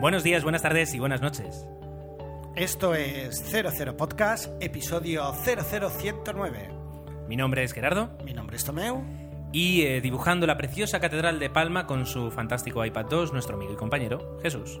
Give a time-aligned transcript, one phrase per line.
[0.00, 1.66] Buenos días, buenas tardes y buenas noches.
[2.56, 6.70] Esto es 00 Podcast, episodio 00109.
[7.28, 9.02] Mi nombre es Gerardo Mi nombre es Tomeu.
[9.52, 13.72] y eh, dibujando la preciosa Catedral de Palma con su fantástico iPad 2, nuestro amigo
[13.72, 14.80] y compañero Jesús.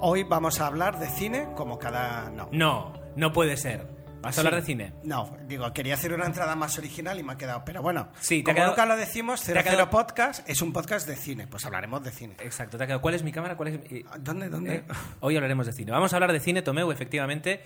[0.00, 2.30] Hoy vamos a hablar de cine como cada...
[2.30, 2.48] No.
[2.52, 3.86] No, no puede ser.
[4.22, 4.92] ¿Vas a hablar de cine?
[5.02, 7.62] No, digo, quería hacer una entrada más original y me ha quedado.
[7.64, 10.72] Pero bueno, Sí, te ha como quedado- nunca lo decimos, 00 quedado- Podcast es un
[10.72, 11.46] podcast de cine.
[11.46, 12.34] Pues hablaremos de cine.
[12.40, 13.00] Exacto, te ha quedado.
[13.00, 13.56] ¿Cuál es mi cámara?
[13.56, 14.74] ¿Cuál es mi- ¿Dónde, dónde?
[14.76, 14.84] Eh,
[15.20, 15.90] Hoy hablaremos de cine.
[15.92, 17.62] Vamos a hablar de cine, Tomeu, efectivamente.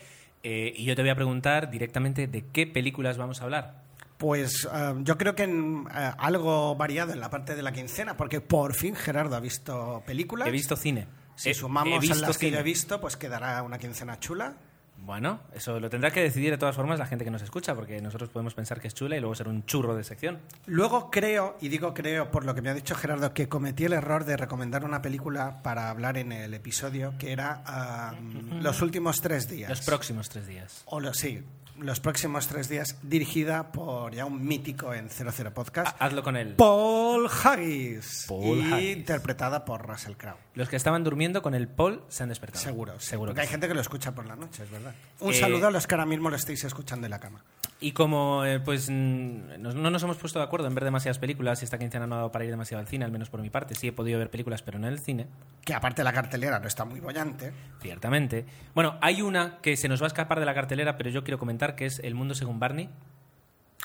[0.47, 3.83] eh, y yo te voy a preguntar directamente de qué películas vamos a hablar.
[4.19, 8.41] Pues eh, yo creo que en, algo variado en la parte de la quincena, porque
[8.43, 10.47] por fin Gerardo ha visto películas.
[10.47, 11.09] He visto cine.
[11.35, 14.21] Si He- he sumamos a visto las que yo he visto, pues quedará una quincena
[14.21, 14.55] chula.
[14.97, 18.01] Bueno, eso lo tendrá que decidir de todas formas la gente que nos escucha, porque
[18.01, 20.39] nosotros podemos pensar que es chula y luego ser un churro de sección.
[20.67, 23.93] Luego creo, y digo creo por lo que me ha dicho Gerardo, que cometí el
[23.93, 28.15] error de recomendar una película para hablar en el episodio, que era
[28.63, 29.69] Los últimos tres días.
[29.69, 30.83] Los próximos tres días.
[30.87, 31.45] O lo- sí,
[31.79, 36.37] los próximos tres días, dirigida por ya un mítico en 00 Podcast, Ha- Hazlo con
[36.37, 36.55] él.
[36.57, 38.27] Paul Haggis.
[38.29, 38.97] Paul y Haggis.
[38.97, 40.37] interpretada por Russell Crowe.
[40.55, 42.63] Los que estaban durmiendo con el Paul se han despertado.
[42.65, 43.31] Seguro, seguro.
[43.31, 43.53] Porque que hay sí.
[43.53, 44.95] gente que lo escucha por la noche, es verdad.
[45.21, 47.43] Un Eh, saludo a los que ahora mismo lo estáis escuchando en la cama.
[47.81, 51.19] Y como eh, pues mm, nos- no nos hemos puesto de acuerdo en ver demasiadas
[51.19, 53.41] películas y esta quincena no ha dado para ir demasiado al cine, al menos por
[53.43, 55.27] mi parte, sí he podido ver películas, pero no en el cine,
[55.65, 57.53] Que aparte la cartelera no está muy bollante.
[57.83, 58.47] ciertamente.
[58.75, 61.39] Bueno, hay una que se nos va a escapar de la cartelera, pero yo quiero
[61.67, 62.89] comentar que es El mundo según Barney.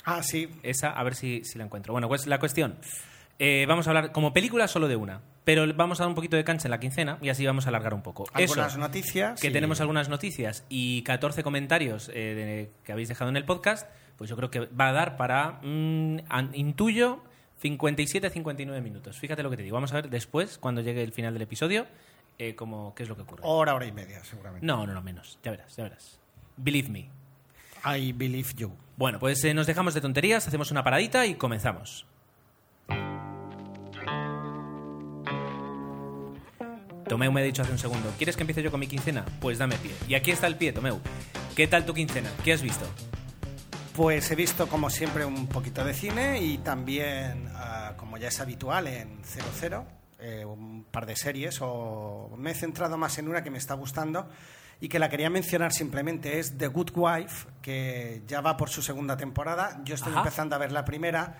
[0.04, 1.92] Ah, sí, Esa, a ver si, si la encuentro.
[1.92, 2.78] Bueno, pues la cuestión.
[3.38, 6.36] eh, vamos a hablar como película solo de una, pero vamos a dar un poquito
[6.36, 8.26] de cancha en la quincena y así vamos a alargar un poco.
[8.34, 9.40] algunas Eso, noticias.
[9.40, 13.88] que tenemos algunas noticias y 14 comentarios eh, de- que habéis dejado en el podcast,
[14.18, 17.22] pues yo creo que va a dar para, mm, an- intuyo,
[17.62, 19.18] 57-59 minutos.
[19.18, 19.74] Fíjate lo que te digo.
[19.74, 21.86] Vamos a ver después, cuando llegue el final del episodio,
[22.38, 23.42] eh, cómo, qué es lo que ocurre.
[23.44, 24.66] Hora, hora y media, seguramente.
[24.66, 25.38] No, no, no, menos.
[25.42, 26.18] Ya verás, ya verás.
[26.56, 27.10] Believe me.
[27.84, 28.72] I believe you.
[28.96, 32.06] Bueno, pues eh, nos dejamos de tonterías, hacemos una paradita y comenzamos.
[37.08, 39.24] Tomeu me ha dicho hace un segundo, ¿quieres que empiece yo con mi quincena?
[39.40, 39.90] Pues dame pie.
[40.06, 41.00] Y aquí está el pie, Tomeu.
[41.56, 42.30] ¿Qué tal tu quincena?
[42.44, 42.86] ¿Qué has visto?
[43.96, 48.38] Pues he visto, como siempre, un poquito de cine y también, ah, como ya es
[48.38, 49.84] habitual en 00,
[50.20, 51.58] eh, un par de series.
[51.62, 54.28] O me he centrado más en una que me está gustando
[54.80, 56.38] y que la quería mencionar simplemente.
[56.38, 59.80] Es The Good Wife, que ya va por su segunda temporada.
[59.84, 60.20] Yo estoy Ajá.
[60.20, 61.38] empezando a ver la primera.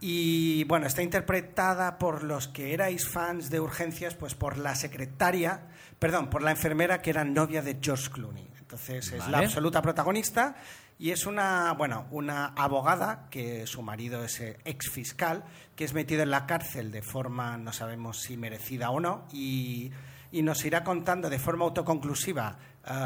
[0.00, 5.68] Y bueno, está interpretada por los que erais fans de Urgencias, pues por la secretaria,
[6.00, 8.48] perdón, por la enfermera que era novia de George Clooney.
[8.58, 9.44] Entonces es la Vale.
[9.46, 10.56] absoluta protagonista
[10.98, 15.44] y es una, bueno, una abogada que su marido es eh, ex fiscal,
[15.76, 19.92] que es metido en la cárcel de forma, no sabemos si merecida o no, y,
[20.32, 22.58] y nos irá contando de forma autoconclusiva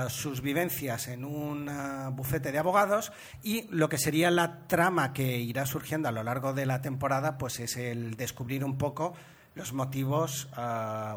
[0.08, 1.70] sus vivencias en un
[2.16, 6.52] bufete de abogados y lo que sería la trama que irá surgiendo a lo largo
[6.54, 9.12] de la temporada, pues es el descubrir un poco
[9.54, 10.60] los motivos eh,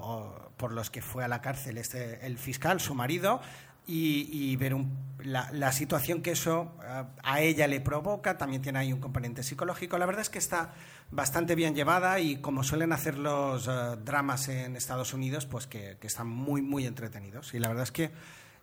[0.02, 3.42] o- por los que fue a la cárcel este, el fiscal, su marido,
[3.92, 8.38] y, ver un- la, la situación que eso eh, a ella le provoca.
[8.38, 9.98] También tiene ahí un componente psicológico.
[9.98, 10.74] La verdad es que está
[11.10, 13.72] bastante bien llevada y como suelen hacer los eh,
[14.06, 17.54] dramas en Estados Unidos, pues que están muy, muy entretenidos.
[17.56, 18.12] Y la verdad es que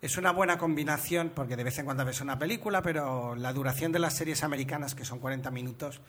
[0.02, 3.92] es una buena combinación porque de vez en cuando ves una película, pero la duración
[3.92, 6.00] de las series americanas, que son 40 minutos,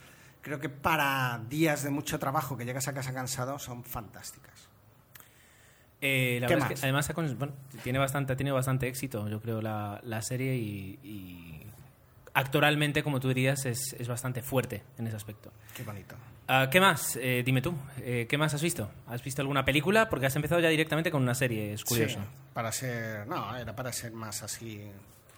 [0.41, 4.67] creo que para días de mucho trabajo que llegas a casa cansado, son fantásticas.
[5.99, 7.53] Eh, la ¿Qué verdad es que además bueno,
[7.83, 11.67] tiene bastante, tenido bastante éxito, yo creo, la, la serie y, y
[12.33, 15.51] actoralmente, como tú dirías, es, es bastante fuerte en ese aspecto.
[15.75, 16.15] Qué bonito.
[16.47, 17.17] Ah, ¿Qué más?
[17.21, 18.89] Eh, dime tú, eh, ¿qué más has visto?
[19.07, 20.09] ¿Has visto alguna película?
[20.09, 22.19] Porque has empezado ya directamente con una serie, es curioso.
[22.19, 23.27] Sí, para ser.
[23.27, 24.81] No, era para ser más así.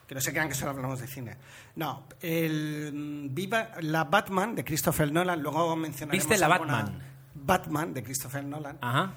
[0.06, 1.36] Que no se crean que solo hablamos de cine.
[1.76, 2.92] No, el.
[2.92, 6.26] mm, Viva la Batman de Christopher Nolan, luego mencionaremos.
[6.28, 6.98] ¿Viste la Batman?
[7.34, 8.78] Batman de Christopher Nolan.
[8.80, 9.12] Ajá.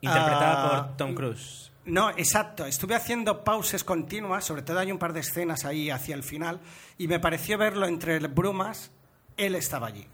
[0.00, 1.70] Interpretada Ah, por Tom Cruise.
[1.86, 2.66] No, exacto.
[2.66, 6.60] Estuve haciendo pausas continuas, sobre todo hay un par de escenas ahí hacia el final,
[6.98, 8.90] y me pareció verlo entre brumas
[9.38, 10.06] él estaba allí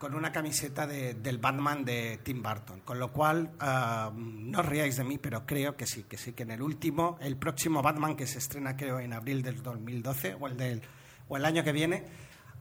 [0.00, 2.80] con una camiseta de- del Batman de Tim Burton.
[2.80, 6.32] Con lo cual, ah, no os riáis de mí, pero creo que sí, que sí,
[6.32, 10.36] que en el último, el próximo Batman que se estrena creo en abril del 2012
[10.40, 10.80] o el, del,
[11.28, 12.04] o el año que viene,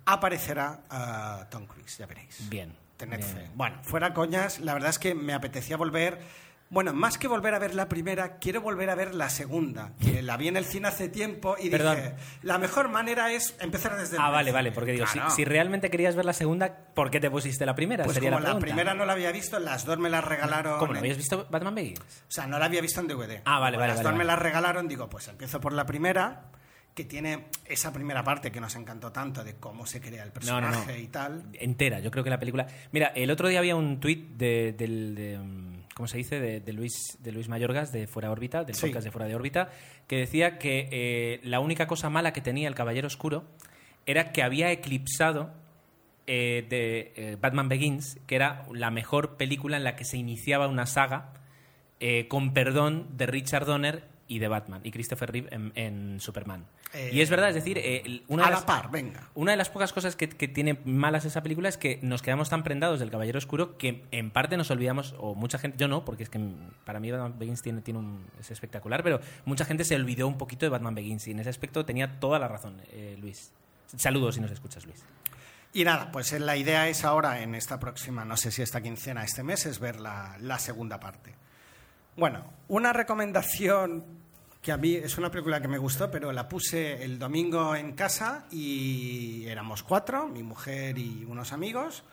[0.06, 2.50] aparecerá ah, Tom Cruise, ya veréis.
[2.50, 2.76] Bien.
[2.98, 3.30] Tened bien.
[3.30, 3.50] fe.
[3.56, 6.20] Bueno, fuera coñas, la verdad es que me apetecía volver.
[6.72, 9.94] Bueno, más que volver a ver la primera, quiero volver a ver la segunda.
[10.00, 11.96] Que la vi en el cine hace tiempo y Perdón.
[11.96, 12.14] dije,
[12.44, 15.32] la mejor manera es empezar desde el Ah, vale, vale, porque digo, si- Claro.
[15.32, 18.04] si, realmente querías ver la segunda, ¿por qué te pusiste la primera?
[18.04, 20.78] Pues Sería como la primera no la había visto, las dos me las regalaron.
[20.78, 22.00] ¿Cómo no habías visto Batman Begins?
[22.02, 23.42] O sea, no la había visto en DVD.
[23.46, 25.88] Ah, vale, Como vale, Las vale, dos me las regalaron, digo, pues empiezo por la
[25.88, 26.52] primera,
[26.94, 30.62] que tiene esa primera parte que nos encantó tanto de cómo se crea el No,
[30.62, 30.98] no, personaje no.
[31.00, 31.46] y tal.
[31.54, 32.68] Entera, yo creo que la película...
[32.92, 35.16] Mira, el otro día había un tuit de, del...
[35.16, 35.69] de, mm,
[36.00, 36.40] ¿Cómo se dice?
[36.40, 38.86] De, de Luis, de Luis Mayorgas, de Fuera de Órbita, del Sí.
[38.88, 39.70] podcast de Fuera de Órbita,
[40.08, 43.44] que decía que eh, la única cosa mala que tenía el Caballero Oscuro
[44.06, 45.52] era que había eclipsado
[46.26, 50.70] eh, de eh, Batman Begins, que era la mejor película en la que se iniciaba
[50.70, 51.34] una saga
[52.30, 56.66] con perdón de Richard Donner y de Batman, y Christopher Reeve en, en Superman.
[56.94, 59.28] Eh, y es verdad, es decir, eh, una a de la las- par, venga.
[59.36, 62.48] una de las pocas cosas que, que tiene malas esa película es que nos quedamos
[62.50, 66.06] tan prendados del Caballero Oscuro que en parte nos olvidamos, o mucha gente, yo no,
[66.06, 66.40] porque es que
[66.86, 70.38] para mí Batman Begins tiene, tiene un, es espectacular, pero mucha gente se olvidó un
[70.38, 73.52] poquito de Batman Begins y en ese aspecto tenía toda la razón, eh, Luis.
[73.98, 75.04] Saludos si nos escuchas, Luis.
[75.74, 79.24] Y nada, pues la idea es ahora, en esta próxima, no sé si esta quincena,
[79.24, 81.34] este mes, es ver la, la segunda parte.
[82.16, 84.04] Bueno, una recomendación
[84.62, 87.94] que a mí es una película que me gustó, pero la puse el domingo en
[87.94, 92.04] casa y éramos cuatro, mi mujer y unos amigos.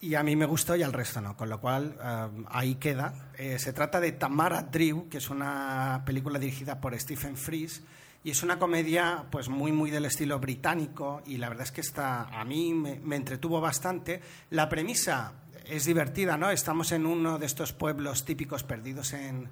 [0.00, 3.30] Y a mí me gustó y al resto no, con lo cual eh, ahí queda.
[3.36, 7.82] Eh, se trata de Tamara Drew, que es una película dirigida por Stephen Frears
[8.22, 11.80] y es una comedia pues muy muy del estilo británico y la verdad es que
[11.80, 14.20] está a mí me, me entretuvo bastante.
[14.50, 15.32] La premisa
[15.64, 16.50] es divertida, ¿no?
[16.50, 19.48] Estamos en uno de estos pueblos típicos perdidos en,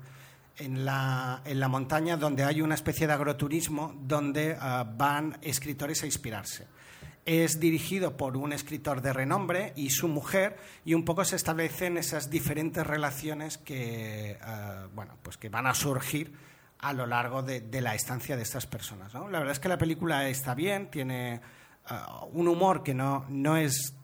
[0.58, 6.02] en la, en la montaña donde hay una especie de agroturismo donde ah, van escritores
[6.02, 6.66] a inspirarse.
[7.24, 11.96] Es dirigido por un escritor de renombre y su mujer y un poco se establecen
[11.96, 16.32] esas diferentes relaciones que, ah, bueno, pues que van a surgir
[16.78, 19.12] a lo largo de, la estancia de estas personas.
[19.14, 21.40] La verdad es que la película está bien, tiene
[21.86, 23.94] ah, un humor que no, no es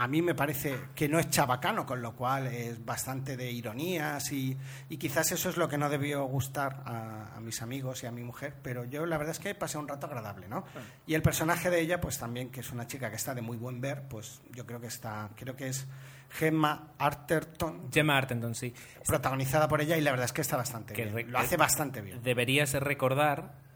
[0.00, 4.30] a mí me parece que no es chabacano, con lo cual es bastante de ironías
[4.30, 4.56] y,
[4.88, 8.12] y quizás eso es lo que no debió gustar a, a mis amigos y a
[8.12, 10.64] mi mujer, pero yo la verdad es que pasé un rato agradable, ¿no?
[11.04, 13.56] Y el personaje de ella, pues también, que es una chica que está de muy
[13.56, 15.88] buen ver, pues yo creo que está, creo que es
[16.30, 18.72] Gemma Arterton, Gemma Arterton, sí.
[19.04, 22.02] protagonizada por ella y la verdad es que está bastante Que bien, lo hace bastante
[22.02, 22.22] bien.
[22.22, 23.66] Deberías recordar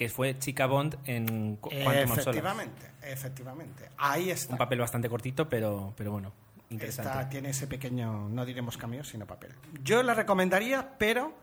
[0.00, 2.18] que fue Chica Bond en Qu- Quantum.
[2.18, 3.90] Efectivamente, efectivamente.
[3.98, 4.54] Ahí está.
[4.54, 6.32] Un papel bastante cortito, pero, pero bueno,
[6.70, 7.10] interesante.
[7.12, 9.50] Esta tiene ese pequeño, no diremos cameo, sino papel.
[9.84, 11.34] Yo la recomendaría, pero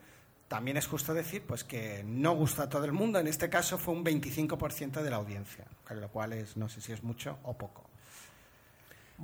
[0.47, 3.19] también es justo decir pues que no gusta a todo el mundo.
[3.19, 6.81] En este caso fue un 25% de la audiencia, con lo cual es, no sé
[6.81, 7.87] si es mucho o poco.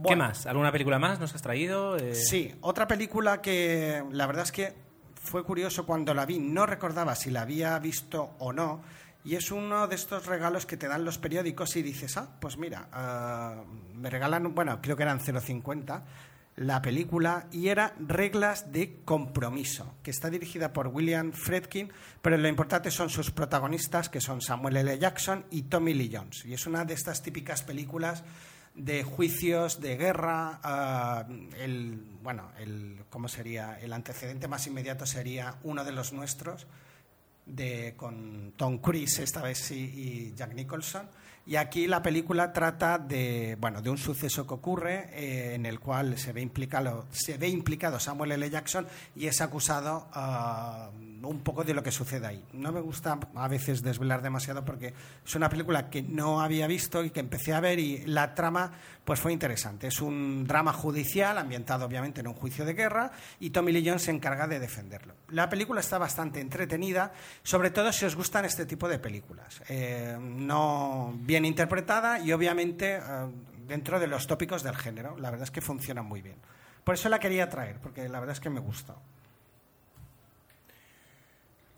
[0.07, 0.45] ¿Qué más?
[0.45, 1.97] ¿Alguna película más nos has traído?
[1.97, 4.75] Eh, Sí, otra película que la verdad es que
[5.15, 8.81] fue curioso cuando la vi, no recordaba si la había visto o no,
[9.25, 12.57] y es uno de estos regalos que te dan los periódicos y dices, ah, pues
[12.57, 13.63] mira, ah,
[13.95, 16.03] me regalan, bueno, creo que eran 0,50
[16.55, 22.47] la película y era Reglas de Compromiso, que está dirigida por William Fredkin, pero lo
[22.47, 24.99] importante son sus protagonistas, que son Samuel L.
[24.99, 26.45] Jackson y Tommy Lee Jones.
[26.45, 28.23] Y es una de estas típicas películas
[28.75, 30.59] de juicios de guerra.
[30.63, 31.25] ah,
[31.59, 33.79] el, bueno, el, ¿cómo sería?
[33.79, 36.67] El antecedente más inmediato sería uno de los nuestros,
[37.45, 41.07] de, con Tom Cruise esta vez sí y Jack Nicholson.
[41.45, 45.81] Y aquí la película trata de, bueno, de un suceso que ocurre eh, en el
[45.81, 48.49] cual se ve, implicado, se ve implicado Samuel L.
[48.49, 50.89] Jackson y es acusado ah,
[51.29, 52.43] un poco de lo que sucede ahí.
[52.53, 54.93] No me gusta a veces desvelar demasiado porque
[55.25, 58.71] es una película que no había visto y que empecé a ver y la trama
[59.03, 59.87] pues fue interesante.
[59.87, 64.03] Es un drama judicial ambientado obviamente en un juicio de guerra y Tommy Lee Jones
[64.03, 65.15] se encarga de defenderlo.
[65.29, 67.11] La película está bastante entretenida,
[67.43, 69.61] sobre todo si os gustan este tipo de películas.
[69.69, 73.01] Eh, no bien interpretada y obviamente eh,
[73.67, 75.17] dentro de los tópicos del género.
[75.17, 76.37] La verdad es que funciona muy bien.
[76.83, 78.95] Por eso la quería traer, porque la verdad es que me gusta.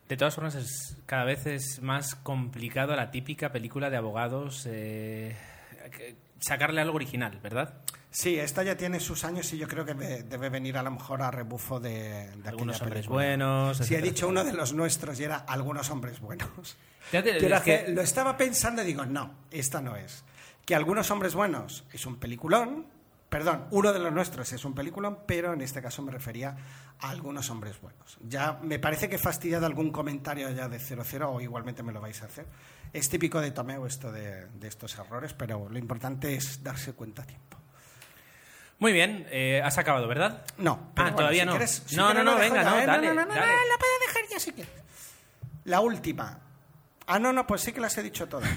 [0.08, 5.36] De todas formas, es, cada vez es más complicado la típica película de abogados eh,
[6.40, 7.74] sacarle algo original, ¿verdad?
[8.12, 10.92] Sí, esta ya tiene sus años y yo creo que de- debe venir a lo
[10.92, 13.16] mejor a rebufo de, de Algunos hombres película.
[13.26, 13.78] buenos.
[13.80, 16.78] Sí, he dicho uno de los nuestros y era algunos hombres buenos.
[17.12, 20.24] Es que- que lo estaba pensando y digo, no, esta no es.
[20.66, 22.88] que Algunos Hombres Buenos es un peliculón,
[23.30, 26.56] perdón, uno de los nuestros es un peliculón, pero en este caso me refería
[27.00, 28.18] a Algunos Hombres Buenos.
[28.22, 32.00] Ya me parece que he fastidiado algún comentario ya de 00 o igualmente me lo
[32.02, 32.46] vais a hacer.
[32.94, 37.24] Es típico de Tomeo esto de, de estos errores, pero lo importante es darse cuenta
[37.24, 37.58] a tiempo.
[38.80, 40.46] Muy bien, eh, has acabado, ¿verdad?
[40.58, 41.52] No, pero Ah, bueno, todavía si no.
[41.54, 42.86] quieres- si no, no, no, venga, no, ¿eh?
[42.86, 43.48] dale, no, no, no, dale.
[43.48, 44.74] la puedes dejar ya si quieres.
[45.66, 46.40] La última.
[47.08, 48.50] Ah, no, no, pues sí que las he dicho todas.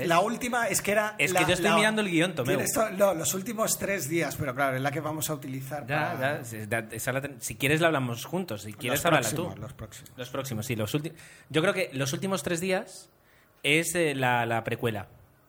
[0.00, 0.08] ¿Ves?
[0.08, 1.14] La última es que era.
[1.18, 2.34] Es la- que yo estoy la- mirando el guion.
[2.34, 5.86] Tienes to- no, los últimos tres días, pero claro, es la que vamos a utilizar.
[5.86, 9.04] Ya, para ya, si- da- esa la ten- si quieres la hablamos juntos, si quieres
[9.04, 9.52] háblala tú.
[9.60, 10.10] Los próximos.
[10.16, 10.76] Los próximos, sí.
[10.76, 10.92] Los.
[10.92, 13.08] Yo creo que los últimos tres días
[13.62, 15.08] es eh, la, la precuela.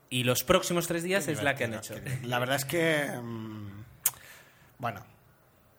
[0.10, 1.94] Y los próximos tres días es la que han hecho.
[2.24, 3.08] La verdad es que.
[3.22, 3.84] mm,
[4.80, 5.02] bueno,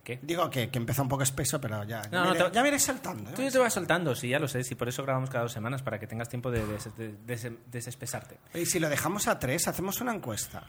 [0.05, 0.19] ¿Qué?
[0.23, 2.03] digo que, que empezó un poco espeso, pero ya.
[2.03, 3.31] Ya, No, me, no, iré, te- ya me iré saltando.
[3.31, 3.35] ¿eh?
[3.37, 4.65] Tú te vas soltando, sí, ya lo sé.
[4.65, 7.53] Sí, por eso grabamos cada dos semanas, para que tengas tiempo de, des- de- des-
[7.71, 8.39] desespesarte.
[8.55, 10.63] Y si lo dejamos a tres, hacemos una encuesta.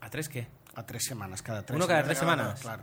[0.00, 0.46] ¿A tres qué?
[0.74, 1.76] A tres semanas, cada tres.
[1.76, 2.60] ¿Uno cada tres semanas?
[2.60, 2.82] Claro.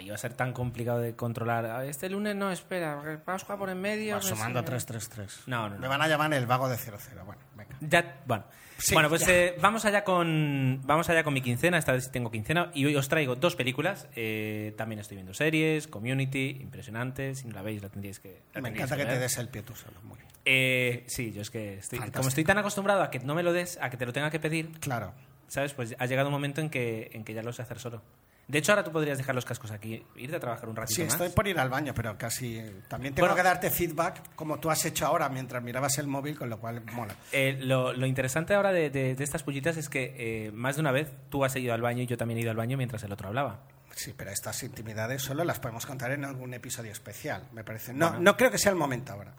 [0.00, 1.84] Iba a ser tan complicado de controlar.
[1.86, 4.20] Este lunes no, espera, porque Pascua por en medio.
[4.20, 4.66] Sumando sí.
[4.66, 5.48] 333.
[5.48, 5.80] No, no, no.
[5.80, 6.98] Me van a llamar el vago de 00.
[7.24, 7.76] Bueno, venga.
[7.80, 8.44] Ya, bueno.
[8.78, 9.32] Sí, bueno, pues ya.
[9.32, 11.78] eh, vamos allá con vamos allá con mi quincena.
[11.78, 14.06] Esta vez sí tengo quincena y hoy os traigo dos películas.
[14.14, 17.34] Eh, también estoy viendo series, Community, impresionante.
[17.34, 18.42] Si no la veis, la tendríais que.
[18.52, 19.96] la Me tendríais encanta que te des el pie tú solo.
[20.02, 20.28] Muy bien.
[20.44, 22.18] Eh, sí, yo es que estoy, Fantástico.
[22.18, 24.30] como estoy tan acostumbrado a que no me lo des, a que te lo tenga
[24.30, 25.14] que pedir, Claro.
[25.48, 25.72] ¿sabes?
[25.72, 28.02] Pues ha llegado un momento en que, en que ya lo sé hacer solo.
[28.48, 31.02] De hecho, ahora tú podrías dejar los cascos aquí, irte a trabajar un ratito Sí,
[31.02, 31.14] más.
[31.14, 32.62] estoy por ir al baño, pero casi.
[32.88, 33.34] También tengo Bueno.
[33.34, 36.80] que darte feedback, como tú has hecho ahora mientras mirabas el móvil, con lo cual
[36.92, 37.16] mola.
[37.32, 40.14] Eh, lo, lo interesante ahora de, de- de estas pullitas es que
[40.46, 42.52] eh, más de una vez tú has ido al baño y yo también he ido
[42.52, 43.62] al baño mientras el otro hablaba.
[43.96, 47.94] Sí, pero estas intimidades solo las podemos contar en algún episodio especial, me parece.
[47.94, 48.22] No, Bueno.
[48.22, 49.32] no creo que sea el momento ahora.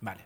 [0.00, 0.22] Vale.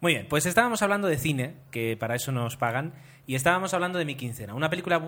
[0.00, 2.94] Muy bien, pues estábamos hablando de cine, que para eso nos pagan,
[3.26, 4.54] y estábamos hablando de mi quincena.
[4.54, 5.02] Una película,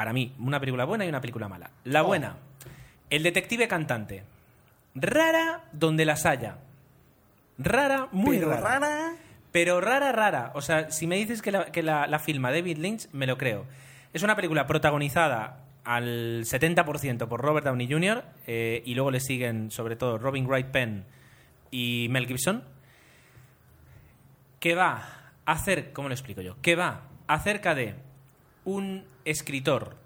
[0.00, 1.68] para mí, una película buena y una película mala.
[1.84, 2.06] La Oh.
[2.06, 2.36] buena,
[3.10, 4.22] El detective cantante.
[4.94, 6.56] Rara donde las haya.
[7.58, 8.78] Rara, muy Pero rara.
[8.78, 9.12] rara.
[9.52, 10.52] Pero rara, rara.
[10.54, 13.36] O sea, si me dices que la, que la- la filma David Lynch, me lo
[13.36, 13.66] creo.
[14.14, 18.24] Es una película protagonizada al 70% por Robert Downey Jr.
[18.46, 21.04] eh, y luego le siguen, sobre todo, Robin Wright Penn
[21.70, 22.64] y Mel Gibson.
[24.60, 25.02] Que va
[25.44, 26.56] a hacer, ¿cómo lo explico yo?
[26.62, 27.96] Que va acerca de
[28.64, 29.96] un escritor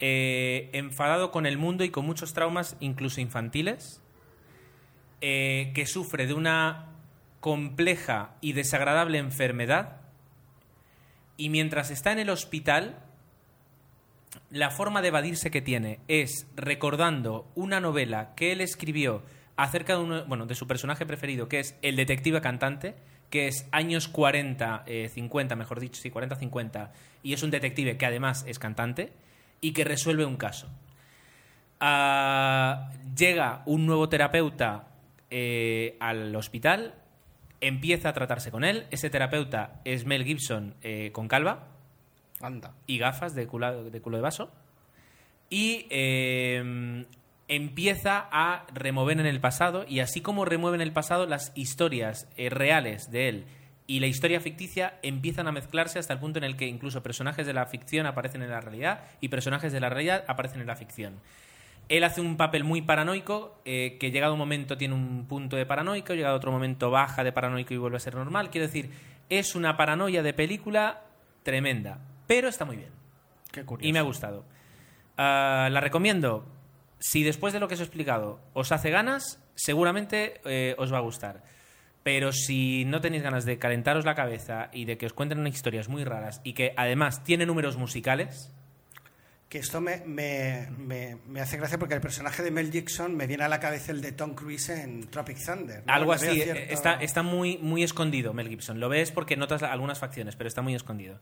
[0.00, 4.00] eh, enfadado con el mundo y con muchos traumas, incluso infantiles,
[5.20, 6.88] eh, que sufre de una
[7.40, 10.02] compleja y desagradable enfermedad
[11.36, 12.98] y mientras está en el hospital,
[14.50, 19.22] la forma de evadirse que tiene es recordando una novela que él escribió
[19.56, 22.94] acerca de, uno, bueno, de su personaje preferido, que es el detective cantante,
[23.32, 26.90] que es años 40, eh, 50, mejor dicho, sí, 40-50,
[27.22, 29.10] y es un detective que además es cantante
[29.62, 30.68] y que resuelve un caso.
[31.80, 34.88] Ah, llega un nuevo terapeuta
[35.30, 36.94] eh, al hospital,
[37.62, 38.86] empieza a tratarse con él.
[38.90, 41.68] Ese terapeuta es Mel Gibson eh, con calva
[42.42, 42.74] Anda.
[42.86, 44.50] y gafas de culo de, culo de vaso.
[45.48, 47.06] Y eh,
[47.54, 52.28] empieza a remover en el pasado, y así como remueve en el pasado, las historias
[52.36, 53.46] eh, reales de él
[53.86, 57.46] y la historia ficticia empiezan a mezclarse hasta el punto en el que incluso personajes
[57.46, 60.76] de la ficción aparecen en la realidad y personajes de la realidad aparecen en la
[60.76, 61.20] ficción.
[61.88, 65.66] Él hace un papel muy paranoico, eh, que llegado un momento tiene un punto de
[65.66, 68.50] paranoico, llegado otro momento baja de paranoico y vuelve a ser normal.
[68.50, 68.90] Quiero decir,
[69.28, 71.02] es una paranoia de película
[71.42, 72.90] tremenda, pero está muy bien.
[73.50, 73.86] Qué curioso.
[73.86, 74.44] Y me ha gustado.
[75.18, 76.46] Ah, la recomiendo.
[77.04, 80.98] Si después de lo que os he explicado os hace ganas, seguramente eh, os va
[80.98, 81.42] a gustar.
[82.04, 85.88] Pero si no tenéis ganas de calentaros la cabeza y de que os cuenten historias
[85.88, 88.50] muy raras y que además tiene números musicales,
[89.48, 93.26] Que esto me, me, me, me hace gracia porque el personaje de Mel Gibson me
[93.26, 95.82] viene a la cabeza el de Tom Cruise en Tropic Thunder.
[95.86, 95.92] ¿no?
[95.92, 98.80] algo así, cierto- eh, está, está muy, muy escondido Mel Gibson.
[98.80, 101.20] Lo ves porque notas algunas facciones, pero está muy escondido.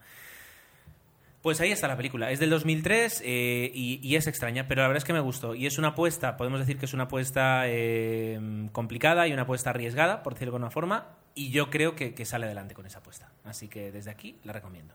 [1.42, 2.30] Pues ahí está la película.
[2.30, 5.54] Es del 2003 eh, y, y es extraña, pero la verdad es que me gustó.
[5.54, 9.70] Y es una apuesta, podemos decir que es una apuesta eh, complicada y una apuesta
[9.70, 12.99] arriesgada, por decirlo de alguna forma, y yo creo que, que sale adelante con esa
[12.99, 13.30] apuesta.
[13.44, 14.94] Así que desde aquí la recomiendo.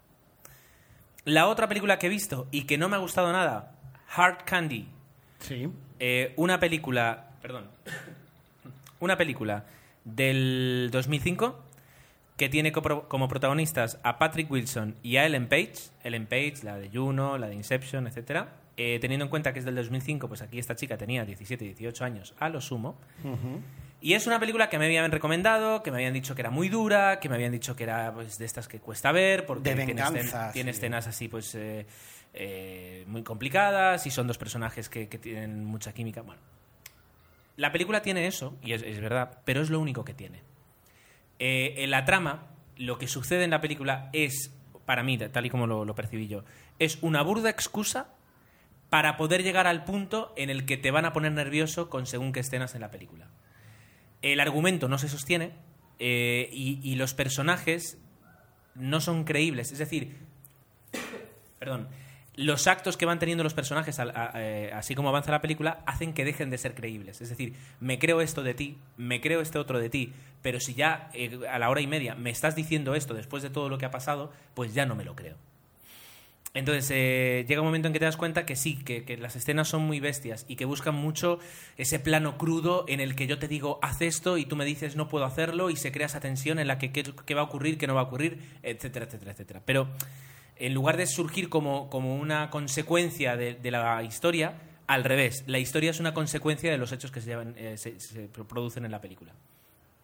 [1.23, 3.71] La otra película que he visto y que no me ha gustado nada,
[4.15, 4.87] Hard Candy.
[5.39, 5.67] Sí.
[5.99, 7.65] Eh, una película, perdón,
[8.99, 9.65] una película
[10.03, 11.64] del 2005
[12.37, 15.75] que tiene como protagonistas a Patrick Wilson y a Ellen Page.
[16.03, 18.47] Ellen Page, la de Juno, la de Inception, etc.
[18.75, 22.33] teniendo en cuenta que es del 2005, pues aquí esta chica tenía 17, 18 años
[22.39, 22.97] a lo sumo.
[24.01, 26.69] Y es una película que me habían recomendado, que me habían dicho que era muy
[26.69, 29.85] dura, que me habían dicho que era pues, de estas que cuesta ver, porque De
[30.53, 31.87] tiene, escenas así pues eh,
[32.33, 36.21] eh, muy complicadas y son dos personajes que, que tienen mucha química.
[36.21, 36.39] Bueno,
[37.57, 40.41] la película tiene eso, y es, es verdad, pero es lo único que tiene.
[41.39, 44.53] Eh, en la trama, lo que sucede en la película es,
[44.85, 46.43] para mí, tal y como lo, percibí yo,
[46.79, 48.13] es una burda excusa
[48.89, 52.31] para poder llegar al punto en el que te van a poner nervioso con según
[52.31, 53.27] qué escenas en la película.
[54.21, 55.53] El argumento no se sostiene
[55.99, 57.97] eh, y los personajes
[58.75, 59.71] no son creíbles.
[59.71, 60.17] Es decir,
[61.59, 61.87] perdón,
[62.35, 63.99] los actos que van teniendo los personajes,
[64.35, 67.21] eh, así como avanza la película, hacen que dejen de ser creíbles.
[67.21, 70.73] Es decir, me creo esto de ti, me creo este otro de ti, pero si
[70.73, 73.77] ya eh, a la hora y media me estás diciendo esto después de todo lo
[73.77, 75.35] que ha pasado, pues ya no me lo creo.
[76.53, 79.67] Entonces eh, llega un momento en que te das cuenta que sí, que, las escenas
[79.67, 81.37] son muy bestias y que buscan mucho
[81.75, 84.95] ese plano crudo en el que yo te digo haz esto y tú me dices
[84.95, 87.77] no puedo hacerlo y se crea esa tensión en la que qué va a ocurrir,
[87.77, 89.61] qué no va a ocurrir, etcétera, etcétera, etcétera.
[89.65, 89.89] Pero
[90.57, 94.53] en lugar de surgir como, como una consecuencia de, de la historia,
[94.87, 97.99] al revés, la historia es una consecuencia de los hechos que se, llevan, eh, se-
[97.99, 99.33] se producen en la película.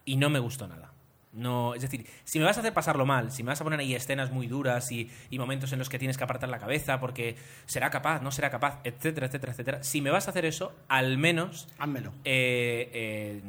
[0.05, 0.91] Y no me gustó nada.
[1.34, 3.79] No, es decir, si me vas a hacer pasarlo mal, si me vas a poner
[3.79, 7.00] ahí escenas muy duras y, y momentos en los que tienes que apartar la cabeza
[7.00, 10.74] porque será capaz, no será capaz, etcétera, etcétera, etcétera, si me vas a hacer eso,
[10.89, 12.12] al menos Házmelo.
[12.25, 13.41] eh, eh,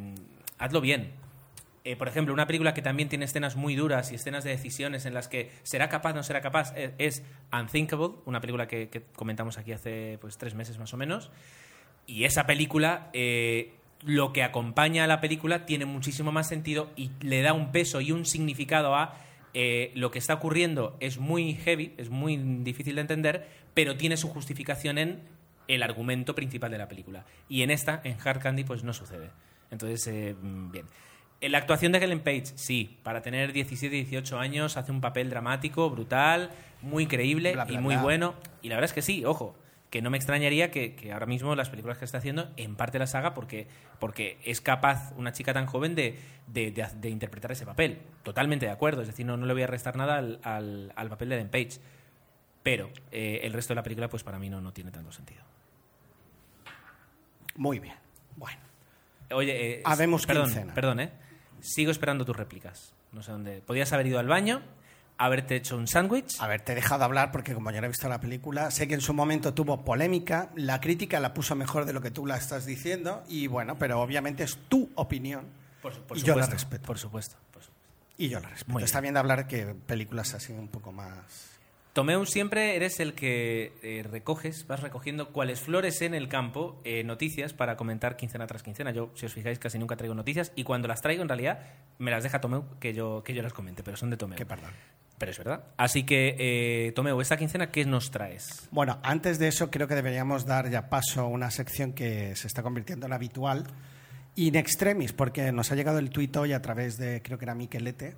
[0.59, 1.11] hazlo bien.
[1.84, 5.04] Eh, por ejemplo, una película que también tiene escenas muy duras y escenas de decisiones
[5.04, 9.58] en las que será capaz, no será capaz, eh, es Unthinkable, una película que, comentamos
[9.58, 11.30] aquí hace pues, tres meses más o menos.
[12.06, 13.74] Y esa película, eh,
[14.04, 18.00] lo que acompaña a la película tiene muchísimo más sentido y le da un peso
[18.00, 19.16] y un significado a
[19.54, 20.96] eh, lo que está ocurriendo.
[21.00, 25.20] Es muy heavy, es muy difícil de entender, pero tiene su justificación en
[25.68, 27.24] el argumento principal de la película.
[27.48, 29.30] Y en esta, en Hard Candy, pues no sucede.
[29.70, 30.86] Entonces, mm, bien.
[31.42, 35.28] En la actuación de Helen Page, sí, para tener 17, 18 años, hace un papel
[35.28, 38.02] dramático, brutal, muy creíble Bla, bla, y muy bla.
[38.02, 38.34] bueno.
[38.62, 39.54] Y la verdad es que sí, ojo,
[39.90, 42.99] que no me extrañaría que, que ahora mismo las películas que está haciendo, en parte
[43.00, 43.67] las haga porque,
[43.99, 47.99] porque es capaz una chica tan joven de, de- de- de interpretar ese papel.
[48.23, 51.08] Totalmente de acuerdo, es decir, no, no le voy a restar nada al, al- al
[51.08, 51.80] papel de Ellen Page.
[52.62, 55.43] Pero eh, el resto de la película, pues para mí no, no tiene tanto sentido.
[57.56, 57.97] Muy bien.
[58.36, 58.60] Bueno.
[59.32, 60.75] Oye, eh, Habemos perdón, quincena.
[60.75, 61.10] perdón, ¿eh?
[61.62, 62.92] Sigo esperando tus réplicas.
[63.12, 63.62] No sé dónde.
[63.62, 64.62] Podías haber ido al baño,
[65.18, 66.40] haberte hecho un sándwich.
[66.40, 68.88] A ver, te he dejado hablar porque como ya no he visto la película, sé
[68.88, 72.26] que en su momento tuvo polémica, la crítica la puso mejor de lo que tú
[72.26, 75.46] la estás diciendo y bueno, pero obviamente es tu opinión
[75.82, 76.26] Por, por y supuesto.
[76.26, 76.86] yo la respeto.
[76.86, 77.36] Por supuesto.
[77.52, 77.86] por supuesto.
[78.18, 78.72] Y yo la respeto.
[78.72, 81.51] Muy Está bien de hablar que películas así un poco más...
[81.93, 87.05] Tomeu, siempre eres el que eh, recoges, vas recogiendo cuáles flores en el campo, eh,
[87.05, 88.93] noticias para comentar quincena tras quincena.
[88.93, 91.61] Yo, si os fijáis, casi nunca traigo noticias y cuando las traigo, en realidad,
[91.99, 94.39] me las deja Tomeu que yo, que yo las comente, pero son de Tomeu.
[94.39, 94.71] Que perdón.
[95.19, 95.65] Pero es verdad.
[95.76, 98.69] Así que, eh, Tomeu, esta quincena, ¿qué nos traes?
[98.71, 102.47] Bueno, antes de eso creo que deberíamos dar ya paso a una sección que se
[102.47, 103.67] está convirtiendo en habitual,
[104.35, 107.55] in extremis, porque nos ha llegado el tuit hoy a través de, creo que era
[107.55, 108.17] Miquelete,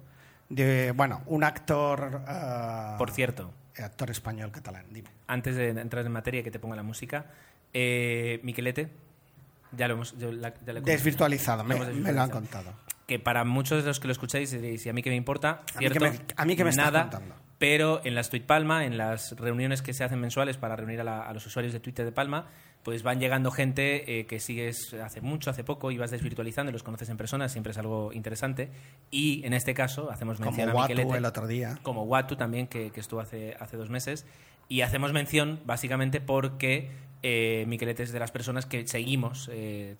[0.48, 2.22] de, bueno, un actor...
[2.28, 5.08] ah, Por cierto, Actor español catalán, dime.
[5.26, 7.26] antes de entrar en materia que te ponga la música,
[7.72, 8.90] eh, Miquelete,
[9.72, 10.16] ya lo hemos...
[10.18, 10.84] yo la- ya comentado.
[10.84, 12.30] Desvirtualizado, me, hemos me lo han desvirtualizado.
[12.40, 12.74] contado.
[13.06, 15.50] que para muchos de los que lo escucháis diréis, ¿y a mí qué me importa?
[15.50, 17.34] A mí Cierto, qué me- a mí qué me estás nada, contando.
[17.58, 21.04] pero en las Tweet Palma, en las reuniones que se hacen mensuales para reunir a,
[21.04, 22.46] la- a los usuarios de Twitter de Palma,
[22.84, 26.72] pues van llegando gente eh, que sigues hace mucho, hace poco, y vas desvirtualizando y
[26.74, 28.70] los conoces en persona, siempre es algo interesante.
[29.10, 31.78] Y en este caso hacemos Como mención a Watu Miquelete, el otro día.
[31.82, 34.26] como Watu también, que, que estuvo hace, hace dos meses.
[34.68, 36.90] Y hacemos mención básicamente porque
[37.22, 39.96] eh, Miquelete es de las personas que seguimos eh,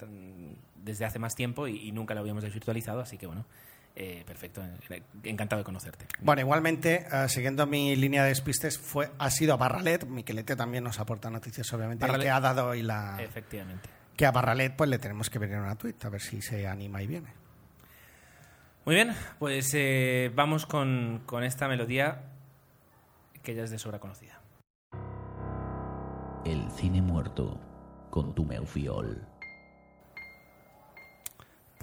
[0.77, 3.47] desde hace más tiempo y, y nunca lo habíamos desvirtualizado, así que bueno,
[3.97, 6.07] eh, perfecto, eh, encantado de conocerte.
[6.21, 10.05] Bueno, igualmente, eh, siguiendo mi línea de despistes, fue, ha sido a Barralet.
[10.07, 12.27] Miquelete también nos aporta noticias, obviamente, el Barralet.
[12.27, 13.17] que ha dado hoy la...
[13.21, 13.89] Efectivamente.
[14.17, 17.03] Que a Barralet pues le tenemos que venir una tweet, a ver si se anima
[17.03, 17.33] y viene.
[18.85, 22.23] Muy bien, pues eh, vamos con, con esta melodía
[23.43, 24.41] que ya es de sobra conocida.
[26.45, 27.61] El cine muerto
[28.11, 29.27] con tu Meufiol.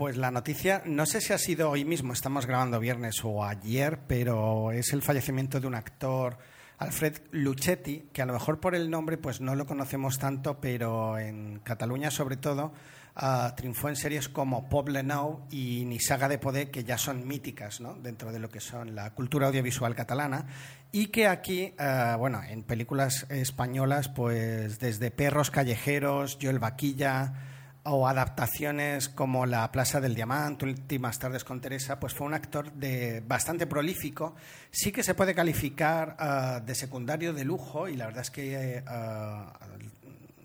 [0.02, 4.00] Pues la noticia, no sé si ha sido hoy mismo, estamos grabando viernes o ayer,
[4.08, 6.40] pero es el fallecimiento de un actor,
[6.80, 11.20] Alfred Luchetti, que a lo mejor por el nombre pues no lo conocemos tanto, pero
[11.20, 12.74] en Cataluña sobre todo
[13.16, 17.80] ah, triunfó en series como Poble Nou y Nisaga de Poder, que ya son míticas
[17.80, 17.94] ¿no?
[17.94, 20.48] dentro de lo que son la cultura audiovisual catalana,
[20.92, 27.51] y que aquí, ah, bueno, en películas españolas, pues desde Perros Callejeros, Joel Vaquilla,
[27.84, 32.72] o adaptaciones como La Plaza del Diamante, Últimas tardes con Teresa, pues fue un actor
[32.74, 34.36] de bastante prolífico.
[34.70, 38.84] Sí que se puede calificar ah, de secundario de lujo y la verdad es que
[38.86, 39.54] ah,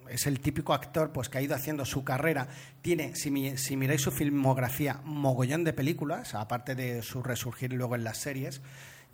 [0.09, 2.49] es el típico actor pues que ha ido haciendo su carrera.
[2.81, 7.96] Tiene, si, mi- si miráis su filmografía, mogollón de películas, aparte de su resurgir luego
[7.96, 8.62] en las series.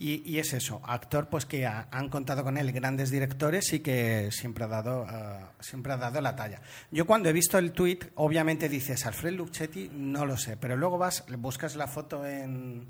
[0.05, 3.79] Y, y es eso, actor pues que ha- han contado con él grandes directores y
[3.81, 6.61] que siempre ha dado ah, siempre ha dado la talla.
[6.91, 10.99] Yo cuando he visto el tuit, obviamente dices Alfred Luchetti, no lo sé, pero luego
[10.99, 12.89] vas, buscas la foto en,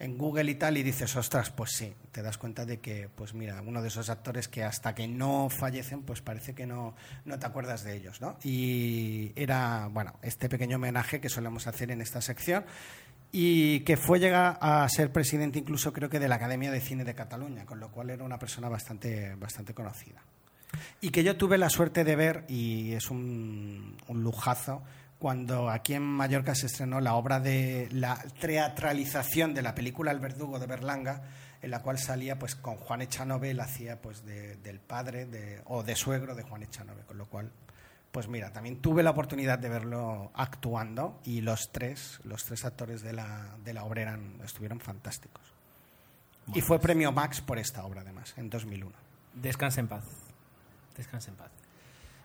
[0.00, 3.34] en Google y tal y dices, ostras, pues sí, te das cuenta de que, pues
[3.34, 7.38] mira, uno de esos actores que hasta que no fallecen, pues parece que no, no
[7.38, 8.36] te acuerdas de ellos, ¿no?
[8.42, 12.64] Y era, bueno, este pequeño homenaje que solemos hacer en esta sección
[13.30, 17.04] y que fue llegar a ser presidente incluso creo que de la Academia de Cine
[17.04, 20.22] de Cataluña, con lo cual era una persona bastante, bastante conocida.
[21.00, 24.82] Y que yo tuve la suerte de ver, y es un, lujazo,
[25.18, 30.20] cuando aquí en Mallorca se estrenó la obra de la teatralización de la película El
[30.20, 31.22] Verdugo de Berlanga,
[31.60, 35.26] en la cual salía pues con Juan Echanove, él hacía pues de- del padre
[35.64, 37.50] o de suegro de Juan Echanove, con lo cual
[38.18, 43.00] pues mira, también tuve la oportunidad de verlo actuando y los tres, los tres actores
[43.00, 45.44] de la, de la obra eran, estuvieron fantásticos.
[46.52, 48.92] Y fue premio Max por esta obra, además, en 2001.
[49.34, 50.02] Descansa en paz.
[50.96, 51.52] Descansa en paz.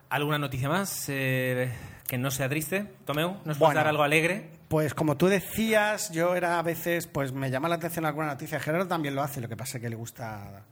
[0.10, 1.72] ¿Alguna noticia más eh,
[2.08, 2.92] que no sea triste?
[3.06, 3.76] Tomeu, ¿nos puedes Bueno.
[3.76, 4.50] dar algo alegre?
[4.70, 8.60] Pues como tú decías, yo era a veces, pues me llama la atención alguna noticia.
[8.60, 10.64] Gerardo también lo hace, lo que pasa es que le gusta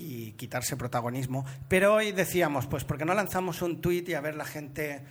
[0.00, 1.44] qui- quitarse protagonismo.
[1.68, 5.02] Pero hoy decíamos, pues ¿por qué no lanzamos un tuit y a ver la gente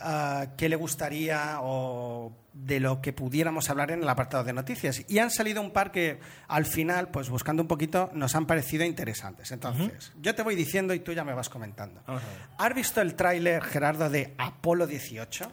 [0.00, 5.02] ah, qué le gustaría o de lo que pudiéramos hablar en el apartado de noticias?
[5.08, 8.84] Y han salido un par que al final, pues buscando un poquito, nos han parecido
[8.84, 9.52] interesantes.
[9.52, 12.02] Entonces, yo te voy diciendo y tú ya me vas comentando.
[12.06, 12.36] Vamos a ver.
[12.58, 15.52] ¿Has visto el tráiler, Gerardo, de Apolo 18?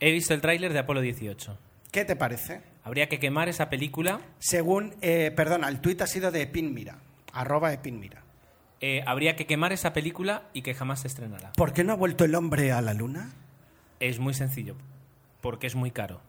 [0.00, 1.58] He visto el tráiler de Apolo 18.
[1.90, 2.62] ¿Qué te parece?
[2.84, 4.20] Habría que quemar esa película.
[4.38, 6.96] Según, eh, perdona, el tuit ha sido de Epinmira,
[7.32, 8.21] arroba Epinmira.
[8.82, 11.52] Eh, habría que quemar esa película y que jamás se estrenará.
[11.52, 13.32] ¿Por qué no ha vuelto el hombre a la luna?
[14.00, 14.76] Es muy sencillo.
[15.40, 16.20] Porque es muy caro.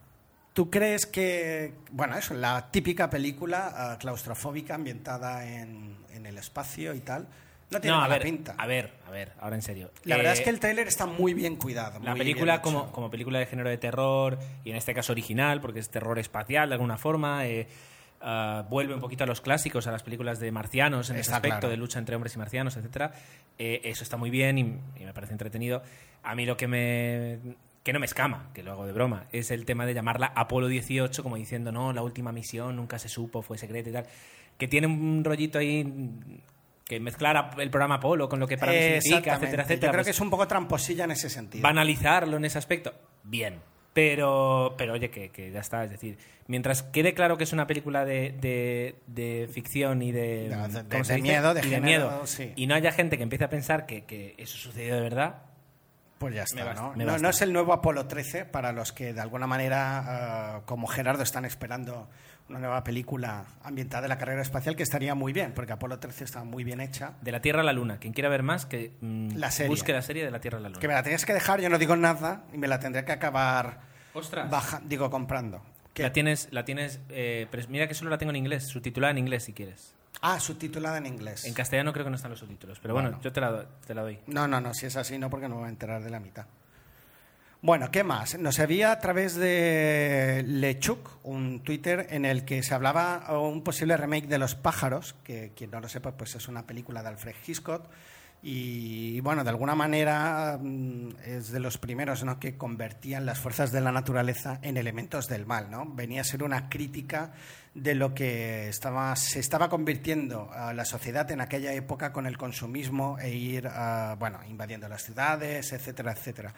[0.54, 6.94] ¿Tú crees que, bueno, eso, la típica película ah, claustrofóbica ambientada en, en el espacio
[6.94, 7.28] y tal,
[7.72, 8.54] no tiene no, a mala ver, pinta?
[8.56, 9.89] a ver, a ver, ahora en serio.
[10.04, 12.00] La verdad Eh, es que el tráiler está muy bien cuidado.
[12.04, 15.60] La muy película como, como película de género de terror, y en este caso original,
[15.60, 17.68] porque es terror espacial de alguna forma, eh,
[18.23, 21.59] ah, vuelve un poquito a los clásicos, a las películas de marcianos en ese aspecto,
[21.59, 21.69] claro.
[21.69, 23.12] de lucha entre hombres y marcianos, etcétera.
[23.59, 25.83] Eh, eso está muy bien y, y me parece entretenido.
[26.23, 27.39] A mí lo que me
[27.83, 30.67] que no me escama, que lo hago de broma, es el tema de llamarla Apolo
[30.69, 34.05] 18, como diciendo, no, la última misión nunca se supo, fue secreta y tal.
[34.57, 35.86] Que tiene un rollito ahí
[36.86, 39.33] que mezclar el programa Apolo con lo que para mí significa, exactamente.
[39.47, 39.91] etcétera, Yo etcétera.
[39.91, 41.62] creo pues- que es un poco tramposilla en ese sentido.
[41.62, 43.59] banalizarlo en ese aspecto, bien.
[43.93, 45.84] Pero, pero oye, que, que ya está.
[45.84, 50.49] Es decir, mientras quede claro que es una película de, de, de ficción y de,
[50.49, 51.21] De- de- ¿cómo se de dice?
[51.21, 52.53] miedo, de Y género, miedo, sí.
[52.56, 55.43] y no haya gente que empiece a pensar que, que eso sucedió de verdad,
[56.17, 57.06] Pues ya está, basta, ¿no?
[57.06, 60.88] no, no es el nuevo Apolo 13 para los que de alguna manera, ah, como
[60.88, 62.10] Gerardo, están esperando
[62.49, 66.23] una nueva película ambientada en la carrera espacial que estaría muy bien, porque Apolo 13
[66.25, 67.13] está muy bien hecha.
[67.21, 67.97] de la Tierra a la Luna.
[67.97, 69.69] Quien quiera ver más, que mm, La serie.
[69.69, 70.79] busque la serie de la Tierra a la Luna.
[70.79, 73.12] Que me la tenías que dejar, yo no digo nada y me la tendré que
[73.13, 73.79] acabar
[74.13, 74.49] Ostras.
[74.49, 75.63] baja, digo comprando.
[75.93, 76.03] ¿Qué?
[76.03, 79.19] La tienes, la tienes eh, pero mira que solo la tengo en inglés, subtitulada en
[79.19, 79.93] inglés si quieres.
[80.21, 81.45] Ah, subtitulada en inglés.
[81.45, 83.23] En castellano creo que no están los subtítulos, pero bueno, Bueno.
[83.23, 84.19] yo te la, te la doy.
[84.27, 86.19] No, no, no, si es así no, porque no me voy a enterar de la
[86.19, 86.45] mitad.
[87.63, 88.38] Bueno, ¿qué más?
[88.38, 93.95] Nos había a través de Lechuk un Twitter en el que se hablaba un posible
[93.95, 97.36] remake de Los pájaros, que quien no lo sepa, pues es una película de Alfred
[97.47, 97.86] Hitchcock.
[98.41, 102.38] Y bueno, de alguna manera mm, es de los primeros ¿no?
[102.38, 105.71] que convertían las fuerzas de la naturaleza en elementos del mal.
[105.71, 105.86] ¿no?
[105.86, 107.32] Venía a ser una crítica
[107.73, 113.17] de lo que estaba, se estaba convirtiendo la sociedad en aquella época con el consumismo
[113.19, 113.69] e ir
[114.19, 116.54] bueno, invadiendo las ciudades, etcétera, etcétera.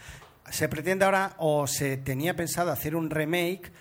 [0.49, 3.71] Se pretende ahora, o se tenía pensado hacer un remake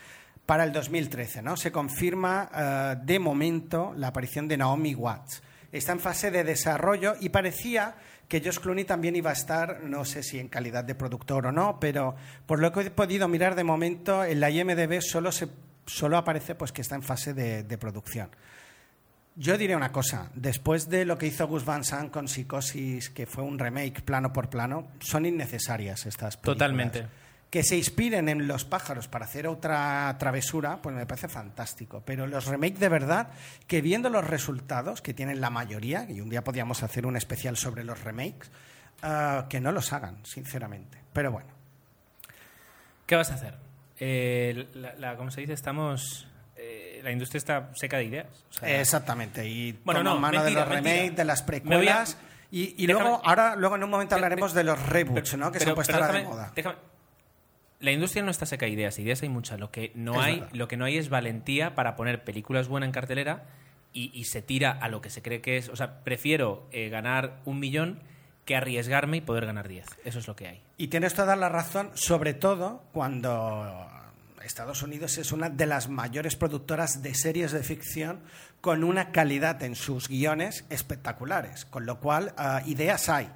[0.46, 1.42] para el 2013.
[1.42, 1.56] ¿no?
[1.56, 5.42] Se confirma ah, de momento la aparición de Naomi Watts.
[5.72, 7.96] Está en fase de desarrollo y parecía
[8.28, 11.52] que Josh Clooney también iba a estar, no sé si en calidad de productor o
[11.52, 12.14] no, pero
[12.46, 15.48] por lo que he podido mirar de momento, en la IMDB solo, se,
[15.84, 18.30] solo aparece pues, que está en fase de, de producción.
[19.36, 23.26] Yo diré una cosa, después de lo que hizo Gus Van Sant con Psicosis, que
[23.26, 26.54] fue un remake plano por plano, son innecesarias estas películas.
[26.56, 27.06] Totalmente.
[27.50, 32.02] Que se inspiren en los pájaros para hacer otra travesura, pues me parece fantástico.
[32.04, 33.28] Pero los remakes de verdad,
[33.66, 37.56] que viendo los resultados que tienen la mayoría, y un día podríamos hacer un especial
[37.56, 38.50] sobre los remakes,
[39.02, 40.98] ah, que no los hagan, sinceramente.
[41.12, 41.48] Pero bueno.
[43.06, 43.54] ¿Qué vas a hacer?
[43.98, 45.52] Eh, la, la- ¿Cómo se dice?
[45.54, 46.28] Estamos...
[47.04, 48.26] la industria está seca de ideas.
[48.50, 49.46] O sea, Exactamente.
[49.48, 52.18] Y Bueno, toma no, mano mentira, de los remakes, de las a- precuelas.
[52.50, 55.52] Y, luego, ahora, luego en un momento hablaremos de los reboots, pero- ¿no?
[55.52, 56.52] Que se han puesto ahora de moda.
[56.54, 56.76] déjame-
[57.80, 59.58] La industria no está seca de ideas, ideas hay muchas.
[59.60, 60.54] Lo que no Es hay, verdad.
[60.54, 63.42] lo que no hay es valentía para poner películas buenas en cartelera
[63.92, 65.68] y, y se tira a lo que se cree que es.
[65.68, 68.00] O sea, prefiero eh, ganar un millón
[68.44, 69.86] que arriesgarme y poder ganar 10.
[70.04, 70.62] Eso es lo que hay.
[70.78, 73.88] Y tienes toda la razón, sobre todo cuando
[74.44, 78.20] Estados Unidos es una de las mayores productoras de series de ficción
[78.60, 83.30] con una calidad en sus guiones espectaculares, con lo cual ah, ideas hay.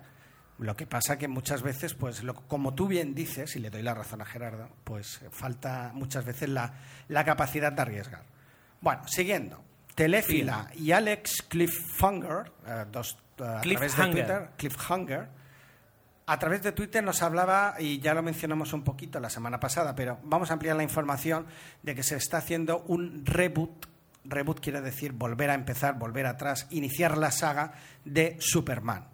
[0.58, 3.82] Lo que pasa que muchas veces, pues, lo- como tú bien dices, y le doy
[3.82, 6.74] la razón a Gerardo, pues falta muchas veces la,
[7.08, 8.22] la capacidad de arriesgar.
[8.80, 9.62] Bueno, siguiendo.
[9.94, 14.02] Telefila y Alex Cliffhanger, eh, dos, eh, a través de.
[14.12, 15.28] Twitter, Cliffhanger,
[16.28, 19.94] a través de Twitter nos hablaba, y ya lo mencionamos un poquito la semana pasada,
[19.94, 21.46] pero vamos a ampliar la información
[21.82, 23.86] de que se está haciendo un reboot.
[24.24, 27.72] Reboot quiere decir volver a empezar, volver atrás, iniciar la saga
[28.04, 29.06] de Superman.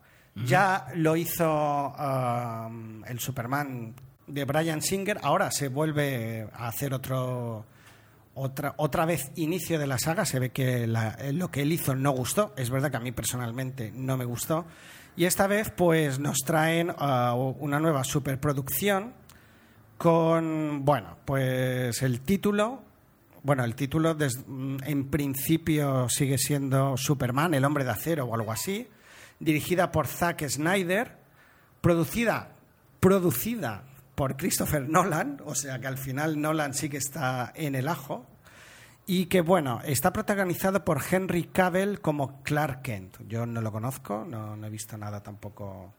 [0.45, 3.95] Ya lo hizo um, el Superman
[4.27, 7.65] de Brian Singer, ahora se vuelve a hacer otro,
[8.35, 10.25] otra, otra vez inicio de la saga.
[10.25, 12.53] Se ve que la- lo que él hizo no gustó.
[12.57, 14.65] Es verdad que a mí personalmente no me gustó.
[15.17, 19.15] Y esta vez, pues, nos traen ah, una nueva superproducción
[19.97, 22.83] con, bueno, pues el título.
[23.43, 28.51] Bueno, el título mm, en principio sigue siendo Superman, el hombre de acero o algo
[28.51, 28.89] así.
[29.39, 31.17] Dirigida por Zack Snyder.
[31.81, 32.53] Producida,
[32.99, 35.41] producida por Christopher Nolan.
[35.45, 38.27] O sea que al final Nolan sí que está en el ajo.
[39.07, 43.19] Y que bueno, está protagonizado por Henry Cavill como Clark Kent.
[43.29, 45.93] Yo no lo conozco, no, he visto nada tampoco.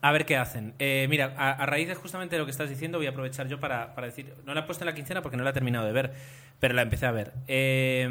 [0.00, 0.74] A ver qué hacen.
[0.78, 3.94] Eh, mira, a, raíz de justamente lo que estás diciendo, voy a aprovechar yo para,
[3.94, 4.34] para decir.
[4.46, 6.14] No la he puesto en la quincena porque no la he terminado de ver,
[6.60, 7.32] pero la empecé a ver.
[7.48, 8.06] Eh,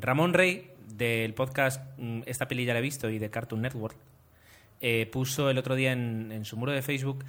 [0.00, 3.96] Ramón Rey, del podcast mm, Esta peli ya la he visto y de Cartoon Network,
[4.80, 7.24] eh, puso el otro día en su muro de Facebook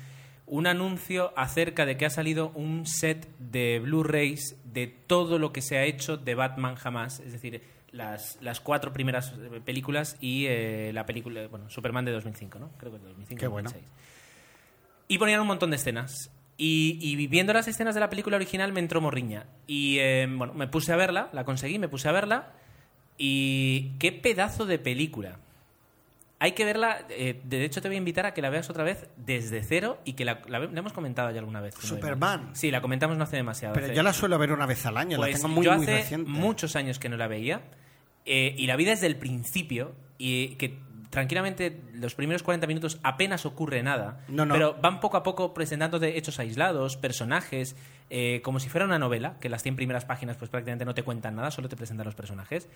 [0.53, 5.63] un anuncio acerca de que ha salido un set de Blu-rays de todo lo que
[5.63, 7.21] se ha hecho de Batman jamás.
[7.21, 12.11] Es decir, las, las cuatro primeras eh, películas y eh, la película, bueno, Superman de
[12.11, 12.69] 2005, ¿no?
[12.77, 13.39] Creo que de 2005.
[13.39, 13.71] Qué bueno.
[13.71, 13.91] 2006.
[15.07, 16.29] Y ponían un montón de escenas.
[16.55, 19.47] Y, y viendo las escenas de la película original me entró morriña.
[19.65, 22.51] Y eh, bueno, me puse a verla, la conseguí, me puse a verla.
[23.17, 25.39] Y qué pedazo de película.
[26.43, 28.83] Hay que verla, eh, de hecho te voy a invitar a que la veas otra
[28.83, 31.73] vez desde cero y que la, la, la hemos comentado ya alguna vez.
[31.75, 31.81] ¿no?
[31.87, 32.49] Superman.
[32.53, 33.73] Sí, la comentamos no hace demasiado.
[33.75, 35.73] Pero hace- yo la suelo ver una vez al año, pues la tengo muy, yo
[35.77, 36.29] muy reciente.
[36.29, 37.61] muchos años que no la veía
[38.25, 40.77] eh, y la vi desde el principio y que
[41.09, 44.53] tranquilamente los primeros 40 minutos apenas ocurre nada, No, no.
[44.53, 47.75] pero van poco a poco presentándote hechos aislados, personajes,
[48.09, 51.03] eh, como si fuera una novela, que las 100 primeras páginas pues prácticamente no te
[51.03, 52.67] cuentan nada, solo te presentan los personajes.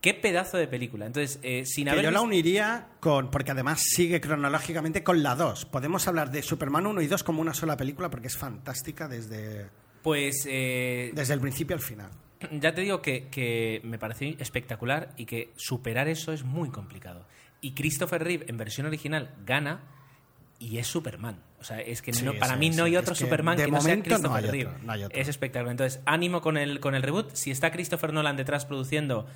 [0.00, 1.06] ¡Qué pedazo de película!
[1.06, 5.34] Entonces, eh, sin Que haber yo la uniría con, porque además sigue cronológicamente con la
[5.34, 5.66] 2.
[5.66, 9.66] Podemos hablar de Superman 1 y 2 como una sola película porque es fantástica desde,
[10.02, 12.10] Pues eh, desde el principio al final.
[12.52, 17.26] ya te digo que, que me pareció espectacular y que superar eso es muy complicado.
[17.60, 19.80] Y Christopher Reeve en versión original gana
[20.66, 21.36] y es Superman.
[21.60, 23.56] O sea, es que Sí, no- para sí, mí no hay Es otro que Superman
[23.56, 24.70] que no sea no Christopher hay Reeve.
[24.70, 24.94] otro, no.
[25.10, 25.70] Es espectacular.
[25.72, 27.34] Entonces, ánimo con el, con el reboot.
[27.34, 29.26] Si está Christopher Nolan detrás produciendo,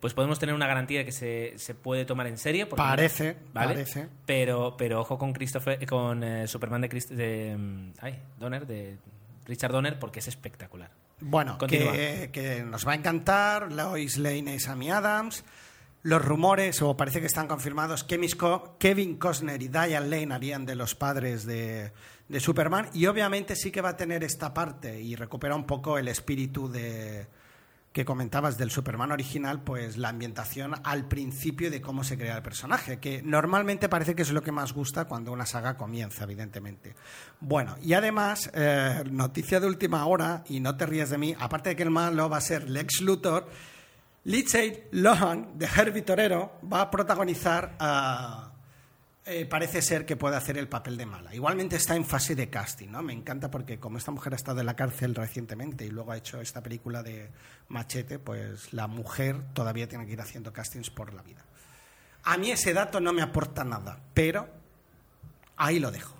[0.00, 2.68] pues podemos tener una garantía de que se, se puede tomar en serio.
[2.68, 3.72] Parece, ¿vale?
[3.74, 4.08] parece.
[4.26, 8.98] Pero, pero ojo con Christopher, con eh, Superman de, Christ- de mm, ay, Donner, de
[9.46, 10.90] Richard Donner, porque es espectacular.
[11.20, 13.72] Bueno, que, que nos va a encantar.
[13.72, 15.42] Lois Lane y Sammy Adams.
[16.02, 18.20] Los rumores, o parece que están confirmados, que
[18.78, 21.92] Kevin Costner y Diane Lane harían de los padres de,
[22.28, 22.88] de Superman.
[22.94, 26.68] Y obviamente sí que va a tener esta parte y recupera un poco el espíritu
[26.68, 27.26] de
[27.92, 32.42] que comentabas del Superman original, pues la ambientación al principio de cómo se crea el
[32.42, 36.94] personaje, que normalmente parece que es lo que más gusta cuando una saga comienza, evidentemente.
[37.40, 41.70] Bueno, y además, eh, noticia de última hora, y no te rías de mí, aparte
[41.70, 43.48] de que el malo va a ser Lex Luthor,
[44.24, 48.52] Lindsay Lohan, de Herbie Torero, va a protagonizar a...
[49.24, 51.34] eh, parece ser que puede hacer el papel de mala.
[51.34, 53.02] Igualmente está en fase de casting, ¿no?
[53.02, 56.16] Me encanta porque como esta mujer ha estado en la cárcel recientemente y luego ha
[56.18, 57.30] hecho esta película de
[57.68, 61.42] Machete, pues la mujer todavía tiene que ir haciendo castings por la vida.
[62.24, 64.46] A mí ese dato no me aporta nada, pero
[65.56, 66.14] ahí lo dejo.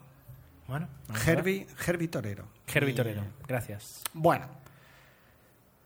[0.67, 0.89] Bueno.
[1.27, 2.47] Herbie, Herbie Torero.
[2.67, 4.03] Herbie Y- Torero, gracias.
[4.13, 4.47] Bueno.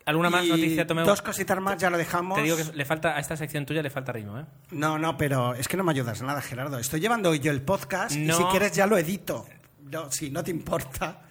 [0.04, 0.84] ¿Alguna más noticia?
[0.84, 2.36] Dos cositas más, ya lo dejamos.
[2.36, 4.44] Te digo que le falta, a esta sección tuya le falta ritmo, ¿eh?
[4.70, 6.78] No, no, pero es que no me ayudas nada, Gerardo.
[6.78, 9.46] Estoy llevando hoy yo el podcast y si quieres ya lo edito.
[9.90, 11.22] No, si no te importa.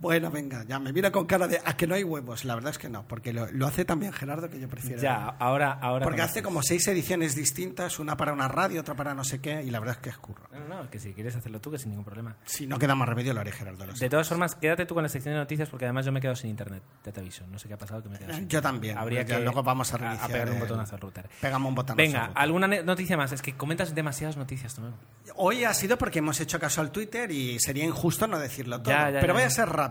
[0.00, 2.46] Bueno, venga, ya me mira con cara de a que no hay huevos.
[2.46, 5.00] La verdad es que no, porque lo, lo hace también Gerardo que yo prefiero.
[5.00, 5.72] Ya, ahora...
[5.72, 9.40] ahora Porque hace como seis ediciones distintas, una para una radio, otra para no sé
[9.42, 10.48] qué, y la verdad es que es curro.
[10.52, 12.34] No, no, que si quieres hacerlo tú, que sin ningún problema.
[12.46, 13.84] Si no queda más remedio, lo haré Gerardo.
[13.86, 13.92] lo.
[13.92, 16.22] De todas formas, quédate tú con la sección de noticias porque además yo me he
[16.22, 16.82] quedado sin internet.
[17.04, 17.46] Ya te aviso.
[17.48, 18.96] No sé qué ha pasado que me he quedado sin Yo también.
[18.96, 21.28] Habría Ya que luego vamos a a, reiniciar pegar un el- botonazo al router.
[21.42, 21.96] Pegamos un botón.
[21.98, 23.32] Venga, ¿alguna noticia más?
[23.32, 24.92] Es que comentas demasiadas noticias, Tomeu.
[25.36, 28.94] Hoy ha sido porque hemos hecho caso al Twitter y sería injusto no decirlo todo.
[28.94, 29.32] Ya, ya, pero ya.
[29.34, 29.89] voy a ser rápido.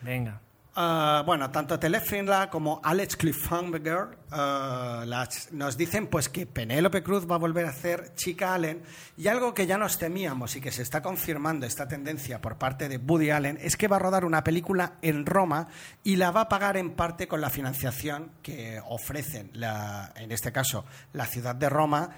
[0.00, 0.40] Venga.
[0.74, 7.30] Ah, bueno, tanto Telefinla como Alex Cliffhanger ah, las- nos dicen pues que Penélope Cruz
[7.30, 8.82] va a volver a hacer Chica Allen
[9.18, 12.88] y algo que ya nos temíamos y que se está confirmando esta tendencia por parte
[12.88, 15.68] de Woody Allen es que va a rodar una película en Roma
[16.04, 20.52] y la va a pagar en parte con la financiación que ofrecen, la- en este
[20.52, 22.08] caso, la ciudad de Roma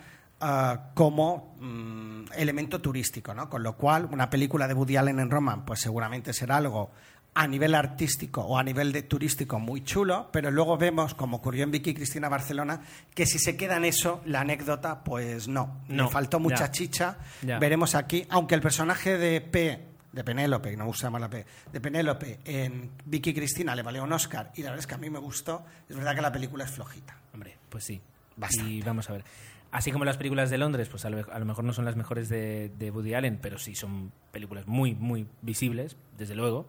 [0.40, 3.48] ah, como mm, elemento turístico, ¿no?
[3.50, 6.92] Con lo cual, una película de Woody Allen en Roma, pues seguramente será algo
[7.34, 11.64] a nivel artístico o a nivel de turístico muy chulo, pero luego vemos, como ocurrió
[11.64, 12.80] en Vicky y Cristina Barcelona,
[13.12, 15.80] que si se queda en eso, la anécdota, pues no.
[15.88, 16.70] No, Le faltó mucha ya.
[16.70, 17.18] chicha.
[17.42, 17.58] Ya.
[17.58, 22.38] Veremos aquí, aunque el personaje de P, de Penélope, no usa la P, de Penélope
[22.44, 25.10] en Vicky y Cristina le valió un Oscar y la verdad es que a mí
[25.10, 27.16] me gustó, es verdad que la película es flojita.
[27.32, 28.00] Hombre, pues sí.
[28.36, 28.70] Bastante.
[28.70, 29.24] Y vamos a ver.
[29.72, 31.96] Así como las películas de Londres, pues a lo, a lo mejor no son las
[31.96, 36.68] mejores de, de Woody Allen, pero sí son películas muy, muy visibles, desde luego.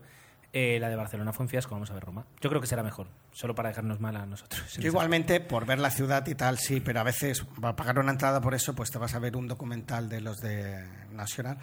[0.58, 2.24] Eh, la de Barcelona fue un fiasco, vamos a ver Roma.
[2.40, 4.78] Yo creo que será mejor, solo para dejarnos mal a nosotros.
[4.78, 7.98] Yo igualmente, por ver la ciudad y tal, sí, pero a veces va a pagar
[7.98, 11.58] una entrada por eso, pues te vas a ver un documental de los de National.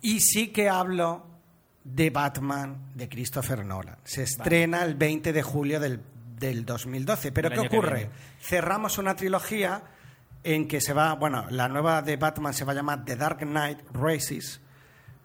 [0.00, 1.26] Y sí que hablo
[1.84, 3.98] de Batman de Christopher Nolan.
[4.04, 6.00] Se estrena el 20 de julio del,
[6.38, 7.32] del 2012.
[7.32, 8.10] Pero El ¿qué ocurre?
[8.40, 9.82] Cerramos una trilogía
[10.44, 13.40] en que se va, bueno, la nueva de Batman se va a llamar The Dark
[13.40, 14.62] Knight Races.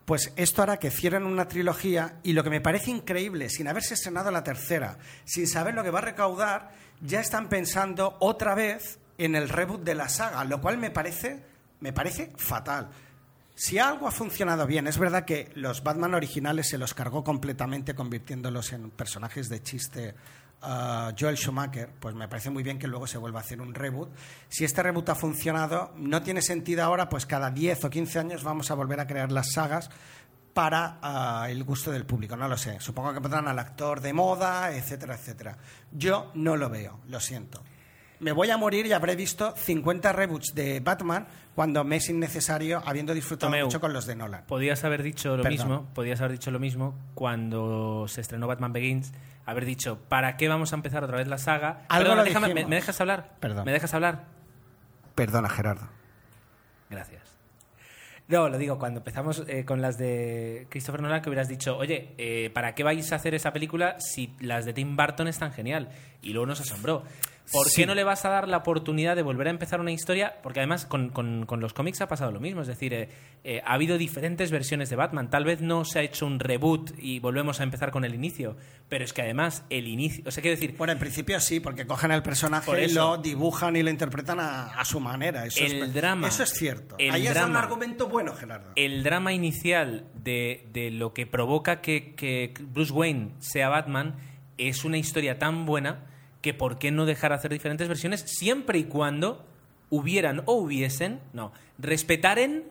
[0.05, 3.95] Pues esto hará que cierren una trilogía y lo que me parece increíble, sin haberse
[3.95, 8.99] estrenado la tercera, sin saber lo que va a recaudar, ya están pensando otra vez
[9.17, 11.41] en el reboot de la saga, lo cual me parece,
[11.79, 12.89] me parece fatal.
[13.55, 17.95] Si algo ha funcionado bien, es verdad que los Batman originales se los cargó completamente
[17.95, 20.13] convirtiéndolos en personajes de chiste
[20.65, 23.73] a Joel Schumacher, pues me parece muy bien que luego se vuelva a hacer un
[23.73, 24.09] reboot.
[24.49, 28.43] Si este reboot ha funcionado, no tiene sentido ahora, pues cada 10 o 15 años
[28.43, 29.89] vamos a volver a crear las sagas
[30.53, 32.79] para ah, el gusto del público, no lo sé.
[32.79, 35.57] Supongo que pondrán al actor de moda, etcétera, etcétera.
[35.91, 37.61] Yo no lo veo, lo siento.
[38.19, 42.81] Me voy a morir y habré visto 50 reboots de Batman cuando me es innecesario,
[42.85, 43.65] habiendo disfrutado Tomeu.
[43.65, 44.45] mucho con los de Nolan.
[44.45, 45.51] Podías haber dicho lo Perdón.
[45.51, 49.13] mismo, podías haber dicho lo mismo cuando se estrenó Batman Begins,
[49.45, 51.85] haber dicho, ¿para qué vamos a empezar otra vez la saga?
[51.89, 53.35] Algo Perdona, lo déjame, ¿me, me dejas hablar?
[53.39, 53.65] Perdón.
[53.65, 54.25] ¿Me dejas hablar?
[55.13, 55.87] Perdona, Gerardo.
[56.89, 57.23] Gracias.
[58.27, 62.15] No, lo digo, cuando empezamos eh, con las de Christopher Nolan, que hubieras dicho, oye,
[62.17, 65.89] eh, ¿para qué vais a hacer esa película si las de Tim Burton están genial?
[66.23, 67.03] Y luego nos asombró.
[67.51, 67.81] ¿Por Sí.
[67.81, 70.35] qué no le vas a dar la oportunidad de volver a empezar una historia?
[70.41, 72.61] Porque además con, con- con los cómics ha pasado lo mismo.
[72.61, 73.09] Es decir, eh,
[73.43, 75.29] eh, ha habido diferentes versiones de Batman.
[75.29, 78.57] Tal vez no se ha hecho un reboot y volvemos a empezar con el inicio.
[78.89, 80.23] Pero es que además el inicio...
[80.27, 83.75] O sea, quiero decir, Bueno, en principio sí, porque cogen el personaje y lo dibujan
[83.75, 85.45] y lo interpretan a, a su manera.
[85.45, 86.27] Eso El es, drama.
[86.27, 86.95] Eso es cierto.
[86.97, 87.59] El Ahí es un drama.
[87.59, 88.71] argumento bueno, Gerardo.
[88.75, 94.15] el drama inicial de, de lo que provoca que, que Bruce Wayne sea Batman
[94.57, 96.05] es una historia tan buena
[96.45, 99.43] que por qué no dejar hacer diferentes versiones siempre y cuando
[99.89, 102.65] hubieran o hubiesen, no, respetaren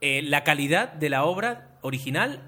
[0.00, 2.40] eh, la calidad de la obra original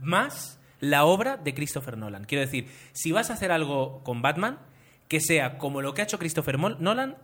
[0.00, 2.24] más la obra de Christopher Nolan.
[2.24, 4.58] Quiero decir, si vas a hacer algo con Batman,
[5.06, 7.16] que sea como lo que ha hecho Christopher Nolan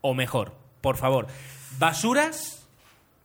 [0.00, 1.26] o mejor, por favor.
[1.78, 2.66] Basuras,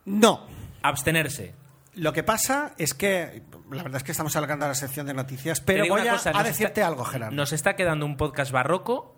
[0.04, 0.46] No.
[0.82, 1.54] abstenerse.
[1.96, 5.62] Lo que pasa es que, la verdad es que estamos alargando la sección de noticias,
[5.62, 7.36] pero voy a, cosa, a nos decirte está- algo, Gerardo.
[7.36, 9.16] Nos está quedando un podcast barroco,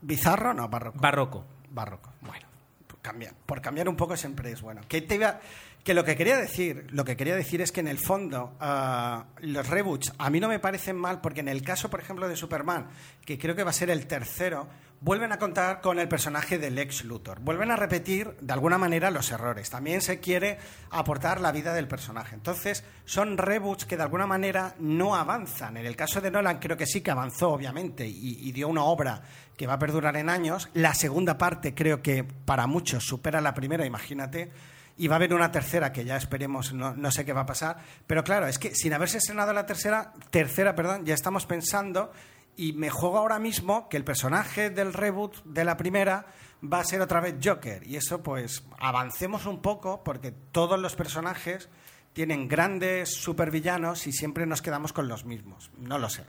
[0.00, 0.54] ¿Bizarro?
[0.54, 0.98] No, barroco.
[1.00, 1.44] barroco.
[1.70, 2.12] Barroco.
[2.22, 2.46] Bueno,
[2.86, 4.80] por cambiar, por cambiar un poco siempre es bueno.
[4.88, 5.40] Que, te iba-
[5.84, 9.26] que lo que quería decir, lo que quería decir es que en el fondo ah,
[9.40, 12.36] los reboots a mí no me parecen mal porque en el caso, por ejemplo, de
[12.36, 12.88] Superman,
[13.24, 14.68] que creo que va a ser el tercero,
[15.00, 17.40] vuelven a contar con el personaje del ex Luthor.
[17.40, 19.70] Vuelven a repetir de alguna manera los errores.
[19.70, 20.58] También se quiere
[20.90, 22.34] aportar la vida del personaje.
[22.34, 25.76] Entonces, son reboots que de alguna manera no avanzan.
[25.76, 29.22] En el caso de Nolan creo que sí que avanzó, obviamente, y, dio una obra
[29.56, 30.70] que va a perdurar en años.
[30.72, 34.50] La segunda parte creo que para muchos supera la primera, imagínate.
[34.98, 37.46] Y va a haber una tercera que ya esperemos, no, no sé qué va a
[37.46, 37.76] pasar.
[38.06, 42.12] Pero claro, es que sin haberse estrenado la tercera, tercera, perdón, ya estamos pensando
[42.56, 46.26] y me juego ahora mismo que el personaje del reboot de la primera
[46.64, 47.86] va a ser otra vez Joker.
[47.86, 51.68] Y eso, pues, avancemos un poco porque todos los personajes
[52.12, 55.70] tienen grandes supervillanos y siempre nos quedamos con los mismos.
[55.78, 56.24] No lo sé.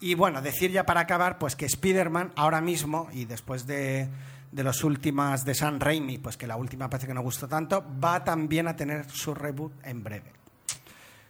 [0.00, 4.08] Y bueno, decir ya para acabar, pues que Spider-Man ahora mismo, y después de,
[4.50, 7.84] de las últimas de San Raimi, pues que la última parece que no gustó tanto,
[8.02, 10.32] va también a tener su reboot en breve.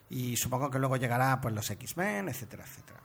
[0.08, 3.00] Y supongo que luego llegará pues los X-Men, etcétera, etcétera.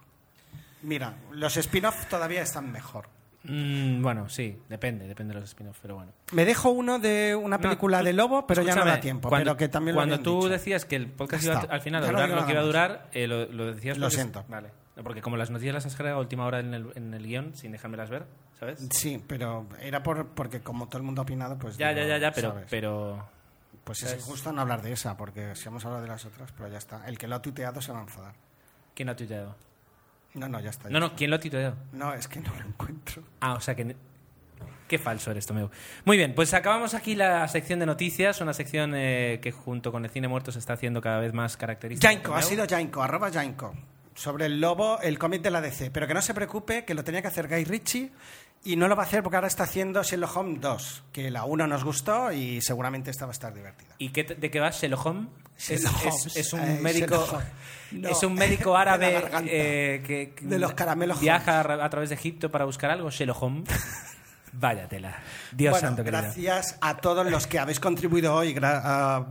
[0.85, 3.07] Mira, los spin-off todavía están mejor.
[3.43, 6.11] Mm, bueno, sí, depende, depende de los spin-offs, pero bueno.
[6.31, 9.29] Me dejo uno de una película No, de Lobo, pero ya no da tiempo.
[9.29, 10.49] Cuando, pero que también cuando tú dicho.
[10.49, 13.09] decías que el podcast iba al final a no durar lo que iba a durar,
[13.13, 14.43] eh, lo, lo decías Lo porque- siento.
[14.47, 14.69] Vale.
[15.03, 17.53] Porque como las noticias las has cargado a última hora en el, en el guion,
[17.55, 18.25] sin dejármelas ver,
[18.59, 18.79] ¿sabes?
[18.91, 21.77] Sí, pero era por, porque como todo el mundo ha opinado, pues...
[21.77, 22.67] Ya, digo, ya, ya, ya, pero, ¿sabes?
[22.69, 23.27] pero
[23.83, 26.69] Pues es injusto no hablar de esa, porque si hemos hablado de las otras, pero
[26.69, 27.05] ya está.
[27.07, 28.33] El que lo ha tuiteado se va a enfadar.
[28.95, 29.55] ¿quién lo ha tuiteado?
[30.35, 30.89] No, no, ya está.
[30.89, 31.75] No, no, ¿quién lo ha está.
[31.93, 33.23] No, es que no lo encuentro.
[33.39, 33.95] Ah, o sea que...
[34.87, 35.71] Qué falso eres, Tomeu.
[36.03, 40.05] Muy bien, pues acabamos aquí la sección de noticias, una sección eh, que junto con
[40.05, 42.07] el cine muerto se está haciendo cada vez más característica.
[42.07, 43.73] Jainko, ha sido Jainko, arroba Jainko.
[44.13, 45.89] Sobre el lobo, el cómic de la DC.
[45.89, 48.11] Pero que no se preocupe, que lo tenía que hacer Guy Ritchie
[48.63, 51.45] y no lo va a hacer porque ahora está haciendo Sherlock Holmes 2, que la
[51.45, 53.95] 1 nos gustó y seguramente esta va a estar divertida.
[53.97, 55.29] ¿Y qué de qué va Sherlock Holmes?
[55.57, 57.27] Es, es- un médico.
[57.91, 58.33] No, es un
[58.75, 62.89] árabe eh, que, que De los caramelos viaja a, a través de Egipto para buscar
[62.91, 63.09] algo.
[63.09, 63.69] Sherlock Holmes.
[64.57, 65.17] Vaya tela.
[65.51, 66.21] Dios bueno, santo querido.
[66.21, 68.55] gracias a todos los que habéis contribuido hoy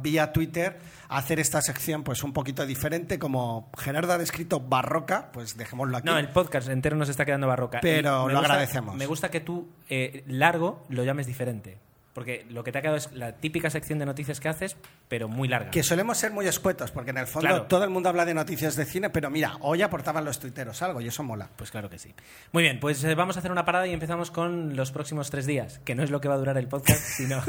[0.03, 5.31] vía Twitter a hacer esta sección pues un poquito diferente, como Gerardo ha descrito barroca,
[5.33, 6.07] pues dejémoslo aquí.
[6.07, 7.79] No, el podcast entero nos está quedando barroca.
[7.81, 8.97] Pero lo gusta- agradecemos.
[8.97, 11.79] Me gusta que tú, eh, largo, lo llames diferente.
[12.15, 14.77] Porque lo que te ha quedado es la típica sección de noticias que haces,
[15.09, 15.71] pero muy larga.
[15.73, 17.67] Que solemos ser muy escuetos, porque en el fondo Claro.
[17.67, 21.01] todo el mundo habla de noticias de cine, pero mira, hoy aportaban los tuiteros algo
[21.01, 21.51] y eso mola.
[21.57, 22.15] Pues claro que sí.
[22.53, 25.45] Muy bien, pues eh, vamos a hacer una parada y empezamos con los próximos tres
[25.47, 27.43] días, que no es lo que va a durar el podcast, sino...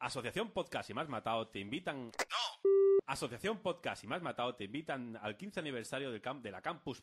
[0.00, 2.06] Asociación Podcast y Más Matado te invitan.
[2.06, 2.70] ¡No!
[3.06, 7.02] Asociación Podcast y Más Matado te invitan al 15 aniversario del camp de la Campus.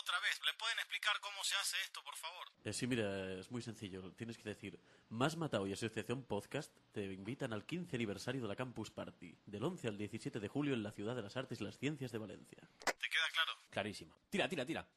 [0.00, 2.46] Otra vez, ¿le pueden explicar cómo se hace esto, por favor?
[2.64, 4.12] Eh, sí, mira, es muy sencillo.
[4.12, 4.78] Tienes que decir,
[5.08, 9.64] Más Matado y Asociación Podcast te invitan al 15 aniversario de la Campus Party, del
[9.64, 12.18] 11 al 17 de julio en la Ciudad de las Artes y las Ciencias de
[12.18, 12.58] Valencia.
[12.84, 13.52] ¿Te queda claro?
[13.70, 14.14] Clarísimo.
[14.30, 14.88] Tira, tira, tira.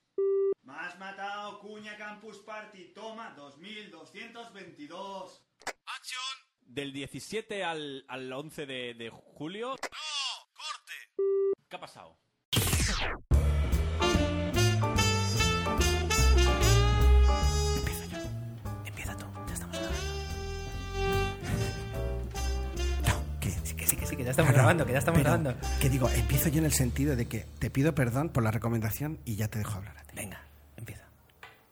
[0.62, 5.43] Más matado, Cuña Campus Party, toma 2222.
[5.88, 6.22] ¡Acción!
[6.62, 9.76] Del 17 al, al 11 de, de julio.
[9.82, 10.47] ¡No!
[10.54, 10.93] ¡Corte!
[11.68, 12.20] ¿Qué ha pasado?
[24.22, 25.55] Que ya estamos grabando, que ya estamos grabando.
[25.80, 29.17] Que digo, empiezo yo en el sentido de que te pido perdón por la recomendación
[29.26, 30.15] y ya te dejo hablar a ti.
[30.15, 30.41] Venga,
[30.78, 31.05] empieza.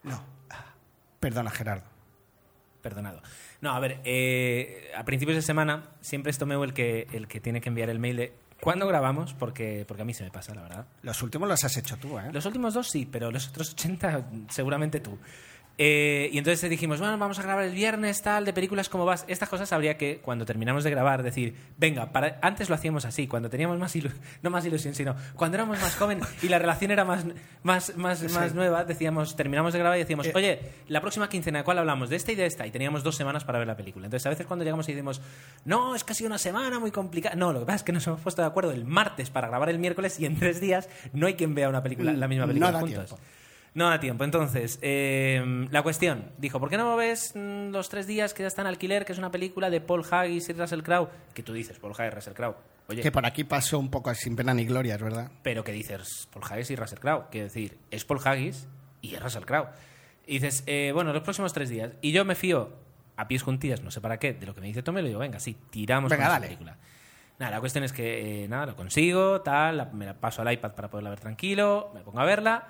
[0.04, 0.24] No.
[0.50, 0.74] Ah,
[1.20, 1.86] Perdona, Gerardo.
[2.82, 3.22] Perdonado.
[3.62, 7.39] No, a ver, eh, a principios de semana siempre es Tomeu el que, el que
[7.39, 10.56] tiene que enviar el mail de cuándo grabamos, porque, porque a mí se me pasa,
[10.56, 10.86] la verdad.
[11.04, 12.32] Los últimos los has hecho tú, ¿eh?
[12.32, 15.20] Los últimos dos sí, pero los otros 80 seguramente tú.
[15.82, 19.24] Eh, y entonces dijimos, bueno, vamos a grabar el viernes, tal, de películas, ¿cómo vas?
[19.30, 22.38] Estas cosas habría que, cuando terminamos de grabar, decir, venga, para...
[22.42, 25.96] antes lo hacíamos así, cuando teníamos más ilusión, no más ilusión, sino cuando éramos más
[25.96, 27.24] joven y la relación era más,
[27.64, 30.34] más, más, más nueva, decíamos, terminamos de grabar y decíamos, Eh.
[30.36, 30.60] oye,
[30.90, 32.10] la próxima quincena, ¿de cuál hablamos?
[32.10, 32.68] De esta y de esta.
[32.68, 34.06] Y teníamos dos semanas para ver la película.
[34.06, 35.22] Entonces, a veces cuando llegamos y decimos,
[35.64, 37.36] no, es que ha sido una semana muy complicada.
[37.38, 39.70] No, lo que pasa es que nos hemos puesto de acuerdo el martes para grabar
[39.70, 42.74] el miércoles y en tres días no hay quien vea una película, la misma película
[42.82, 43.06] juntos.
[43.06, 43.20] tiempo.
[43.76, 44.24] No da tiempo.
[44.24, 46.32] Entonces, eh, la cuestión.
[46.38, 49.12] Dijo, ¿por qué no ves mm, los tres días que ya está en alquiler, que
[49.14, 51.10] es una película de Paul Haggis y Russell Crowe?
[51.34, 52.56] Que tú dices, Paul Haggis y Russell Crowe.
[52.88, 55.30] Oye, Que por aquí pasó un poco sin pena ni gloria, es verdad.
[55.44, 57.26] pero que dices Paul Haggis y Russell Crowe.
[57.30, 58.68] Quiero decir, es Paul Haggis
[59.02, 59.68] y es Russell Crowe.
[60.26, 61.92] Y dices, eh, bueno, los próximos tres días.
[62.02, 62.72] Y yo me fío
[63.18, 65.20] a pies juntillas, no sé para qué, de lo que me dice Tomé, le digo,
[65.20, 66.48] venga, sí, tiramos Venga, con esa dale.
[66.48, 66.78] película.
[67.38, 70.52] Nada, la cuestión es que, eh, nada, lo consigo, tal, la- me la paso al
[70.52, 72.68] iPad para poderla ver tranquilo, me pongo a verla.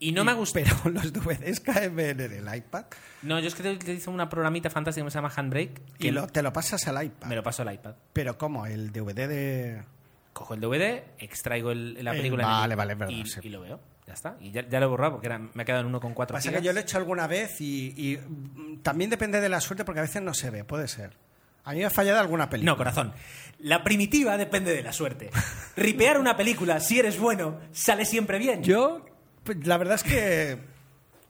[0.00, 0.64] Y no me ha gustado.
[0.82, 2.86] Pero los DVDs caen en el iPad
[3.22, 5.80] No, yo es que utilizo una programita fantástica que se llama Handbrake.
[5.98, 7.28] y Que lo- te lo pasas al iPad.
[7.28, 7.94] me lo paso al iPad.
[8.12, 8.66] Pero ¿cómo?
[8.66, 9.82] ¿El DVD de...?
[10.32, 13.26] Cojo el DVD, extraigo el- la Eh, película en el- vale, vale, es verdad, y,
[13.26, 13.40] sí.
[13.42, 13.80] y lo veo.
[14.06, 14.36] Ya está.
[14.40, 16.60] Y ya, ya lo he borrado porque era- me ha quedado en 1,4 Pasa gigas.
[16.62, 19.84] que yo lo he hecho alguna vez y, y, mm, también depende de la suerte
[19.84, 21.14] porque a veces no se ve, puede ser.
[21.64, 22.72] A mí me ha fallado alguna película.
[22.72, 23.12] No, corazón.
[23.58, 25.28] La primitiva depende de la suerte.
[25.76, 28.62] Ripear una película, si eres bueno, sale siempre bien.
[28.62, 29.04] Yo,
[29.54, 30.58] la verdad es que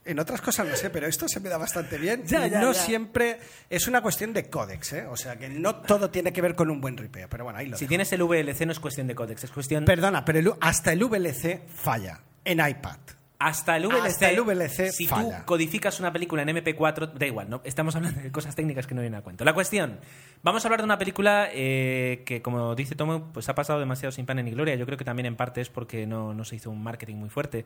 [0.03, 2.23] en otras cosas no sé, pero esto se me da bastante bien.
[2.25, 2.79] Ya, no ya.
[2.81, 3.37] siempre
[3.69, 5.05] es una cuestión de códex, ¿eh?
[5.05, 7.67] O sea, que no todo tiene que ver con un buen ripeo, pero bueno, ahí
[7.67, 7.89] lo Si dejo.
[7.89, 9.85] tienes el VLC no es cuestión de códex, es cuestión...
[9.85, 12.97] Perdona, pero el- hasta el VLC falla en iPad.
[13.41, 15.39] Hasta el VLC, Hasta el VLC si falla.
[15.39, 17.61] tú codificas una película en MP4, da igual, ¿no?
[17.63, 19.43] Estamos hablando de cosas técnicas que no vienen a cuento.
[19.43, 19.99] La cuestión,
[20.43, 24.11] vamos a hablar de una película eh, que, como dice Tomo, pues ha pasado demasiado
[24.11, 24.75] sin pan ni gloria.
[24.75, 27.29] Yo creo que también en parte es porque no, no se hizo un marketing muy
[27.29, 27.65] fuerte.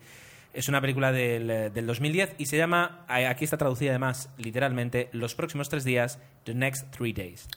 [0.54, 5.10] Es una película del, eh, del 2010 y se llama, aquí está traducida además literalmente,
[5.12, 7.50] Los próximos tres días, The Next Three Days.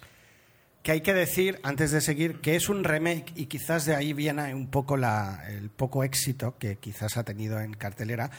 [0.82, 4.12] Que hay que decir, antes de seguir, que es un remake y quizás de ahí
[4.12, 8.30] viene un poco la- el poco éxito que quizás ha tenido en cartelera.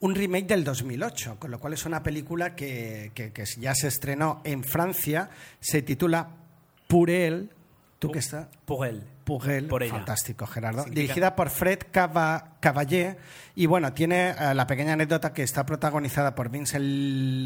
[0.00, 3.88] Un remake del 2008, con lo cual es una película que, que- que ya se
[3.88, 5.28] estrenó en Francia,
[5.60, 6.30] se titula
[6.86, 7.50] Purel,
[7.98, 8.50] ¿tú qué está?
[8.64, 9.04] Por él.
[9.24, 9.92] Pugel, Por ella.
[9.92, 13.18] fantástico Gerardo, Significa- dirigida por Fred Cava- Caballé
[13.54, 16.82] y bueno, tiene eh, la pequeña anécdota que está protagonizada por Vincent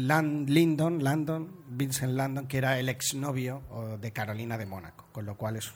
[0.07, 3.61] Lan- Lindon, Landon, Vincent Landon, que era el exnovio
[3.99, 5.73] de Carolina de Mónaco, con lo cual es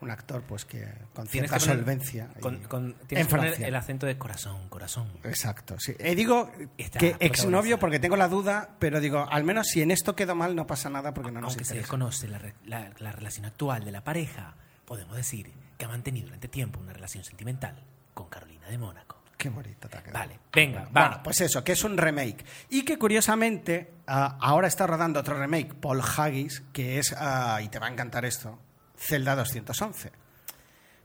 [0.00, 3.68] un actor pues que con cierta que solvencia con- con- tienes en que poner Francia.
[3.68, 5.08] el acento de corazón, corazón.
[5.24, 5.94] Exacto, sí.
[5.98, 9.90] Eh, digo Está que exnovio porque tengo la duda, pero digo, al menos si en
[9.90, 12.90] esto quedó mal no pasa nada porque no nos Aunque se desconoce la, re- la-
[12.98, 14.54] la relación actual de la pareja,
[14.86, 17.76] podemos decir que ha mantenido durante tiempo una relación sentimental
[18.14, 19.18] con Carolina de Mónaco.
[19.36, 20.18] Qué bonito te ha quedado.
[20.18, 20.88] Vale, venga, va.
[21.08, 22.44] Bueno, pues eso, que es un remake.
[22.68, 27.68] Y que curiosamente ah, ahora está rodando otro remake, Paul Haggis, que es, ah, y
[27.68, 28.58] te va a encantar esto,
[29.00, 30.12] Zelda 211.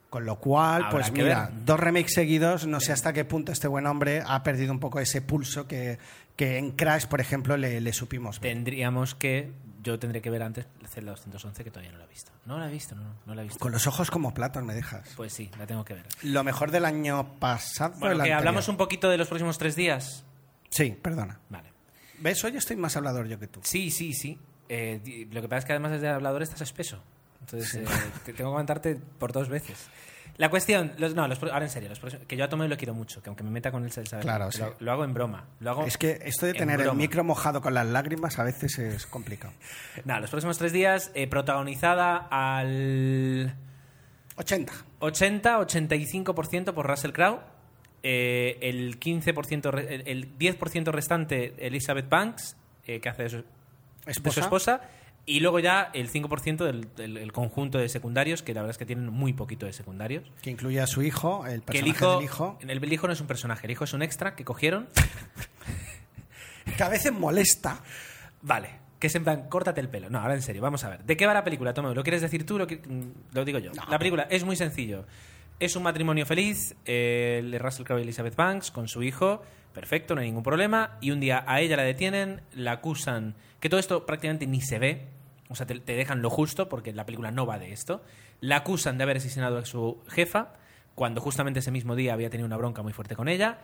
[0.09, 1.65] Con lo cual, Habrá pues mira, ver.
[1.65, 4.99] dos remakes seguidos, no sé hasta qué punto este buen hombre ha perdido un poco
[4.99, 5.97] ese pulso que,
[6.35, 8.53] que en Crash, por ejemplo, le, le supimos ver.
[8.53, 9.51] Tendríamos que.
[9.83, 12.31] Yo tendré que ver antes Zelda 211, que todavía no la he visto.
[12.45, 13.59] No la he visto, no, no la he visto.
[13.59, 15.09] Con los ojos como platos me dejas.
[15.15, 16.05] Pues sí, la tengo que ver.
[16.23, 17.93] Lo mejor del año pasado.
[17.99, 20.23] Bueno, que hablamos un poquito de los próximos tres días.
[20.69, 21.39] Sí, perdona.
[21.49, 21.71] Vale.
[22.19, 22.43] ¿Ves?
[22.43, 23.59] Hoy estoy más hablador yo que tú.
[23.63, 24.39] Sí, sí, sí.
[24.69, 27.03] Eh, lo que pasa es que además desde hablador estás espeso.
[27.45, 27.85] Entonces, eh,
[28.25, 29.87] te tengo que aguantarte por dos veces.
[30.37, 32.93] La cuestión, los, no, los, ahora en serio, los que yo a Tomé lo quiero
[32.93, 34.09] mucho, que aunque me meta con él, ¿sabes?
[34.09, 34.59] Claro, sí.
[34.59, 35.45] lo, lo hago en broma.
[35.61, 36.97] Lo hago Es que esto de en tener el broma.
[36.97, 39.53] micro mojado con las lágrimas a veces es complicado.
[40.05, 43.55] Nada, los próximos tres días, eh, protagonizada al
[44.35, 44.73] 80.
[44.99, 47.39] 80-85% por Russell Crowe,
[48.03, 53.37] eh, el 15%, re- el, el 10% restante Elizabeth Banks, eh, que hace de su,
[53.37, 54.81] de su ¿Esposa?
[55.25, 58.77] Y luego ya el 5% del, del- el conjunto de secundarios, que la verdad es
[58.77, 60.23] que tienen muy poquito de secundarios.
[60.41, 62.57] Que incluye a su hijo, el Que el personaje hijo, del hijo.
[62.61, 64.87] El, el hijo no es un personaje, el hijo es un extra que cogieron.
[66.77, 67.79] Que a veces molesta.
[68.41, 68.69] Vale,
[68.99, 70.09] que es en plan, córtate el pelo.
[70.09, 71.03] No, ahora en serio, vamos a ver.
[71.03, 71.93] ¿De qué va la película, Tomo?
[71.93, 72.57] ¿Lo quieres decir tú?
[72.57, 73.71] Lo, que- mm, lo digo yo.
[73.89, 75.05] La película es muy sencillo.
[75.59, 79.41] Es un matrimonio feliz, eh, el de Russell Crowe y Elizabeth Banks, con su hijo.
[79.73, 80.97] Perfecto, no hay ningún problema.
[81.01, 83.35] Y un día a ella la detienen, la acusan.
[83.59, 85.07] Que todo esto prácticamente ni se ve.
[85.49, 88.01] O sea, te, dejan lo justo, porque la película no va de esto.
[88.41, 90.53] La acusan de haber asesinado a su jefa,
[90.95, 93.59] cuando justamente ese mismo día había tenido una bronca muy fuerte con ella.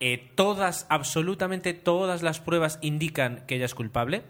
[0.00, 4.22] Eh, todas, absolutamente todas las pruebas indican que ella es culpable.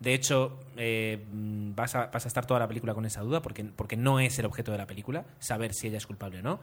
[0.00, 3.64] De hecho, eh, vas, a, vas a estar toda la película con esa duda, porque,
[3.64, 6.60] porque no es el objeto de la película, saber si ella es culpable o no.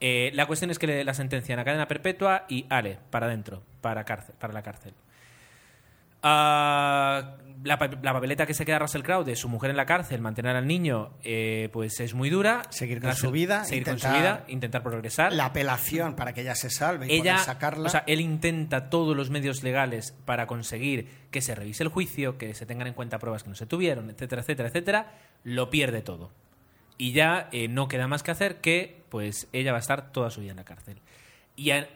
[0.00, 3.62] Eh, la cuestión es que le, la sentencian a cadena perpetua y ale, para adentro,
[3.80, 4.94] para, cárcel, para la cárcel.
[6.28, 9.86] Ah, la, pa- la papeleta que se queda Russell Crowe de su mujer en la
[9.86, 12.62] cárcel, mantener al niño, eh, pues es muy dura.
[12.70, 16.32] Seguir con Russell- su vida, Seguir con su intentar- vida, intentar progresar La apelación para
[16.32, 17.86] que ella se salve y ella, poder sacarla.
[17.86, 22.38] o sea, él intenta todos los medios legales para conseguir que se revise el juicio,
[22.38, 25.12] que se tengan en cuenta pruebas que no se tuvieron, etcétera, etcétera, etcétera.
[25.44, 26.30] Lo pierde todo.
[26.98, 30.30] Y ya eh, no queda más que hacer que, pues, ella va a estar toda
[30.30, 31.00] su vida en la cárcel.
[31.56, 31.86] Y eh,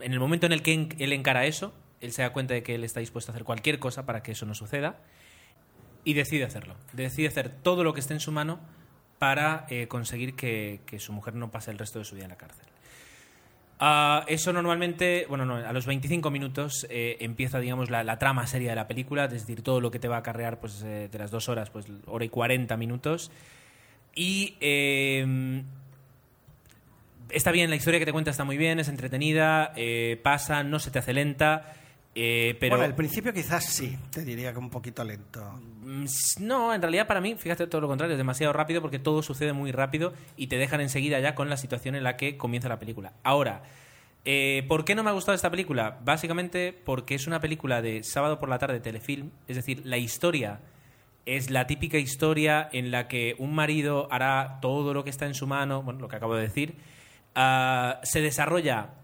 [0.00, 2.74] en el momento en el que él encara eso, él se da cuenta de que
[2.74, 4.96] él está dispuesto a hacer cualquier cosa para que eso no suceda
[6.04, 6.76] y decide hacerlo.
[6.92, 8.60] Decide hacer todo lo que esté en su mano
[9.18, 12.30] para eh, conseguir que, que su mujer no pase el resto de su vida en
[12.30, 12.66] la cárcel.
[13.78, 18.46] Ah, eso normalmente, bueno, no, a los 25 minutos eh, empieza, digamos, la, la trama
[18.46, 21.08] seria de la película, es decir, todo lo que te va a acarrear pues, eh,
[21.10, 23.30] de las dos horas, pues hora y 40 minutos.
[24.14, 25.62] Y eh,
[27.30, 30.78] está bien, la historia que te cuenta está muy bien, es entretenida, eh, pasa, no
[30.78, 31.74] se te hace lenta,
[32.18, 32.76] eh, pero...
[32.76, 35.60] Bueno, al principio quizás sí, te diría que un poquito lento.
[35.82, 36.06] Mm,
[36.40, 39.52] No, en realidad para mí, fíjate todo lo contrario, es demasiado rápido porque todo sucede
[39.52, 42.78] muy rápido y te dejan enseguida ya con la situación en la que comienza la
[42.78, 43.12] película.
[43.22, 43.64] Ahora,
[44.24, 45.98] eh, ¿por qué no me ha gustado esta película?
[46.02, 50.60] Básicamente porque es una película de sábado por la tarde, telefilm, es decir, la historia
[51.26, 55.34] es la típica historia en la que un marido hará todo lo que está en
[55.34, 56.76] su mano, bueno, lo que acabo de decir,
[57.34, 58.94] ah, se desarrolla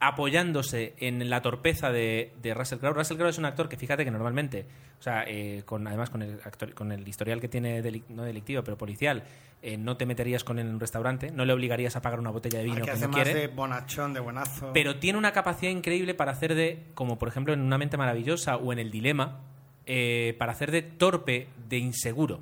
[0.00, 2.94] apoyándose en la torpeza de, de Russell Crowe.
[2.94, 4.66] Russell Crowe es un actor que fíjate que normalmente,
[4.98, 8.62] o sea, eh, con, además con el, actor, con el historial que tiene, no delictivo,
[8.62, 9.24] pero policial,
[9.60, 12.30] eh, no te meterías con él en un restaurante, no le obligarías a pagar una
[12.30, 13.40] botella de vino que hace no más quiere.
[13.40, 14.70] de bonachón, de buenazo.
[14.72, 18.56] Pero tiene una capacidad increíble para hacer de, como por ejemplo en Una mente maravillosa
[18.56, 19.40] o en El Dilema,
[19.86, 22.40] eh, para hacer de torpe, de inseguro.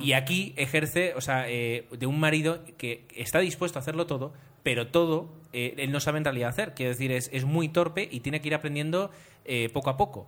[0.00, 4.34] Y aquí ejerce, o sea, eh, de un marido que está dispuesto a hacerlo todo,
[4.62, 6.74] pero todo eh, él no sabe en realidad hacer.
[6.74, 9.10] Quiero decir, es, es muy torpe y tiene que ir aprendiendo
[9.44, 10.26] eh, poco a poco.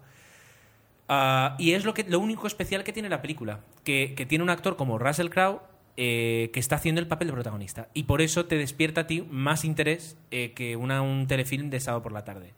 [1.09, 4.45] Ah, y es lo, que, lo único especial que tiene la película, que, que tiene
[4.45, 5.61] un actor como Russell Crowe
[5.97, 7.89] eh, que está haciendo el papel de protagonista.
[7.93, 12.03] Y por eso te despierta a ti más interés que una, un telefilm de sábado
[12.03, 12.55] por la tarde.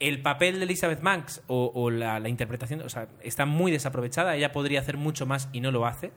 [0.00, 2.82] El papel de Elizabeth Banks o, la, interpretación
[3.22, 4.34] está muy desaprovechada.
[4.34, 6.12] Ella podría hacer mucho más y no lo hace.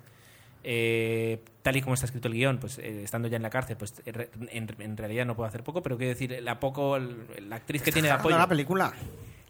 [0.68, 3.78] Eh, tal y como está escrito el guion, pues eh, estando ya en la cárcel,
[3.78, 7.56] pues en, re- en- realidad no puedo hacer poco, pero quiero decir, la poco la
[7.56, 8.94] actriz que tiene de apoyo la película.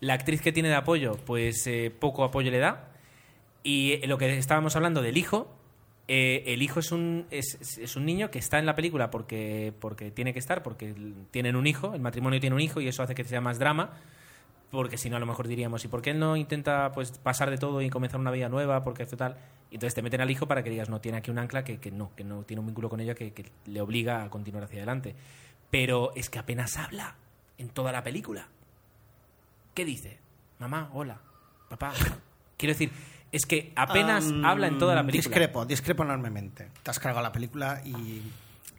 [0.01, 2.89] la actriz que tiene de apoyo, pues eh, poco apoyo le da.
[3.63, 5.47] Y eh, lo que estábamos hablando del hijo,
[6.09, 9.72] eh, el hijo es un, es- es un niño que está en la película porque,
[9.80, 10.93] porque tiene que estar, porque
[11.32, 13.93] tienen un hijo, el matrimonio tiene un hijo y eso hace que sea más drama.
[14.76, 17.57] Porque si no, a lo mejor diríamos, ¿y por qué no intenta pues, pasar de
[17.57, 18.84] todo y comenzar una vida nueva?
[18.84, 19.38] Porque esto tal.
[19.71, 21.80] Y entonces te meten al hijo para que digas, no, tiene aquí un ancla que,
[21.80, 24.63] que no, que no tiene un vínculo con ella que, que le obliga a continuar
[24.65, 25.15] hacia adelante.
[25.71, 27.15] Pero es que apenas habla
[27.57, 28.47] en toda la película.
[29.73, 30.19] ¿Qué dice?
[30.59, 31.19] Mamá, hola,
[31.69, 31.93] papá.
[32.57, 32.91] Quiero decir,
[33.32, 35.30] es que apenas habla en toda la película.
[35.30, 36.69] Discrepo, discrepo enormemente.
[36.84, 38.21] Te has cargado la película y.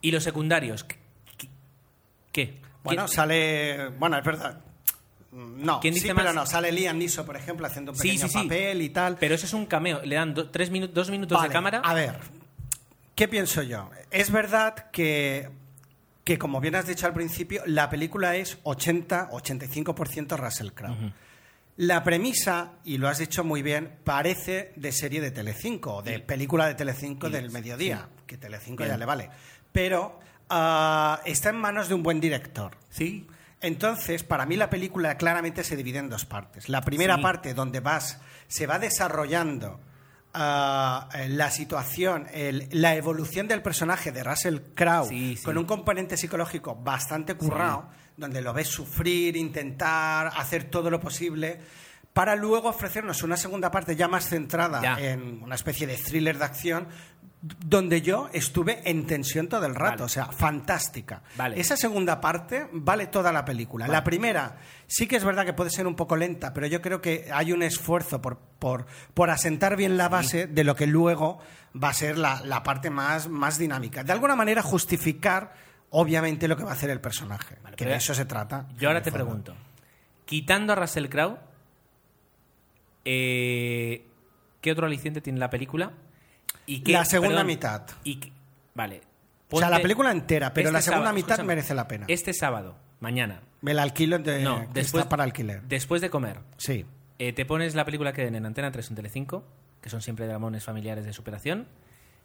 [0.01, 0.95] Y los secundarios, ¿qué?
[2.31, 2.61] ¿Qué?
[2.83, 3.89] Bueno, ¿Quién- sale.
[3.89, 4.61] Bueno, es verdad.
[5.37, 6.35] No, ¿Quién sí, dice pero más?
[6.35, 6.45] no.
[6.45, 8.43] Sale Liam Neeson, por ejemplo, haciendo un Sí, pequeño sí, sí.
[8.43, 9.17] papel y tal.
[9.19, 10.01] Pero eso es un cameo.
[10.03, 11.81] Le dan do- tres minu- dos minutos Vale, de cámara.
[11.83, 12.17] A ver,
[13.15, 13.89] ¿qué pienso yo?
[14.09, 15.49] Es verdad que,
[16.23, 21.13] que, como bien has dicho al principio, la película es 80-85% Russell Crowe.
[21.77, 26.19] La premisa, y lo has dicho muy bien, parece de serie de Telecinco, o de
[26.19, 29.29] película de Telecinco del mediodía, que Telecinco ya le vale.
[29.71, 30.19] Pero
[30.49, 32.75] ah, está en manos de un buen director.
[32.89, 33.27] Sí.
[33.67, 36.69] Entonces, para mí la película claramente se divide en dos partes.
[36.69, 37.21] La primera Sí.
[37.21, 39.79] parte donde vas, se va desarrollando
[40.39, 45.43] ah, eh, la situación, el- la evolución del personaje de Russell Crowe Sí, sí.
[45.43, 51.59] con un componente psicológico bastante currado, donde lo ves sufrir, intentar hacer todo lo posible,
[52.13, 54.97] para luego ofrecernos una segunda parte ya más centrada Ya.
[54.99, 56.87] en una especie de thriller de acción,
[57.41, 60.03] donde yo estuve en tensión todo el rato, Vale.
[60.03, 61.21] o sea, fantástica.
[61.35, 61.59] Vale.
[61.59, 63.87] Esa segunda parte vale toda la película.
[63.87, 64.57] La primera
[64.87, 67.51] sí que es verdad que puede ser un poco lenta, pero yo creo que hay
[67.53, 71.39] un esfuerzo por, por, por asentar bien la base de lo que luego
[71.81, 74.03] va a ser la, la parte más, más dinámica.
[74.03, 75.53] De alguna manera justificar,
[75.91, 77.55] obviamente, lo que va a hacer el personaje.
[77.75, 78.67] que de eso se trata.
[78.79, 79.23] Yo ahora te fondo.
[79.23, 79.55] pregunto.
[80.25, 81.37] Quitando a Russell Crowe,
[83.05, 84.05] eh,
[84.59, 85.91] ¿qué otro aliciente tiene la película?
[86.67, 87.81] ¿Y qué- La segunda perdón, mitad.
[88.03, 88.19] y
[88.75, 89.01] vale.
[89.49, 92.05] O sea, la película entera, pero la segunda sábado- mitad escúchame, merece la pena.
[92.09, 95.61] Este sábado, mañana, Me la alquilo de, no, después, está para alquiler.
[95.63, 96.85] después de comer, Sí.
[97.17, 99.45] eh, te pones la película que den en Antena 3 en Telecinco,
[99.81, 101.65] que son siempre dramones familiares de superación,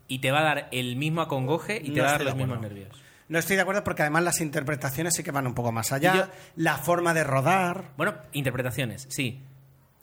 [0.09, 2.35] y te va a dar el mismo acongoje y te No va a dar los
[2.37, 2.89] mismos nervios.
[3.29, 6.15] No estoy de acuerdo porque además las interpretaciones sí que van un poco más allá.
[6.17, 6.27] Yo-
[6.57, 7.93] La forma de rodar.
[7.97, 9.41] Bueno, interpretaciones, sí.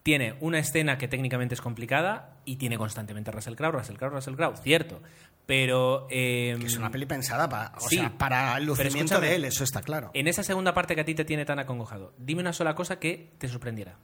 [0.03, 4.35] Tiene una escena que técnicamente es complicada y tiene constantemente Russell Crowe, Russell Crowe, Russell
[4.35, 5.01] Crowe, cierto.
[5.45, 6.07] Pero...
[6.09, 9.45] eh, Que es una peli pensada para, o sí, sea, para el lucimiento de él,
[9.45, 10.11] eso está claro.
[10.13, 12.99] En esa segunda parte que a ti te tiene tan acongojado, dime una sola cosa
[12.99, 13.97] que te sorprendiera.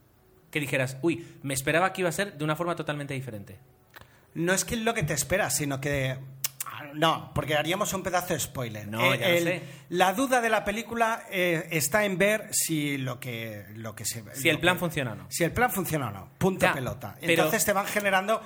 [0.51, 3.59] Que dijeras, uy, me esperaba que iba a ser de una forma totalmente diferente.
[4.33, 6.17] No es que es lo que te esperas, sino que.
[6.95, 8.87] No, porque haríamos un pedazo de spoiler.
[8.87, 9.61] No, ya lo sé.
[9.89, 14.23] La duda de la película eh, está en ver si lo que, lo que se
[14.35, 15.27] Si el plan que- funciona o no.
[15.29, 16.29] Si el plan funciona o no.
[16.37, 17.15] Punto Ya, pelota.
[17.19, 18.41] pero- Entonces te van generando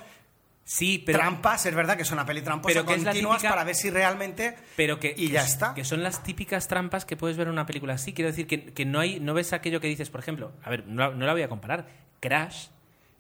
[0.64, 1.18] Sí, pero...
[1.18, 3.90] trampas, es verdad que es una peli tramposa Pero que continuas típica- para ver si
[3.90, 4.56] realmente.
[4.76, 5.74] Pero que, y ya está.
[5.74, 8.14] Que son las típicas trampas que puedes ver en una película así.
[8.14, 10.86] Quiero decir que, que no hay no ves aquello que dices, por ejemplo, a ver,
[10.86, 11.88] no, no la voy a comparar.
[12.20, 12.68] Crash.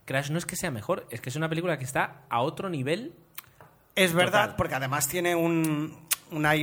[0.05, 2.69] Crash no es que sea mejor, es que es una película que está a otro
[2.69, 3.13] nivel.
[4.03, 4.55] Es verdad, Total.
[4.55, 5.95] porque además tiene un,
[6.31, 6.53] una-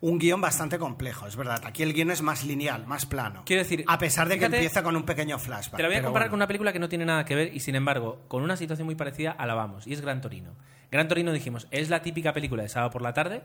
[0.00, 1.62] un guion bastante complejo, es verdad.
[1.64, 3.42] Aquí el guion es más lineal, más plano.
[3.46, 5.76] Quiero decir, a pesar de que empieza con un pequeño flashback.
[5.76, 6.30] Te la voy a comparar bueno.
[6.32, 8.86] con una película que no tiene nada que ver y sin embargo, con una situación
[8.86, 9.86] muy parecida, alabamos.
[9.86, 10.52] Y es Gran Torino.
[10.90, 13.42] Gran Torino dijimos, es la típica película de sábado por la tarde,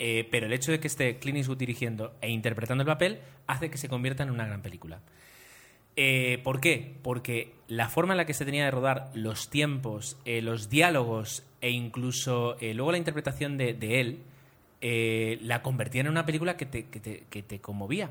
[0.00, 3.70] eh, pero el hecho de que esté Clint Eastwood dirigiendo e interpretando el papel hace
[3.70, 5.00] que se convierta en una gran película.
[5.96, 6.96] Eh, ¿Por qué?
[7.02, 11.44] Porque la forma en la que se tenía de rodar, los tiempos, eh, los diálogos
[11.64, 14.18] e incluso eh, luego la interpretación de, de él,
[14.80, 18.10] eh, la convertía en una película que te, que te- que te conmovía.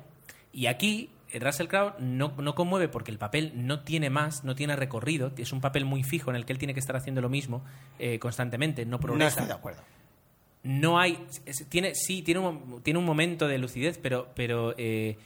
[0.51, 4.55] Y aquí eh, Russell Crowe no, no conmueve porque el papel no tiene más, no
[4.55, 7.21] tiene recorrido, es un papel muy fijo en el que él tiene que estar haciendo
[7.21, 7.63] lo mismo
[7.99, 9.27] eh, constantemente, no No progresa.
[9.41, 9.81] estoy de acuerdo.
[10.63, 15.17] no hay es- tiene sí tiene un, tiene un momento de lucidez pero pero eh,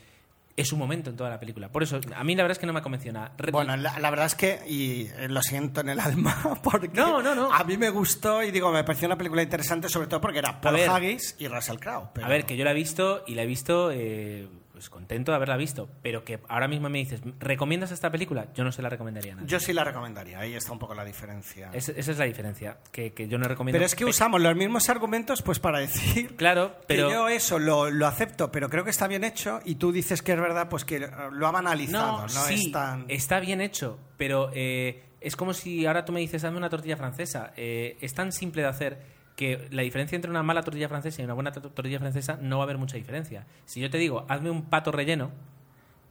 [0.57, 2.65] es un momento en toda la película por eso a mí la verdad es que
[2.65, 2.79] no me
[3.13, 6.59] nada Re- Bueno, la, la verdad es que, y eh, lo siento en el alma,
[6.63, 7.53] porque No, no, no.
[7.53, 10.59] a mí me gustó y digo, me pareció una película interesante, sobre todo porque era
[10.59, 10.89] Paul ver.
[10.89, 12.09] Haggis y Russell Crowe.
[12.13, 15.31] pero- a ver que yo la he visto y la he visto eh, pues contento
[15.31, 18.81] de haberla visto pero que ahora mismo me dices recomiendas esta película yo no se
[18.83, 21.71] la recomendaría a nadie Yo sí la recomendaría, ahí está un poco la diferencia.
[21.73, 24.55] Es- esa es la diferencia que, que yo no recomiendo Pero es que usamos los
[24.55, 28.83] mismos argumentos pues para decir claro pero que yo eso lo, lo acepto, pero creo
[28.83, 30.99] que está bien hecho y tú dices que es verdad, pues que
[31.31, 33.05] lo ha banalizado, no, sí, es tan...
[33.07, 36.95] está bien hecho, pero eh, es como si ahora tú me dices, dame una tortilla
[36.97, 37.51] francesa.
[37.57, 41.25] Eh, es tan simple de hacer que la diferencia entre una mala tortilla francesa y
[41.25, 43.45] una buena to- tortilla francesa no va a haber mucha diferencia.
[43.65, 45.31] Si yo te digo, hazme un pato relleno,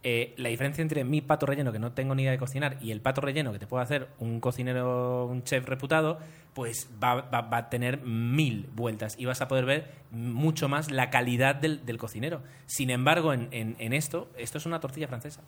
[0.02, 2.92] eh, la diferencia entre mi pato relleno, que no tengo ni idea de cocinar, y
[2.92, 6.20] el pato relleno que te puede hacer un cocinero, un chef reputado,
[6.54, 10.90] pues va, va- va a tener mil vueltas y vas a poder ver mucho más
[10.92, 12.42] la calidad del, del cocinero.
[12.66, 15.42] Sin embargo, en, en- en esto, esto es una tortilla francesa.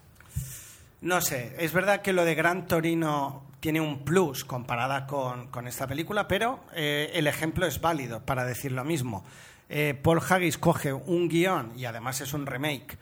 [1.01, 5.68] No sé, es verdad que lo de Gran Torino tiene un plus comparada con, con
[5.68, 9.24] esta película, pero eh, el ejemplo es válido para decir lo mismo.
[9.68, 12.99] Eh, Paul Haggis coge un guion, y además es un remake,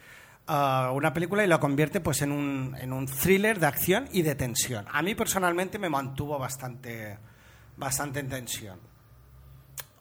[0.47, 4.23] a una película y lo convierte pues, en, un, en un thriller de acción y
[4.23, 4.87] de tensión.
[4.93, 7.19] A mí personalmente me mantuvo bastante,
[7.77, 8.79] bastante en tensión.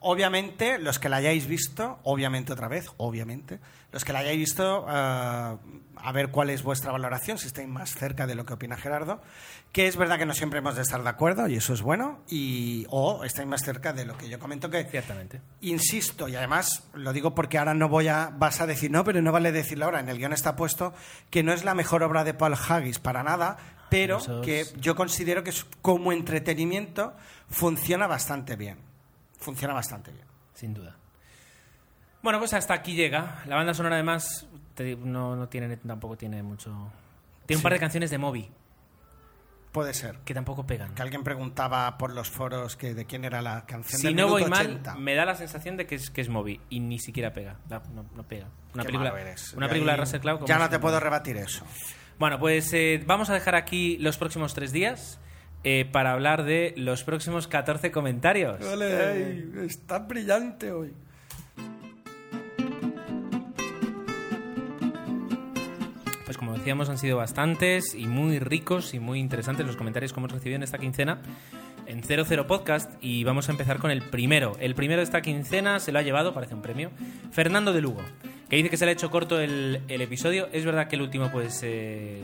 [0.08, 3.60] Obviamente, los que la hayáis visto, obviamente otra vez, obviamente,
[3.92, 7.96] los que la hayáis visto, eh, a ver cuál es vuestra valoración, si estáis más
[7.96, 9.20] cerca de lo que opina Gerardo,
[9.72, 12.20] que es verdad que no siempre hemos de estar de acuerdo, y eso es bueno,
[12.30, 15.42] y, o estáis más cerca de lo que yo comento, que Ciertamente.
[15.62, 19.24] insisto, y además lo digo porque ahora no voy a, vas a decir, no, pero
[19.24, 20.94] no vale decirlo ahora, en el guion está puesto
[21.32, 23.58] que no es la mejor obra de Paul Haggis para nada,
[23.90, 25.52] pero que yo considero que
[25.82, 27.16] como entretenimiento
[27.50, 28.94] funciona bastante bien.
[29.40, 30.26] Funciona bastante bien.
[30.54, 30.96] Sin duda.
[32.22, 33.44] Bueno, pues hasta aquí llega.
[33.46, 36.92] La banda sonora, además, te no, no tiene, tampoco tiene mucho.
[37.46, 38.50] Tiene un par de canciones de Moby
[39.72, 40.20] Puede ser.
[40.20, 40.96] que tampoco pegan.
[40.96, 44.28] Que alguien preguntaba por los foros que de quién era la canción Si del no
[44.30, 44.96] voy mal, 80.
[44.96, 47.58] me da la sensación de que es, que es Moby y ni siquiera pega.
[47.70, 48.48] No, no- no pega.
[48.74, 49.12] Una Qué película,
[49.58, 50.46] una película ahí de Russell Crowe.
[50.48, 51.66] Ya no te puedo rebatir eso.
[52.18, 55.20] Bueno, pues eh, vamos a dejar aquí los próximos tres días
[55.68, 58.58] eh, para hablar de los próximos 14 comentarios.
[59.66, 60.94] está brillante hoy.
[66.24, 70.20] Pues como decíamos, han sido bastantes y muy ricos y muy interesantes los comentarios que
[70.20, 71.22] hemos recibido en esta quincena
[71.88, 74.56] en 00 Podcast y vamos a empezar con el primero.
[74.60, 76.92] El primero de esta quincena se lo ha llevado, parece un premio,
[77.32, 78.04] Fernando de Lugo,
[78.50, 80.48] que dice que se le ha hecho corto el, el episodio.
[80.52, 82.24] Es verdad que el último pues eh,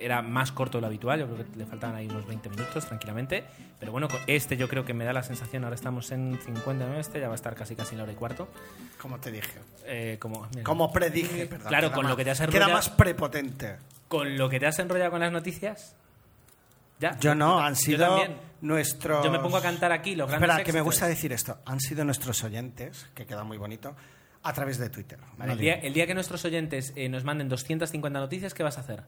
[0.00, 2.86] era más corto de lo habitual, yo creo que le faltaban ahí unos 20 minutos
[2.86, 3.44] tranquilamente,
[3.78, 7.20] pero bueno, este yo creo que me da la sensación, ahora estamos en 59, este
[7.20, 8.48] ya va a estar casi casi en la hora y cuarto.
[9.00, 9.58] Como te dije.
[9.84, 11.68] Eh, como, mira, Como predije, perdón.
[11.68, 12.72] Claro, queda con más- lo que te has Queda enrollado.
[12.72, 13.76] más prepotente.
[14.08, 15.94] con lo que te has enrollado con las noticias.
[16.98, 17.18] Ya.
[17.20, 18.36] Yo no, han Yo sido también.
[18.60, 19.24] nuestros...
[19.24, 21.58] Yo me pongo a cantar aquí los grandes Espera, que me gusta decir esto.
[21.64, 23.96] Han sido nuestros oyentes, que queda muy bonito,
[24.42, 25.18] a través de Twitter.
[25.38, 28.76] Vale, el, día, el día que nuestros oyentes eh, nos manden 250 noticias, ¿qué vas
[28.76, 29.02] a hacer?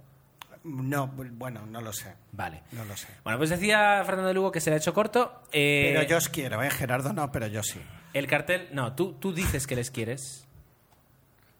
[0.64, 2.14] No, bueno, no lo sé.
[2.32, 2.62] Vale.
[2.72, 3.08] No lo sé.
[3.24, 5.42] Bueno, pues decía Fernando de Lugo que se le ha hecho corto.
[5.52, 6.70] eh, Pero yo os quiero, ¿eh?
[6.70, 7.80] Gerardo no, pero yo sí.
[8.12, 10.46] El cartel, no, tú, tú dices que les quieres,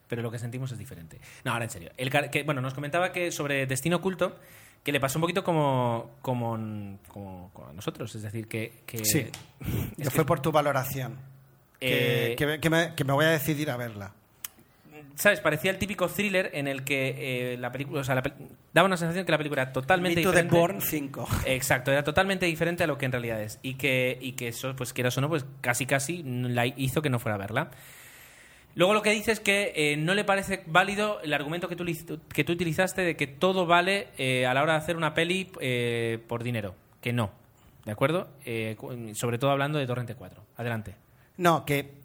[0.09, 1.21] pero lo que sentimos es diferente.
[1.45, 1.91] No, ahora en serio.
[1.97, 4.39] El que, bueno, nos comentaba que sobre Destino Oculto,
[4.85, 8.83] que le pasó un poquito como, como, como, como a nosotros, es decir, que...
[8.87, 9.27] que Sí.
[9.99, 11.19] es que- fue por tu valoración.
[11.81, 14.13] Que, Eh, que me, que me voy a decidir a verla.
[15.15, 15.41] ¿Sabes?
[15.41, 18.01] Parecía el típico thriller en el que eh, la película.
[18.01, 18.23] O sea, la
[18.73, 20.57] daba una sensación que la película era totalmente diferente.
[20.57, 21.29] Born 5.
[21.47, 23.59] Exacto, era totalmente diferente a lo que en realidad es.
[23.63, 27.11] Y que, y que eso, pues quieras o no, pues casi casi la hizo que
[27.11, 27.71] no fuera a verla.
[28.75, 31.85] Luego lo que dice es que eh, no le parece válido el argumento que tú,
[32.33, 35.51] que tú utilizaste de que todo vale eh, a la hora de hacer una peli
[35.61, 36.75] eh, por dinero.
[37.03, 37.33] Que no.
[37.85, 38.31] ¿De acuerdo?
[38.79, 40.43] Cu- sobre todo hablando de Torrente 4.
[40.57, 40.95] Adelante.
[41.37, 42.02] No, que.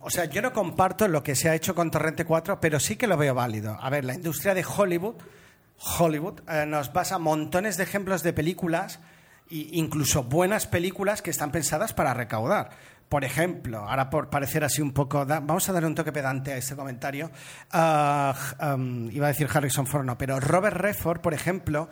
[0.00, 2.96] O sea, yo no comparto lo que se ha hecho con Torrente 4, pero sí
[2.96, 3.76] que lo veo válido.
[3.80, 5.16] A ver, la industria de Hollywood,
[5.98, 9.00] Hollywood eh, nos basa montones de ejemplos de películas,
[9.50, 12.70] e incluso buenas películas que están pensadas para recaudar.
[13.08, 16.56] Por ejemplo, ahora por parecer así un poco, vamos a dar un toque pedante a
[16.56, 17.30] este comentario.
[17.70, 18.34] Ah,
[19.10, 21.90] iba a decir Harrison Ford, no, pero Robert Redford, por ejemplo,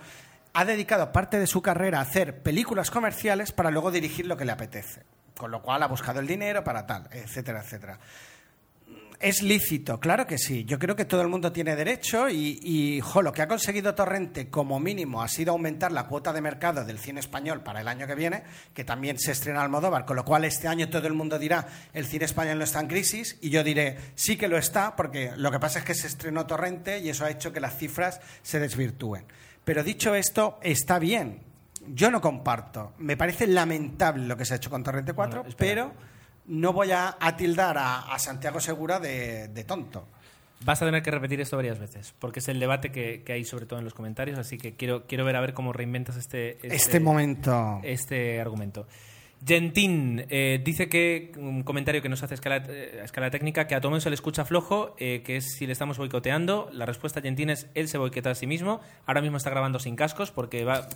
[0.55, 4.47] ha dedicado parte de su carrera a hacer películas comerciales para luego dirigir lo que
[4.47, 5.03] le apetece.
[5.41, 7.99] Con lo cual ha buscado el dinero para tal, etcétera, etcétera.
[9.19, 10.67] Es lícito, claro que sí.
[10.67, 13.95] Yo creo que todo el mundo tiene derecho y, y, jo, lo que ha conseguido
[13.95, 17.89] Torrente como mínimo ha sido aumentar la cuota de mercado del cine español para el
[17.89, 18.43] año que viene,
[18.75, 22.05] que también se estrena Almodóvar, con lo cual este año todo el mundo dirá el
[22.05, 25.51] cine español no está en crisis y yo diré sí que lo está porque lo
[25.51, 28.61] que pasa es que se estrenó Torrente y eso ha hecho que las cifras se
[28.61, 29.25] desvirtúen.
[29.65, 31.50] Pero dicho esto, está bien.
[31.89, 32.93] Yo no comparto.
[32.99, 35.85] Me parece lamentable lo que se ha hecho con Torrente 4, Bueno, espera.
[35.85, 35.95] pero
[36.47, 40.07] no voy a, a tildar a, a Santiago Segura de, de tonto.
[40.63, 43.45] Vas a tener que repetir esto varias veces, porque es el debate que, que hay
[43.45, 46.59] sobre todo en los comentarios, así que quiero, quiero ver a ver cómo reinventas este,
[46.63, 47.81] Este, momento.
[47.83, 48.87] este argumento.
[49.47, 53.67] Gentín eh, dice que, un comentario que nos hace a escala, eh, a escala técnica,
[53.67, 56.69] que a Tomeo se le escucha flojo, eh, que es si le estamos boicoteando.
[56.75, 58.83] La respuesta de Gentín es él se boicotea a sí mismo.
[59.07, 60.87] Ahora mismo está grabando sin cascos porque va,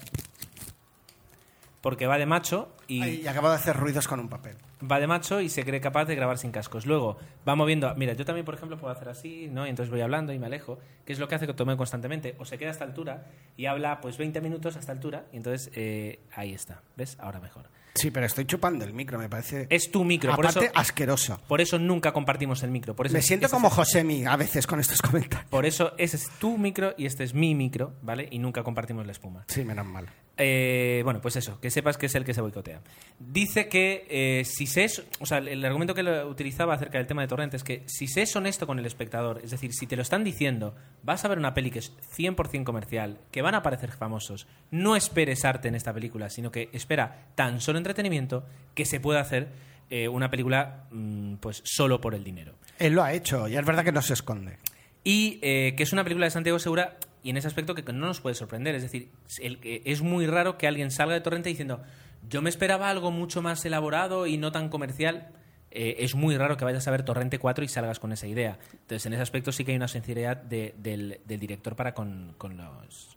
[1.85, 4.57] porque va de macho y Ay, y acabo de hacer ruidos con un papel.
[4.91, 6.87] va de macho y se cree capaz de grabar sin cascos.
[6.87, 7.95] Luego va moviendo.
[7.95, 9.66] Mira, yo también, por ejemplo, puedo hacer así, ¿no?
[9.66, 12.37] Y entonces voy hablando y me alejo, que es lo que hace que Tomeo constantemente.
[12.39, 13.26] O se queda a esta altura
[13.59, 16.80] y habla pues 20 minutos a esta altura y entonces eh, ahí está.
[16.97, 17.18] ¿Ves?
[17.20, 17.68] Ahora mejor.
[17.97, 19.66] Sí, pero estoy chupando el micro, me parece.
[19.70, 21.41] Es tu micro, por eso, asqueroso.
[21.47, 22.97] por eso nunca compartimos el micro.
[22.97, 25.49] Por eso Me siento como es- Josemi a veces con estos comentarios.
[25.51, 28.26] Por eso ese es tu micro y este es mi micro, ¿vale?
[28.32, 29.45] Y nunca compartimos la espuma.
[29.49, 30.09] Sí, menos mal.
[30.37, 32.80] Eh, bueno, pues eso, que sepas que es el que se boicotea.
[33.20, 37.07] Dice que eh, si se es, o sea, el, argumento que lo utilizaba acerca del
[37.07, 39.87] tema de Torrente es que si se es honesto con el espectador, es decir, si
[39.87, 40.74] te lo están diciendo,
[41.05, 44.97] vas a ver una peli que es 100% comercial, que van a aparecer famosos, no
[44.97, 49.49] esperes arte en esta película, sino que espera tan solo entretenimiento que se pueda hacer
[49.89, 53.64] eh, una película mm, pues solo por el dinero Él lo ha hecho y es
[53.64, 54.59] verdad que no se esconde.
[55.05, 58.20] y que es una película de Santiago Segura y en ese aspecto que no nos
[58.20, 58.77] puede sorprender.
[58.77, 59.11] Es decir,
[59.41, 61.83] el- es muy raro que alguien salga de Torrente diciendo
[62.29, 65.29] yo me esperaba algo mucho más elaborado y no tan comercial.
[65.72, 68.59] Eh, es muy raro que vayas a ver Torrente 4 y salgas con esa idea.
[68.72, 72.35] Entonces, en ese aspecto sí que hay una sinceridad de- del, del director para con,
[72.39, 73.16] con los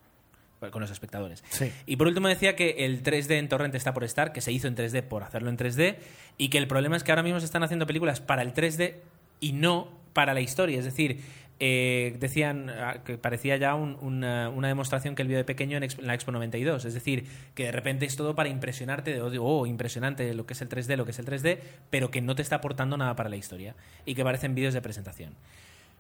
[0.72, 1.44] con los espectadores.
[1.50, 1.72] Sí.
[1.86, 4.68] Y por último decía que el 3D en Torrente está por estar, que se hizo
[4.68, 5.98] en 3D por hacerlo en 3D,
[6.40, 8.96] y que el problema es que ahora mismo se están haciendo películas para el 3D
[9.40, 10.80] y no para la historia.
[10.80, 11.22] Es decir,
[11.60, 15.78] eh, decían ah, que parecía ya un- una, una demostración que él vio de pequeño
[15.78, 16.86] en, Expo- en la Expo 92.
[16.86, 20.62] Es decir, que de repente es todo para impresionarte, de, oh, impresionante lo que es
[20.62, 23.30] el 3D, lo que es el 3D, pero que no te está aportando nada para
[23.30, 25.34] la historia y que parecen vídeos de presentación.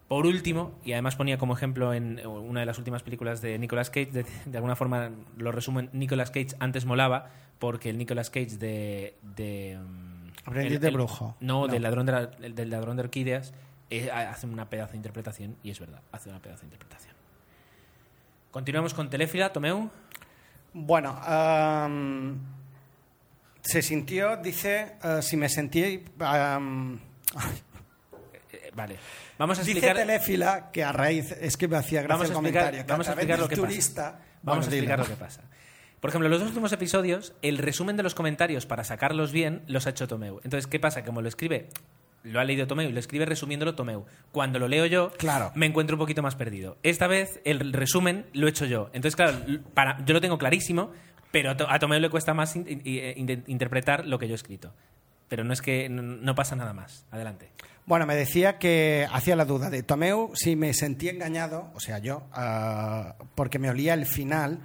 [0.08, 3.90] Por último, y además ponía como ejemplo en una de las últimas películas de Nicolas
[3.90, 7.30] Cage, de, de alguna forma lo resumen, Nicolas Cage antes molaba
[7.60, 9.16] porque el Nicolas Cage de...
[9.36, 11.36] de mm, Aprendiz de brujo.
[11.42, 11.74] No, No.
[11.74, 13.54] Del, ladrón de la- el del ladrón de orquídeas
[13.90, 17.16] eh, hace una pedazo de interpretación y es verdad, hace una pedazo de interpretación.
[18.52, 19.90] Continuamos con Telefila, Tomeu.
[20.74, 22.40] Bueno, am,
[23.62, 25.82] se sintió, dice, eh, si me sentí...
[25.84, 26.06] Eh,
[28.74, 28.98] vale.
[29.38, 29.96] Vamos a dice explicar...
[29.98, 32.92] Teléfila que a raíz, es que me hacía gracia Vamos a el explicar, comentario, que
[32.92, 34.04] vamos a a explicar lo que turista...
[34.04, 34.24] pasa.
[34.44, 35.44] Vamos Bueno, a explicar lo que pasa.
[36.00, 39.88] Por ejemplo, los dos últimos episodios, el resumen de los comentarios para sacarlos bien los
[39.88, 40.40] ha hecho Tomeu.
[40.44, 41.04] Entonces, ¿qué pasa?
[41.04, 41.70] Como lo escribe,
[42.24, 44.06] lo ha leído Tomeu y lo escribe resumiéndolo Tomeu.
[44.32, 45.52] Cuando lo leo yo, Claro.
[45.56, 46.78] me encuentro un poquito más perdido.
[46.84, 48.90] Esta vez el resumen lo he hecho yo.
[48.94, 49.38] Entonces, claro,
[49.74, 50.92] para, yo lo tengo clarísimo,
[51.32, 54.34] pero a To- a Tomeu le cuesta más in- in- in- interpretar lo que yo
[54.34, 54.74] he escrito.
[55.30, 57.06] Pero no es que no, no pasa nada más.
[57.12, 57.52] Adelante.
[57.86, 62.00] Bueno, me decía que hacía la duda de Tomeu si me sentí engañado, o sea,
[62.00, 64.60] yo, ah, porque me olía el final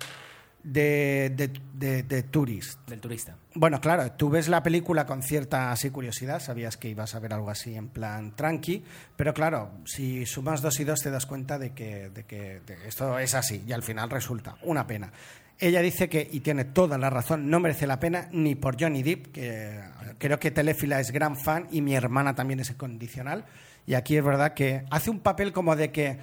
[0.64, 2.78] de, de, de- de Tourist.
[2.88, 3.36] Del turista.
[3.54, 7.32] Bueno, claro, tú ves la película con cierta así curiosidad, sabías que ibas a ver
[7.34, 8.84] algo así en plan tranqui,
[9.16, 13.18] pero claro, si sumas dos y dos te das cuenta de que, de que esto
[13.18, 15.12] es así y al final resulta una pena.
[15.58, 19.02] Ella dice que, y tiene toda la razón, no merece la pena ni por Johnny
[19.02, 19.80] Depp, que
[20.18, 23.44] creo que Telefila es gran fan y mi hermana también es incondicional,
[23.86, 26.18] y aquí es verdad que hace un papel como de que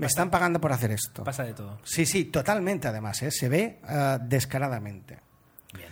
[0.00, 1.22] me están pagando por hacer esto.
[1.24, 1.78] Pasa de todo.
[1.84, 3.30] Sí, sí, totalmente además, ¿eh?
[3.30, 5.18] se ve ah, descaradamente.
[5.74, 5.90] Bien.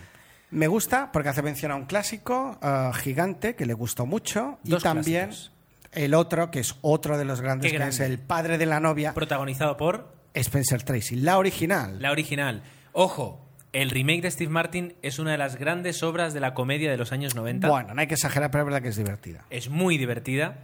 [0.51, 4.75] Me gusta porque hace mención a un clásico ah, gigante que le gustó mucho y
[4.77, 5.51] también clásicos.
[5.91, 8.05] el otro, que es otro de los grandes, que es grande.
[8.05, 12.01] el padre de la novia, Protagonizado por Spencer Tracy, la original.
[12.01, 12.63] La original.
[12.93, 16.89] Ojo, el remake de Steve Martin es una de las grandes obras de la comedia
[16.89, 17.69] de los años 90.
[17.69, 19.45] Bueno, no hay que exagerar, pero es verdad que es divertida.
[19.51, 20.57] Es muy divertida,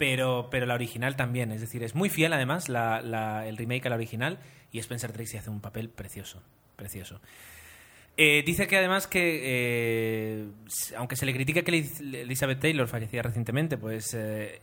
[0.00, 1.52] pero, pero la original también.
[1.52, 4.38] Es decir, es muy fiel además la- la- el remake a la original
[4.72, 6.42] y Spencer Tracy hace un papel precioso.
[6.74, 7.20] Precioso.
[8.16, 10.46] Eh, dice que además que, eh,
[10.96, 14.58] aunque se le critica que Liz- Elizabeth Taylor fallecía recientemente, pues eh,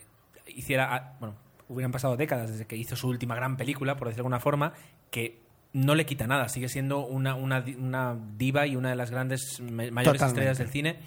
[0.47, 1.35] hiciera, ah, bueno,
[1.69, 4.73] hubieran pasado décadas desde que hizo su última gran película, por decirlo de alguna forma,
[5.11, 5.39] que
[5.73, 9.59] no le quita nada, sigue siendo una, una, una diva y una de las grandes
[9.61, 10.25] ma- mayores Totalmente.
[10.25, 10.97] estrellas del cine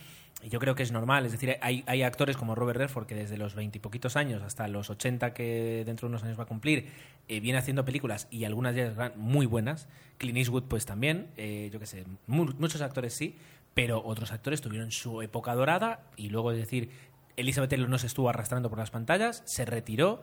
[0.48, 3.36] yo creo que es normal, es decir, hay, hay actores como Robert Redford que desde
[3.36, 6.88] los veintipoquitos años hasta los 80 que dentro de unos años va a cumplir,
[7.28, 9.88] eh, viene haciendo películas y algunas ya gran- muy buenas.
[10.18, 13.36] Clint Eastwood pues también, eh, yo qué sé, mu- muchos actores sí,
[13.74, 16.90] pero otros actores tuvieron su época dorada y luego es decir,
[17.36, 20.22] Elizabeth Taylor no se estuvo arrastrando por las pantallas, se retiró.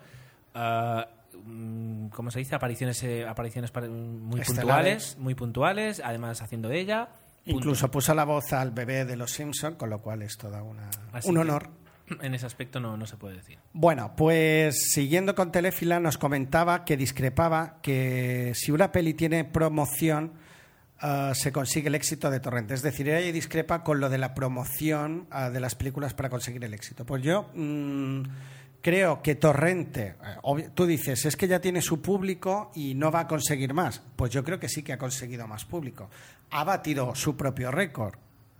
[1.45, 2.55] mm, ¿Cómo se dice?
[2.55, 4.45] Apariciones, eh, apariciones par- muy Estelares.
[4.47, 7.09] puntuales, muy puntuales, además haciendo de ella.
[7.47, 7.59] Punto.
[7.59, 10.89] Incluso puso la voz al bebé de los Simpson, con lo cual es toda una,
[11.13, 11.69] Así un honor.
[12.21, 13.59] En ese aspecto no, no se puede decir.
[13.73, 20.31] Bueno, pues siguiendo con Telefila nos comentaba que discrepaba que si una peli tiene promoción
[20.99, 22.73] ah, se consigue el éxito de Torrente.
[22.73, 26.63] Es decir, ella discrepa con lo de la promoción ah, de las películas para conseguir
[26.63, 27.05] el éxito.
[27.05, 28.23] Pues yo mm,
[28.87, 33.19] creo que Torrente, eh, tú dices, es que ya tiene su público y no va
[33.19, 34.01] a conseguir más.
[34.15, 36.09] Pues yo creo que sí que ha conseguido más público.
[36.51, 38.15] Ha batido su propio récord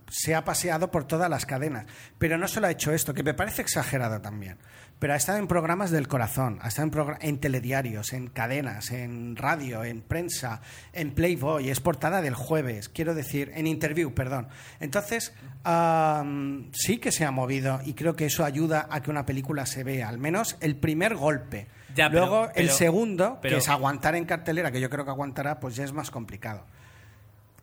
[0.10, 1.86] se ha paseado por todas las cadenas.
[2.18, 4.58] Pero no solo ha hecho esto, que me parece exagerado también.
[5.00, 6.88] Pero ha estado en programas del corazón, ha estado
[7.22, 12.90] en, en telediarios, en cadenas, en radio, en prensa, en Playboy, es portada del jueves,
[12.90, 14.48] quiero decir, en interview, perdón.
[14.80, 15.34] Entonces,
[15.64, 19.66] am, sí que se ha movido y creo que eso ayuda a que una película
[19.68, 21.68] se vea, al menos el primer golpe.
[21.94, 25.12] Ya, pero- Luego, el segundo, pero- que es aguantar en cartelera, que yo creo que
[25.12, 26.66] aguantará, pues ya es más complicado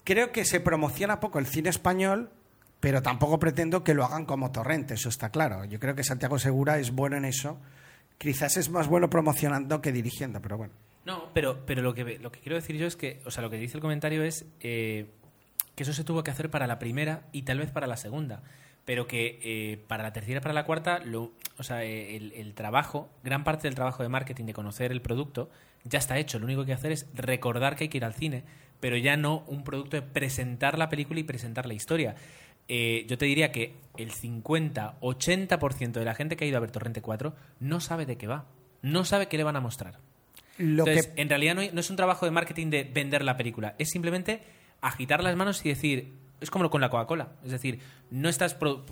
[0.05, 2.31] creo que se promociona poco el cine español,
[2.81, 5.65] pero tampoco pretendo que lo hagan como torrente, eso está claro.
[5.65, 7.59] Yo creo que Santiago Segura es bueno en eso.
[8.19, 10.75] Quizás es más bueno promocionando que dirigiendo, pero bueno.
[11.05, 13.51] No, pero, pero lo, que, lo que quiero decir yo es que, o sea, lo
[13.51, 15.11] que dice el comentario es eh,
[15.75, 18.43] que eso se tuvo que hacer para la primera y tal vez para la segunda,
[18.85, 22.33] pero que eh, para la tercera y para la cuarta, lo, o sea, eh, el,
[22.33, 25.51] el trabajo, gran parte del trabajo de marketing, de conocer el producto,
[25.85, 26.39] ya está hecho.
[26.39, 28.45] Lo único que hay que hacer es recordar que hay que ir al cine,
[28.85, 32.17] pero ya no un producto de presentar la película y presentar la historia.
[32.69, 36.71] Eh, yo te diría que el 50-80% de la gente que ha ido a ver
[36.71, 38.45] Torrente 4 no sabe de qué va,
[38.83, 40.01] no sabe qué le van a mostrar.
[40.59, 43.75] Lo Entonces, que en realidad no, es un trabajo de marketing de vender la película,
[43.79, 44.43] es simplemente
[44.83, 46.13] agitar las manos y decir,
[46.43, 47.79] es como con la Coca-Cola, es decir,
[48.11, 48.85] no estás pro-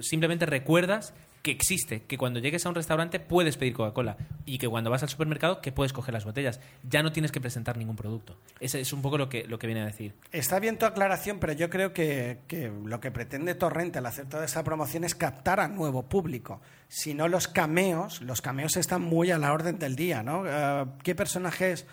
[0.00, 1.12] simplemente recuerdas
[1.42, 5.02] que existe, que cuando llegues a un restaurante puedes pedir Coca-Cola y que cuando vas
[5.02, 8.38] al supermercado que puedes coger las botellas, ya no tienes que presentar ningún producto.
[8.60, 10.14] Ese es un poco lo que, lo que viene a decir.
[10.32, 14.26] está bien tu aclaración, pero yo creo que, que lo que pretende Torrente al hacer
[14.26, 16.60] toda esa promoción es captar a nuevo público.
[16.88, 20.44] Si no, los cameos, los cameos están muy a la orden del día, ¿no?
[20.46, 21.86] Eh, ¿Qué personajes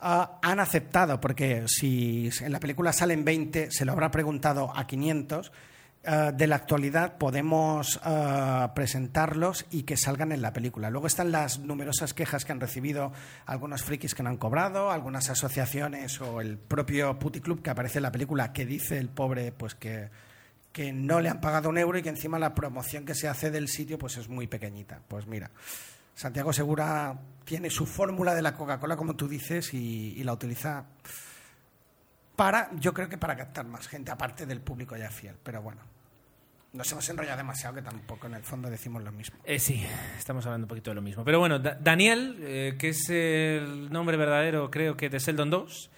[0.00, 1.20] ah, han aceptado?
[1.20, 5.52] Porque si en la película salen 20, se lo habrá preguntado a 500.
[6.10, 10.88] Eh, de la actualidad podemos eh, presentarlos y que salgan en la película.
[10.88, 13.12] Luego están las numerosas quejas que han recibido
[13.44, 18.04] algunos frikis que no han cobrado, algunas asociaciones o el propio puticlub que aparece en
[18.04, 20.08] la película que dice el pobre pues que,
[20.72, 23.50] que no le han pagado un euro y que encima la promoción que se hace
[23.50, 25.02] del sitio pues es muy pequeñita.
[25.06, 25.50] Pues mira,
[26.14, 30.86] Santiago Segura tiene su fórmula de la Coca-Cola, como tú dices, y, y la utiliza
[32.34, 35.36] para, yo creo que para captar más gente, aparte del público ya fiel.
[35.42, 35.82] Pero bueno,
[36.72, 39.38] nos hemos enrollado demasiado que tampoco en el fondo decimos lo mismo.
[39.44, 39.84] Eh, sí,
[40.18, 41.24] estamos hablando un poquito de lo mismo.
[41.24, 45.90] Pero bueno, Da- Daniel, eh, que es el nombre verdadero, creo que de Seldon 2,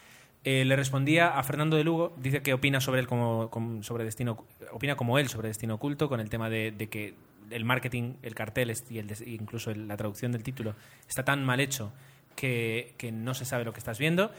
[0.44, 4.04] eh, le respondía a Fernando de Lugo, dice que opina sobre él como, como- sobre
[4.04, 7.14] destino, opina como él sobre destino oculto, con el tema de, de que
[7.50, 10.76] el marketing, el cartel y el incluso la traducción del título
[11.08, 11.92] está tan mal hecho
[12.36, 14.30] que, que no se sabe lo que estás viendo.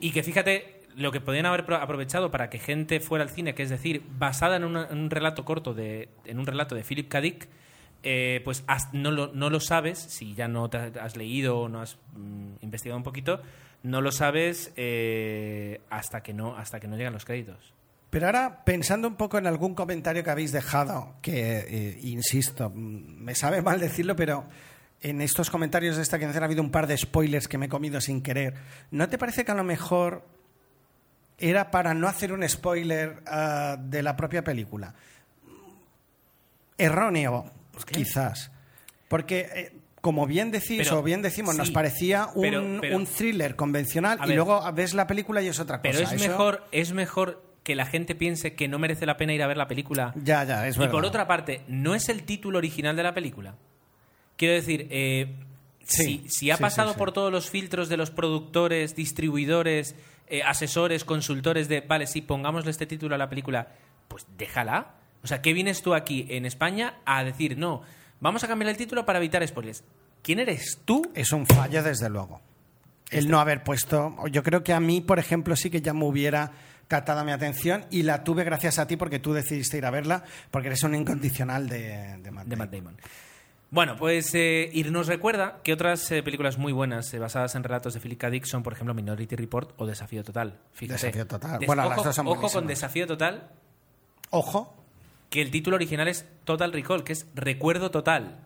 [0.00, 3.54] Y que fíjate lo que podían haber pro- aprovechado para que gente fuera al cine,
[3.54, 7.20] que es decir, basada en, un relato corto de, en un relato de Philip K.
[7.20, 7.48] Dick,
[8.02, 11.80] eh, pues no, lo, no lo sabes, si ya no te has leído o no
[11.80, 13.40] has mm, investigado un poquito,
[13.84, 17.72] no lo sabes eh, hasta, que no, hasta que no llegan los créditos.
[18.10, 23.22] Pero ahora, pensando un poco en algún comentario que habéis dejado, que, eh, insisto, mm,
[23.22, 24.44] me sabe mal decirlo, pero
[25.00, 27.68] en estos comentarios de esta canción ha habido un par de spoilers que me he
[27.68, 28.54] comido sin querer.
[28.90, 30.24] ¿No te parece que a lo mejor
[31.42, 34.94] era para no hacer un spoiler ah, de la propia película?
[36.78, 37.50] Erróneo,
[37.92, 38.50] quizás.
[39.08, 43.06] Porque, eh, como bien decís Pero, o bien decimos, nos parecía un, pero- pero- un
[43.06, 44.36] thriller convencional y ver.
[44.36, 45.90] luego ves la película y es otra cosa.
[45.92, 49.32] Pero es Eso- mejor, es mejor que la gente piense que no merece la pena
[49.34, 50.12] ir a ver la película.
[50.16, 50.92] Ya, ya, es y verdad.
[50.92, 53.54] por otra parte, no es el título original de la película.
[54.36, 55.34] Quiero decir, eh,
[55.84, 59.94] Sí, si, si ha sí, pasado por todos los filtros de los productores, distribuidores,
[60.32, 63.68] eh, asesores, consultores de, vale, sí, pongámosle este título a la película,
[64.08, 64.94] pues déjala.
[65.22, 67.82] O sea, ¿qué vienes tú aquí en España a decir, no,
[68.18, 69.84] vamos a cambiar el título para evitar spoilers?
[70.22, 71.02] ¿Quién eres tú?
[71.14, 72.40] Es un fallo, desde luego.
[73.10, 74.16] El no haber puesto.
[74.30, 76.52] Yo creo que a mí, por ejemplo, sí que ya me hubiera
[76.88, 80.24] captado mi atención y la tuve gracias a ti porque tú decidiste ir a verla
[80.50, 82.96] porque eres un incondicional de, de Matt de Matt Damon.
[83.72, 87.64] Bueno, pues eh, y nos recuerda que otras eh, películas muy buenas eh, basadas en
[87.64, 88.28] relatos de Philip K.
[88.28, 90.58] Dick son, por ejemplo, Minority Report o Desafío Total.
[90.72, 91.06] Fíjate.
[91.06, 91.58] Desafío Total.
[91.58, 92.66] Des- Bueno, ojo, las dos son ojo con.
[92.66, 93.50] Desafío Total,
[94.28, 94.74] Ojo,
[95.30, 98.40] que el título original es Total Recall, que es Recuerdo Total.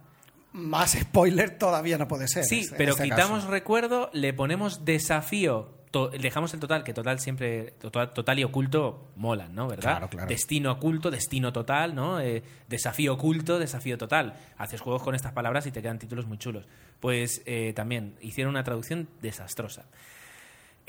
[0.53, 2.45] más spoiler todavía no puede ser.
[2.45, 3.51] Sí, en pero este quitamos caso.
[3.51, 9.09] recuerdo, le ponemos desafío, to- dejamos el total, que total siempre, total, total y oculto
[9.17, 9.67] molan, ¿no?
[9.69, 9.83] ¿Verdad?
[9.93, 10.29] Claro, claro.
[10.29, 12.21] Destino oculto, destino total, ¿no?
[12.21, 14.35] Eh, desafío oculto, desafío total.
[14.59, 16.67] Haces juegos con estas palabras y te quedan títulos muy chulos.
[17.01, 19.85] Pues eh, también hicieron una traducción desastrosa.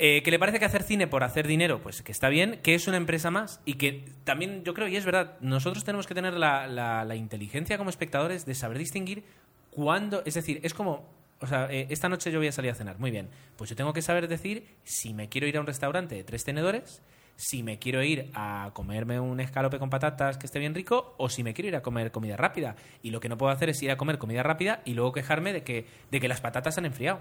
[0.00, 1.80] Eh, ¿Que le parece que hacer cine por hacer dinero?
[1.82, 4.94] Pues que está bien, que es una empresa más y que también yo creo, y
[4.96, 9.24] es verdad, nosotros tenemos que tener la, la- la inteligencia como espectadores de saber distinguir
[9.72, 11.04] cuándo, es decir, es como,
[11.40, 13.76] o sea, eh, esta noche yo voy a salir a cenar, muy bien, pues yo
[13.76, 17.02] tengo que saber decir si me quiero ir a un restaurante de tres tenedores,
[17.38, 21.28] si me quiero ir a comerme un escalope con patatas que esté bien rico o
[21.28, 22.74] si me quiero ir a comer comida rápida.
[23.00, 25.52] Y lo que no puedo hacer es ir a comer comida rápida y luego quejarme
[25.52, 27.20] de que, de que las patatas han enfriado.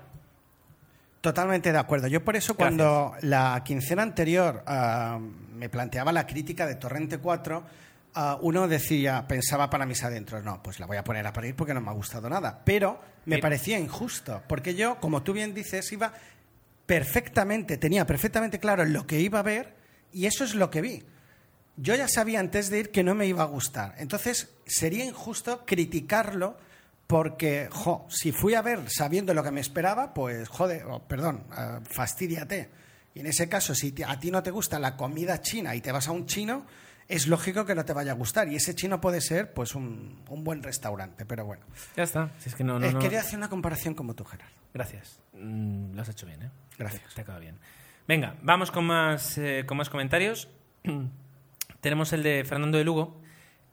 [1.21, 2.07] Totalmente de acuerdo.
[2.07, 5.19] Yo por eso cuando la quincena anterior ah,
[5.53, 7.63] me planteaba la crítica de Torrente 4,
[8.17, 11.55] ah, uno decía, pensaba para mis adentros, no, pues la voy a poner a parir
[11.55, 12.61] porque no me ha gustado nada.
[12.65, 16.13] Pero me parecía injusto, porque yo, como tú bien dices, iba
[16.87, 19.75] perfectamente, tenía perfectamente claro lo que iba a ver
[20.11, 21.03] y eso es lo que vi.
[21.75, 23.93] Yo ya sabía antes de ir que no me iba a gustar.
[23.99, 26.57] Entonces, sería injusto criticarlo
[27.05, 31.43] porque, jo, si fui a ver sabiendo lo que me esperaba, pues, joder, oh, perdón,
[31.51, 32.71] ah, fastidiate.
[33.13, 35.91] Y en ese caso, si a ti no te gusta la comida china y te
[35.91, 36.65] vas a un chino,
[37.07, 38.47] es lógico que no te vaya a gustar.
[38.49, 41.65] Y ese chino puede ser, pues, un, un buen restaurante, pero bueno.
[41.95, 42.31] Ya está.
[42.39, 44.53] Si es que no, no, Eh, no- Quería hacer una comparación como tú, Gerardo.
[44.73, 45.19] Gracias.
[45.33, 46.49] Mm, lo has hecho bien, ¿eh?
[46.77, 47.13] Gracias.
[47.13, 47.57] Te, acaba bien.
[48.07, 50.47] Venga, vamos con más, eh, con más comentarios.
[51.81, 53.21] Tenemos el de Fernando de Lugo,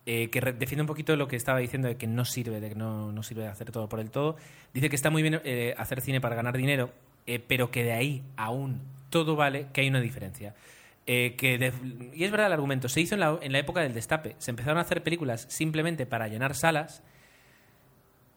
[0.07, 2.74] eh, que defiende un poquito lo que estaba diciendo de que no sirve, de que
[2.74, 4.37] no, no sirve de hacer todo por el todo.
[4.72, 6.93] Dice que está muy bien eh, hacer cine para ganar dinero,
[7.26, 10.55] eh, pero que de ahí aún todo vale, que hay una diferencia.
[11.07, 11.73] Eh, que de-
[12.15, 14.37] y es verdad el argumento, se hizo en la, en la época del destape.
[14.39, 17.03] Se empezaron a hacer películas simplemente para llenar salas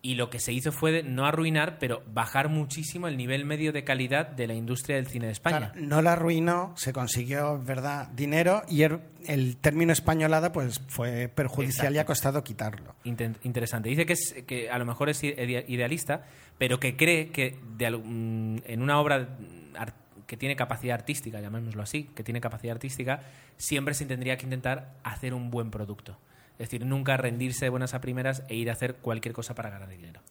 [0.01, 3.73] y lo que se hizo fue de no arruinar, pero bajar muchísimo el nivel medio
[3.73, 5.71] de calidad de la industria del cine de España.
[5.71, 11.29] Claro, no la arruinó, se consiguió, ¿verdad?, dinero y el, el término españolada pues fue
[11.29, 12.95] perjudicial y ha costado quitarlo.
[13.05, 13.89] Inten- interesante.
[13.89, 16.25] Dice que, es, que a lo mejor es ide- idealista,
[16.57, 21.39] pero que cree que de mm, en una obra mm, ar- que tiene capacidad artística,
[21.39, 23.21] llamémoslo así, que tiene capacidad artística,
[23.57, 26.19] siempre se tendría que intentar hacer un buen producto.
[26.59, 29.69] Es decir, nunca rendirse de buenas a primeras e ir a hacer cualquier cosa para
[29.69, 30.21] ganar dinero.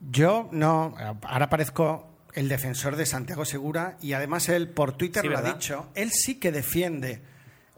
[0.00, 5.28] Yo no, ahora parezco el defensor de Santiago Segura y además él por Twitter Sí,
[5.28, 7.20] lo ha dicho, él sí que defiende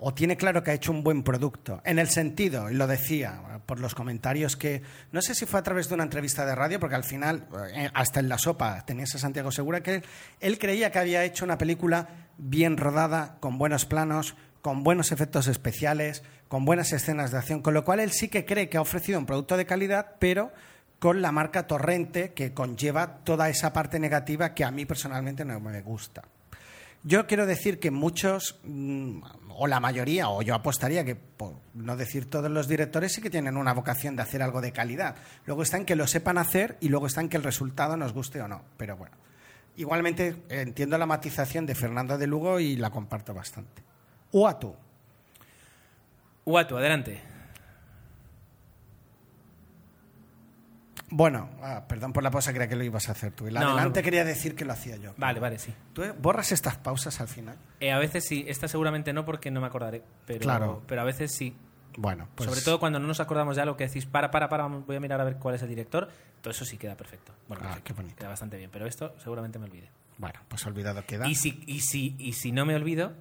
[0.00, 3.60] o tiene claro que ha hecho un buen producto, en el sentido, y lo decía
[3.66, 6.78] por los comentarios que, no sé si fue a través de una entrevista de radio,
[6.78, 10.04] porque al final, eh, hasta en la sopa tenías a Santiago Segura, que él,
[10.40, 15.48] él creía que había hecho una película bien rodada, con buenos planos, con buenos efectos
[15.48, 18.82] especiales, con buenas escenas de acción, con lo cual él sí que cree que ha
[18.82, 20.52] ofrecido un producto de calidad, pero
[21.00, 25.58] con la marca Torrente, que conlleva toda esa parte negativa que a mí personalmente no
[25.58, 26.22] me gusta.
[27.08, 29.22] Yo quiero decir que muchos, mm,
[29.56, 33.30] o la mayoría, o yo apostaría que, por no decir todos los directores, sí que
[33.30, 35.16] tienen una vocación de hacer algo de calidad.
[35.46, 38.12] Luego está en que lo sepan hacer y luego está en que el resultado nos
[38.12, 38.62] guste o no.
[38.76, 39.16] Pero bueno,
[39.76, 43.82] igualmente entiendo la matización de Fernando de Lugo y la comparto bastante.
[44.30, 44.76] Uatu.
[46.44, 47.22] Uatu, adelante.
[51.10, 53.46] Bueno, ah, perdón por la pausa, creía que lo ibas a hacer tú.
[53.46, 54.04] El No, adelante no.
[54.04, 55.14] quería decir que lo hacía yo.
[55.16, 55.72] Vale, vale, sí.
[55.94, 57.56] ¿Tú borras estas pausas al final?
[57.80, 60.82] Eh, a veces sí, esta seguramente no porque no me acordaré, pero, Claro.
[60.86, 61.56] pero a veces sí.
[61.96, 62.48] Bueno, pues...
[62.48, 65.00] Sobre todo cuando no nos acordamos ya lo que decís, para, para, para, voy a
[65.00, 66.08] mirar a ver cuál es el director,
[66.42, 67.32] todo eso sí queda perfecto.
[67.48, 68.14] Bueno, Ah, qué bonito.
[68.16, 69.90] queda bastante bien, pero esto seguramente me olvide.
[70.18, 71.26] Bueno, pues olvidado queda.
[71.26, 73.14] Y si, y, si, y si no me olvido,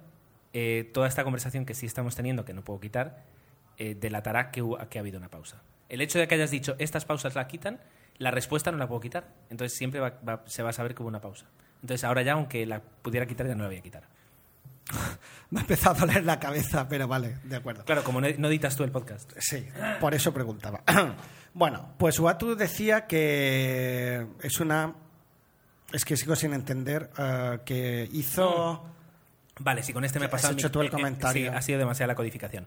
[0.52, 3.24] eh, toda esta conversación que sí estamos teniendo, que no puedo quitar,
[3.78, 5.62] eh, delatará que ha habido una pausa.
[5.88, 7.80] El hecho de que hayas dicho estas pausas la quitan,
[8.18, 9.28] la respuesta no la puedo quitar.
[9.50, 11.46] Entonces siempre va- va- se va a saber que hubo una pausa.
[11.82, 14.02] Entonces ahora ya, aunque la pudiera quitar, ya no la voy a quitar.
[15.50, 17.84] Me ha empezado a doler la cabeza, pero vale, de acuerdo.
[17.84, 19.32] Claro, como no, no editas tú el podcast.
[19.38, 19.66] Sí,
[20.00, 20.82] por eso preguntaba.
[21.54, 24.94] bueno, pues Uatu decía que es una...
[25.92, 28.84] Es que sigo sin entender eh, que hizo...
[29.60, 30.52] Vale, si con este me he Has pasado...
[30.54, 31.50] hecho mi- tú el eh, eh, comentario.
[31.50, 32.66] sí, ha sido demasiada la codificación.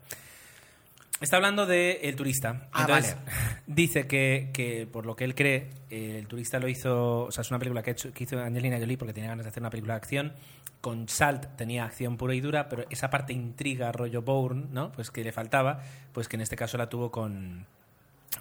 [1.21, 2.67] Está hablando de El Turista.
[2.71, 3.15] Ah, Entonces,
[3.67, 7.25] Dice que, que, por lo que él cree, eh, El Turista lo hizo...
[7.25, 9.45] O sea, es una película que, ha hecho- que hizo Angelina Jolie porque tenía ganas
[9.45, 10.33] de hacer una película de acción.
[10.81, 14.91] Con Salt tenía acción pura y dura, pero esa parte intriga, rollo Bourne, ¿no?
[14.91, 15.81] Pues que le faltaba,
[16.11, 17.65] pues que en este caso la tuvo con...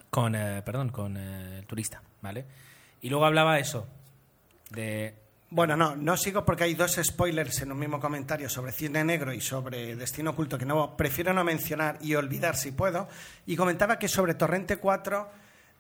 [0.09, 2.47] Con, eh, perdón, con eh, El Turista, ¿vale?
[3.03, 3.87] Y luego hablaba eso,
[4.71, 5.15] de...
[5.53, 9.33] Bueno, no, no sigo porque hay dos spoilers en un mismo comentario sobre Cine Negro
[9.33, 13.09] y sobre Destino Oculto que no prefiero no mencionar y olvidar si puedo.
[13.47, 15.31] Y comentaba que sobre Torrente 4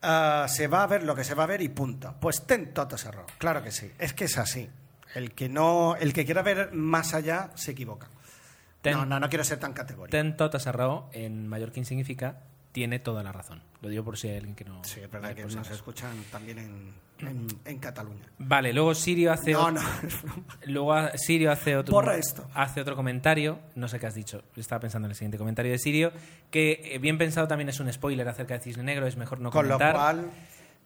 [0.02, 2.16] ah, se va a ver lo que se va a ver y punto.
[2.20, 3.26] Pues ten totos error.
[3.38, 3.92] Claro que sí.
[3.98, 4.68] Es que es así.
[5.14, 8.08] El que no, el que quiera ver más allá se equivoca.
[8.82, 10.10] Ten- no, no, no quiero ser tan categórico.
[10.10, 10.36] Ten
[10.66, 12.38] arrao en mallorquín significa
[12.72, 13.62] tiene toda la razón.
[13.82, 14.82] Lo digo por si hay alguien que no...
[14.84, 16.92] Sí, es verdad que nos escuchan también en,
[17.26, 18.26] en, en Cataluña.
[18.38, 20.44] Vale, luego Sirio hace No, ot- no.
[20.66, 22.46] luego Sirio hace otro Borra esto.
[22.54, 25.78] hace otro comentario, no sé qué has dicho, estaba pensando en el siguiente comentario de
[25.78, 26.12] Sirio,
[26.50, 29.50] que eh, bien pensado también es un spoiler acerca de Cisne Negro, es mejor no
[29.50, 29.94] Con lo comentar.
[29.96, 30.30] cual,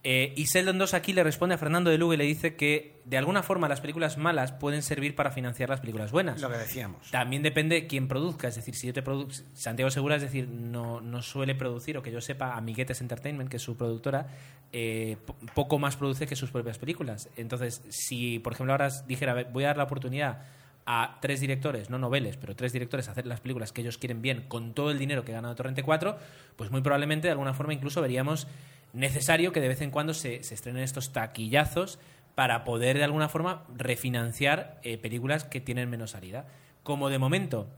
[0.07, 3.01] Eh, y Sheldon 2 aquí le responde a Fernando de Lugo y le dice que
[3.07, 6.43] de alguna forma las películas malas pueden servir para financiar las películas buenas.
[6.43, 7.11] lo que decíamos.
[7.11, 11.01] También depende quién produzca, es decir, si yo te produ Santiago Segura, es decir, no,
[11.01, 14.27] no suele producir, o que yo sepa, Amiguetes Entertainment, que es su productora,
[14.73, 17.31] eh, po- poco más produce que sus propias películas.
[17.37, 20.43] Entonces, si, por ejemplo, ahora dijera, "A ver, voy a dar la oportunidad
[20.85, 24.21] a tres directores, no noveles, pero tres directores a hacer las películas que ellos quieren
[24.21, 26.19] bien con todo el dinero que ha ganado Torrente 4,
[26.57, 28.47] pues muy probablemente de alguna forma incluso veríamos
[28.95, 31.99] necesario que de vez en cuando se, estrenen estos taquillazos
[32.35, 36.47] para poder de alguna forma refinanciar eh, películas que tienen menos salida.
[36.83, 37.69] Como de momento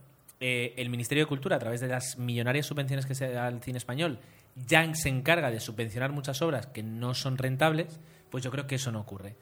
[0.41, 3.63] eh, el Ministerio de Cultura, a través de las millonarias subvenciones que se da al
[3.63, 4.19] cine español,
[4.67, 8.77] ya se encarga de subvencionar muchas obras que no son rentables, pues yo creo que
[8.77, 9.37] eso no ocurre.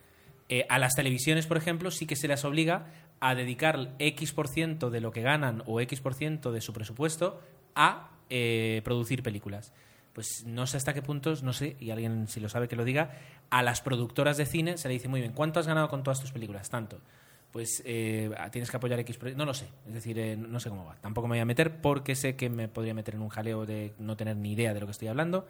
[0.49, 2.87] Eh, a las televisiones, por ejemplo, sí que se les obliga
[3.21, 6.73] a dedicar X por ciento de lo que ganan o X por ciento de su
[6.73, 7.41] presupuesto
[7.75, 9.73] a eh, producir películas.
[10.15, 12.85] Pues no sé hasta qué puntos, no sé, y alguien si lo sabe que lo
[12.85, 13.19] diga,
[13.51, 16.21] a las productoras de cine se le dice muy bien, ¿cuánto has ganado con todas
[16.21, 16.71] tus películas?
[16.71, 17.01] Tanto.
[17.51, 19.19] Pues eh, tienes que apoyar X.
[19.37, 20.97] No lo sé, es decir, eh, no sé cómo va.
[21.01, 23.93] Tampoco me voy a meter porque sé que me podría meter en un jaleo de
[23.99, 25.47] no tener ni idea de lo que estoy hablando.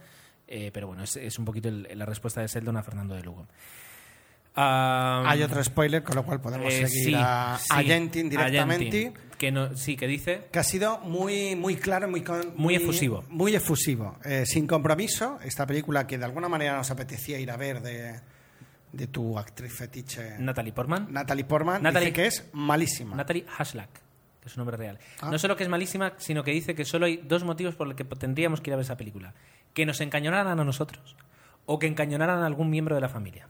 [0.47, 3.23] eh, pero bueno, es, es un poquito el- la respuesta de Seldon a Fernando de
[3.23, 3.47] Lugo.
[4.57, 8.31] Hay otro spoiler, con lo cual podemos eh, seguir sí, a, sí, a Gentin a
[8.31, 8.85] directamente.
[8.91, 12.77] Gentin, que no, sí, que dice que ha sido muy, muy claro, muy, con- Muy
[12.77, 13.25] efusivo.
[13.31, 14.17] Muy efusivo.
[14.25, 18.21] Eh, sin compromiso, esta película que de alguna manera nos apetecía ir a ver de,
[18.93, 21.09] de tu actriz fetiche, Natalie Portman.
[21.11, 23.17] Natalie Portman, Natalie- dice que es malísima.
[23.17, 25.01] Natalie Haslak, que es su nombre real.
[25.21, 25.31] Ah.
[25.33, 27.97] No solo que es malísima, sino que dice que solo hay dos motivos por los
[27.97, 29.35] que tendríamos que ir a ver esa película.
[29.73, 31.17] Que nos encañonaran a nosotros
[31.67, 33.49] o que encañonaran a algún miembro de la familia.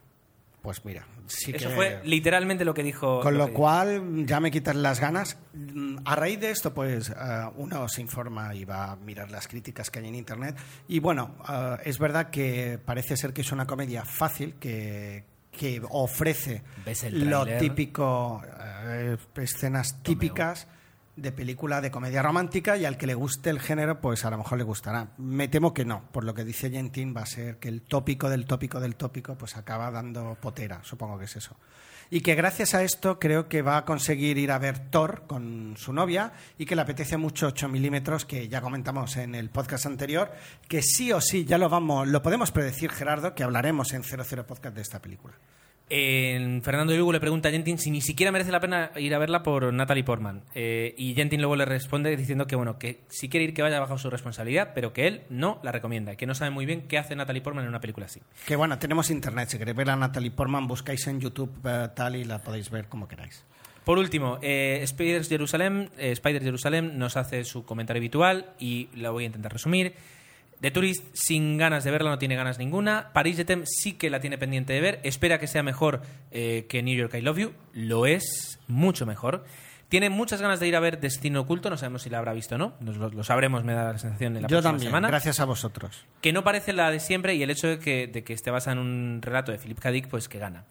[0.64, 1.74] Pues mira, sí Eso que...
[1.74, 3.20] fue literalmente lo que dijo.
[3.20, 5.36] Con lo cual ya me quitan las ganas.
[5.52, 7.14] Mm, A raíz de esto, pues eh,
[7.56, 10.56] uno se informa y va a mirar las críticas que hay en Internet.
[10.88, 15.82] Y bueno, eh, es verdad que parece ser que es una comedia fácil, que, que
[15.90, 18.42] ofrece ¿Ves el lo típico,
[18.86, 20.66] eh, escenas típicas
[21.16, 24.38] de película de comedia romántica y al que le guste el género, pues a lo
[24.38, 25.08] mejor le gustará.
[25.18, 28.28] Me temo que no, por lo que dice Gentin va a ser que el tópico
[28.28, 31.56] del tópico del tópico pues acaba dando potera, supongo que es eso.
[32.10, 35.74] Y que gracias a esto creo que va a conseguir ir a ver Thor con
[35.76, 39.86] su novia y que le apetece mucho 8 milímetros, que ya comentamos en el podcast
[39.86, 40.30] anterior,
[40.68, 44.46] que sí o sí ya lo vamos, lo podemos predecir Gerardo, que hablaremos en 00
[44.46, 45.34] Podcast de esta película.
[45.88, 49.42] Fernando Lugo le pregunta a Gentin si ni siquiera merece la pena ir a verla
[49.42, 50.42] por Natalie Portman.
[50.54, 53.80] Eh, y Gentin luego le responde diciendo que bueno, que si quiere ir que vaya
[53.80, 56.98] bajo su responsabilidad, pero que él no la recomienda, que no sabe muy bien qué
[56.98, 58.20] hace Natalie Portman en una película así.
[58.46, 59.48] Que bueno, tenemos internet.
[59.50, 62.86] Si queréis ver a Natalie Portman, buscáis en YouTube eh, tal y la podéis ver
[62.86, 63.44] como queráis.
[63.84, 69.12] Por último, eh, Spiders Jerusalem, eh, Spider Jerusalem nos hace su comentario habitual y lo
[69.12, 69.94] voy a intentar resumir.
[70.64, 73.10] The Tourist, sin ganas de verla, no tiene ganas ninguna.
[73.12, 75.00] Paris Jetem sí que la tiene pendiente de ver.
[75.02, 76.00] Espera que sea mejor
[76.30, 77.52] eh, que New York I Love You.
[77.74, 79.44] Lo es, mucho mejor.
[79.90, 81.68] Tiene muchas ganas de ir a ver Destino Oculto.
[81.68, 82.72] No sabemos si la habrá visto o no.
[82.80, 85.38] Nos lo, lo sabremos, me da la sensación, en la Yo próxima también, semana gracias
[85.38, 86.06] a vosotros.
[86.22, 88.72] que no parece la de siempre y el hecho de que, de que esté basada
[88.72, 89.90] en un relato de Philip K.
[89.90, 90.64] Dick, pues que gana.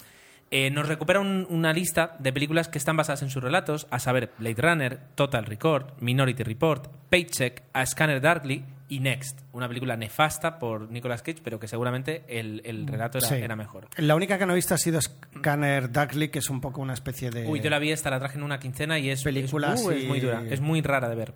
[0.49, 3.99] Eh, nos recupera un- una lista de películas que están basadas en sus relatos, a
[3.99, 8.63] saber Blade Runner, Total Record, Minority Report, Paycheck, A Scanner Darkly
[8.95, 13.27] y Next, una película nefasta por Nicolas Cage, pero que seguramente el, el relato era,
[13.27, 13.35] Sí.
[13.35, 13.87] era mejor.
[13.97, 16.93] La única que no he visto ha sido Scanner Darkly, que es un poco una
[16.93, 17.47] especie de...
[17.47, 19.91] Uy, yo la vi esta, la traje en una quincena y es, Película es, uh,
[19.91, 21.33] es muy dura, es muy rara de ver.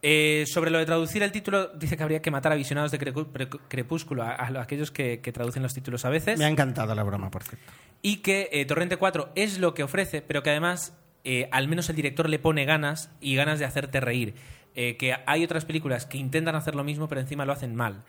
[0.00, 2.98] Eh, sobre lo de traducir el título, dice que habría que matar a visionados de
[3.68, 6.38] Crepúsculo, a, a aquellos que, que traducen los títulos a veces.
[6.38, 7.66] Me ha encantado la broma, por cierto.
[8.00, 11.90] y que eh, Torrente 4 es lo que ofrece, pero que además eh, al menos
[11.90, 14.34] el director le pone ganas y ganas de hacerte reír.
[14.80, 18.04] Eh, que hay otras películas que intentan hacer lo mismo, pero encima lo hacen mal.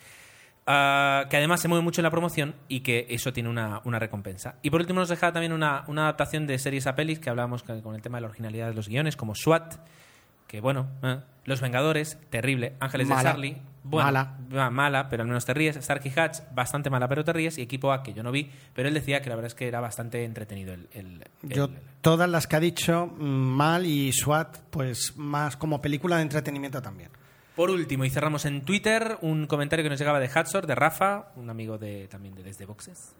[0.68, 3.98] Ah, que además se mueve mucho en la promoción y que eso tiene una, una
[3.98, 4.60] recompensa.
[4.62, 7.64] Y por último nos deja también una, una adaptación de series a pelis que hablábamos
[7.64, 9.78] con con el tema de la originalidad de los guiones, como SWAT,
[10.46, 13.22] que bueno, eh, Los Vengadores, terrible, Ángeles Mala.
[13.22, 14.38] de Charlie, bueno, Mala.
[14.56, 17.62] va, mala, pero al menos te ríes, Starkey Hatch, bastante mala, pero te ríes, y
[17.62, 19.80] Equipo A, que yo no vi, pero él decía que la verdad es que era
[19.80, 20.88] bastante entretenido el...
[20.94, 21.70] el- el- Yo,
[22.02, 26.82] todas las que ha dicho, mm, mal y SWAT, pues más como película de entretenimiento
[26.82, 27.10] también.
[27.56, 31.28] Por último, y cerramos en Twitter, un comentario que nos llegaba de Hatsor, de Rafa,
[31.36, 33.14] un amigo de, también de Desde Boxes.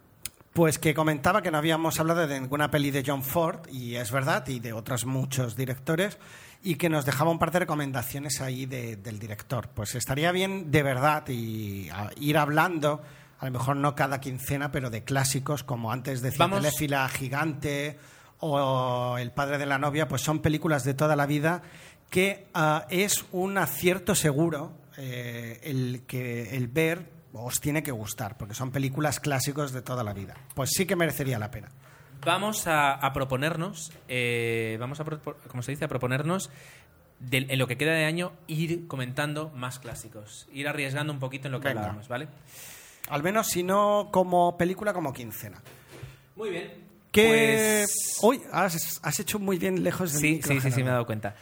[0.52, 4.10] Pues que comentaba que no habíamos hablado de ninguna peli de John Ford, y es
[4.10, 6.18] verdad, y de otros muchos directores,
[6.62, 9.68] y que nos dejaba un par de recomendaciones ahí de- del director.
[9.74, 13.02] Pues estaría bien de verdad y a- ir hablando,
[13.38, 17.98] a lo mejor no cada quincena, pero de clásicos, como antes decía Teléfila Gigante
[18.40, 21.62] o El padre de la novia, pues son películas de toda la vida
[22.10, 28.36] que ah, es un acierto seguro eh, el que el ver os tiene que gustar,
[28.36, 30.34] porque son películas clásicos de toda la vida.
[30.54, 31.68] Pues sí que merecería la pena.
[32.24, 36.50] Vamos a, a proponernos, eh, vamos a, como se dice, a proponernos
[37.30, 41.52] en lo que queda de año ir comentando más clásicos, ir arriesgando un poquito en
[41.52, 41.80] lo que Venga.
[41.82, 42.28] hablábamos, ¿vale?
[43.08, 45.60] Al menos si no como película, como quincena.
[46.36, 46.72] Muy bien.
[47.12, 50.90] Que Pues- hoy has, has hecho muy bien lejos del Sí, sí, sí, sí, me
[50.90, 51.34] he dado cuenta.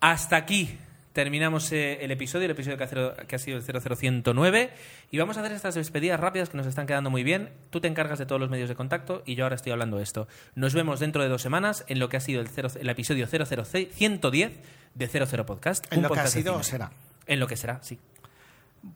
[0.00, 0.76] Hasta aquí
[1.12, 4.70] terminamos eh, el episodio, el episodio que ha, sido el 00109.
[5.10, 7.50] Y vamos a hacer estas despedidas rápidas que nos están quedando muy bien.
[7.70, 10.04] Tú te encargas de todos los medios de contacto y yo ahora estoy hablando de
[10.04, 10.26] esto.
[10.54, 13.26] Nos vemos dentro de dos semanas en lo que ha sido el, cero- el episodio
[13.26, 14.52] 00110
[14.94, 15.84] de 00 Podcast.
[15.92, 16.92] En un lo que ha podcast sido será.
[17.26, 17.98] En lo que será, sí.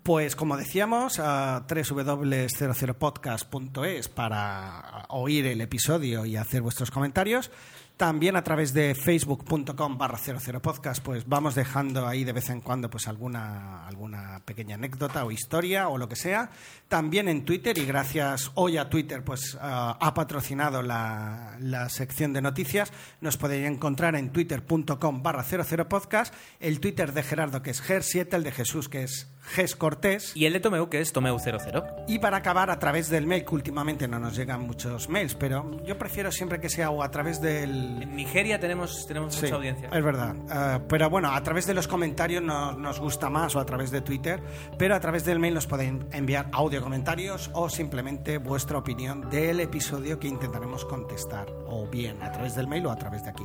[0.03, 7.53] Pues como decíamos, a www.00podcast.es para oír el episodio y hacer vuestros comentarios.
[7.97, 12.91] También a través de facebook.com barra 00podcast, pues vamos dejando ahí de vez en cuando
[12.91, 16.51] pues alguna, alguna pequeña anécdota o historia o lo que sea.
[16.89, 22.33] También en Twitter y gracias hoy a Twitter pues ah, ha patrocinado la, la sección
[22.33, 22.93] de noticias.
[23.21, 28.45] Nos podéis encontrar en twitter.com barra 00podcast, el Twitter de Gerardo que es Ger7, el
[28.45, 30.33] de Jesús que es Ges Cortés.
[30.37, 32.05] Y el de Tomeu, que es Tomeu00.
[32.09, 35.85] Y para acabar, a través del mail, que últimamente no nos llegan muchos mails, pero
[35.85, 38.03] yo prefiero siempre que sea o a través del...
[38.03, 39.89] En Nigeria tenemos, tenemos Sí, mucha audiencia.
[39.93, 40.35] es verdad.
[40.51, 43.93] Eh, pero bueno, a través de los comentarios no- nos gusta más o a través
[43.93, 44.43] de Twitter,
[44.79, 46.49] pero a través del mail nos pueden enviar
[46.81, 52.69] comentarios o simplemente vuestra opinión del episodio que intentaremos contestar, o bien a través del
[52.69, 53.45] mail o a través de aquí.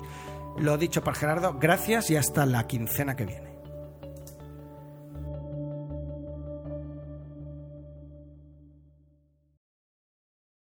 [0.57, 3.50] Lo dicho por Gerardo, gracias y hasta la quincena que viene.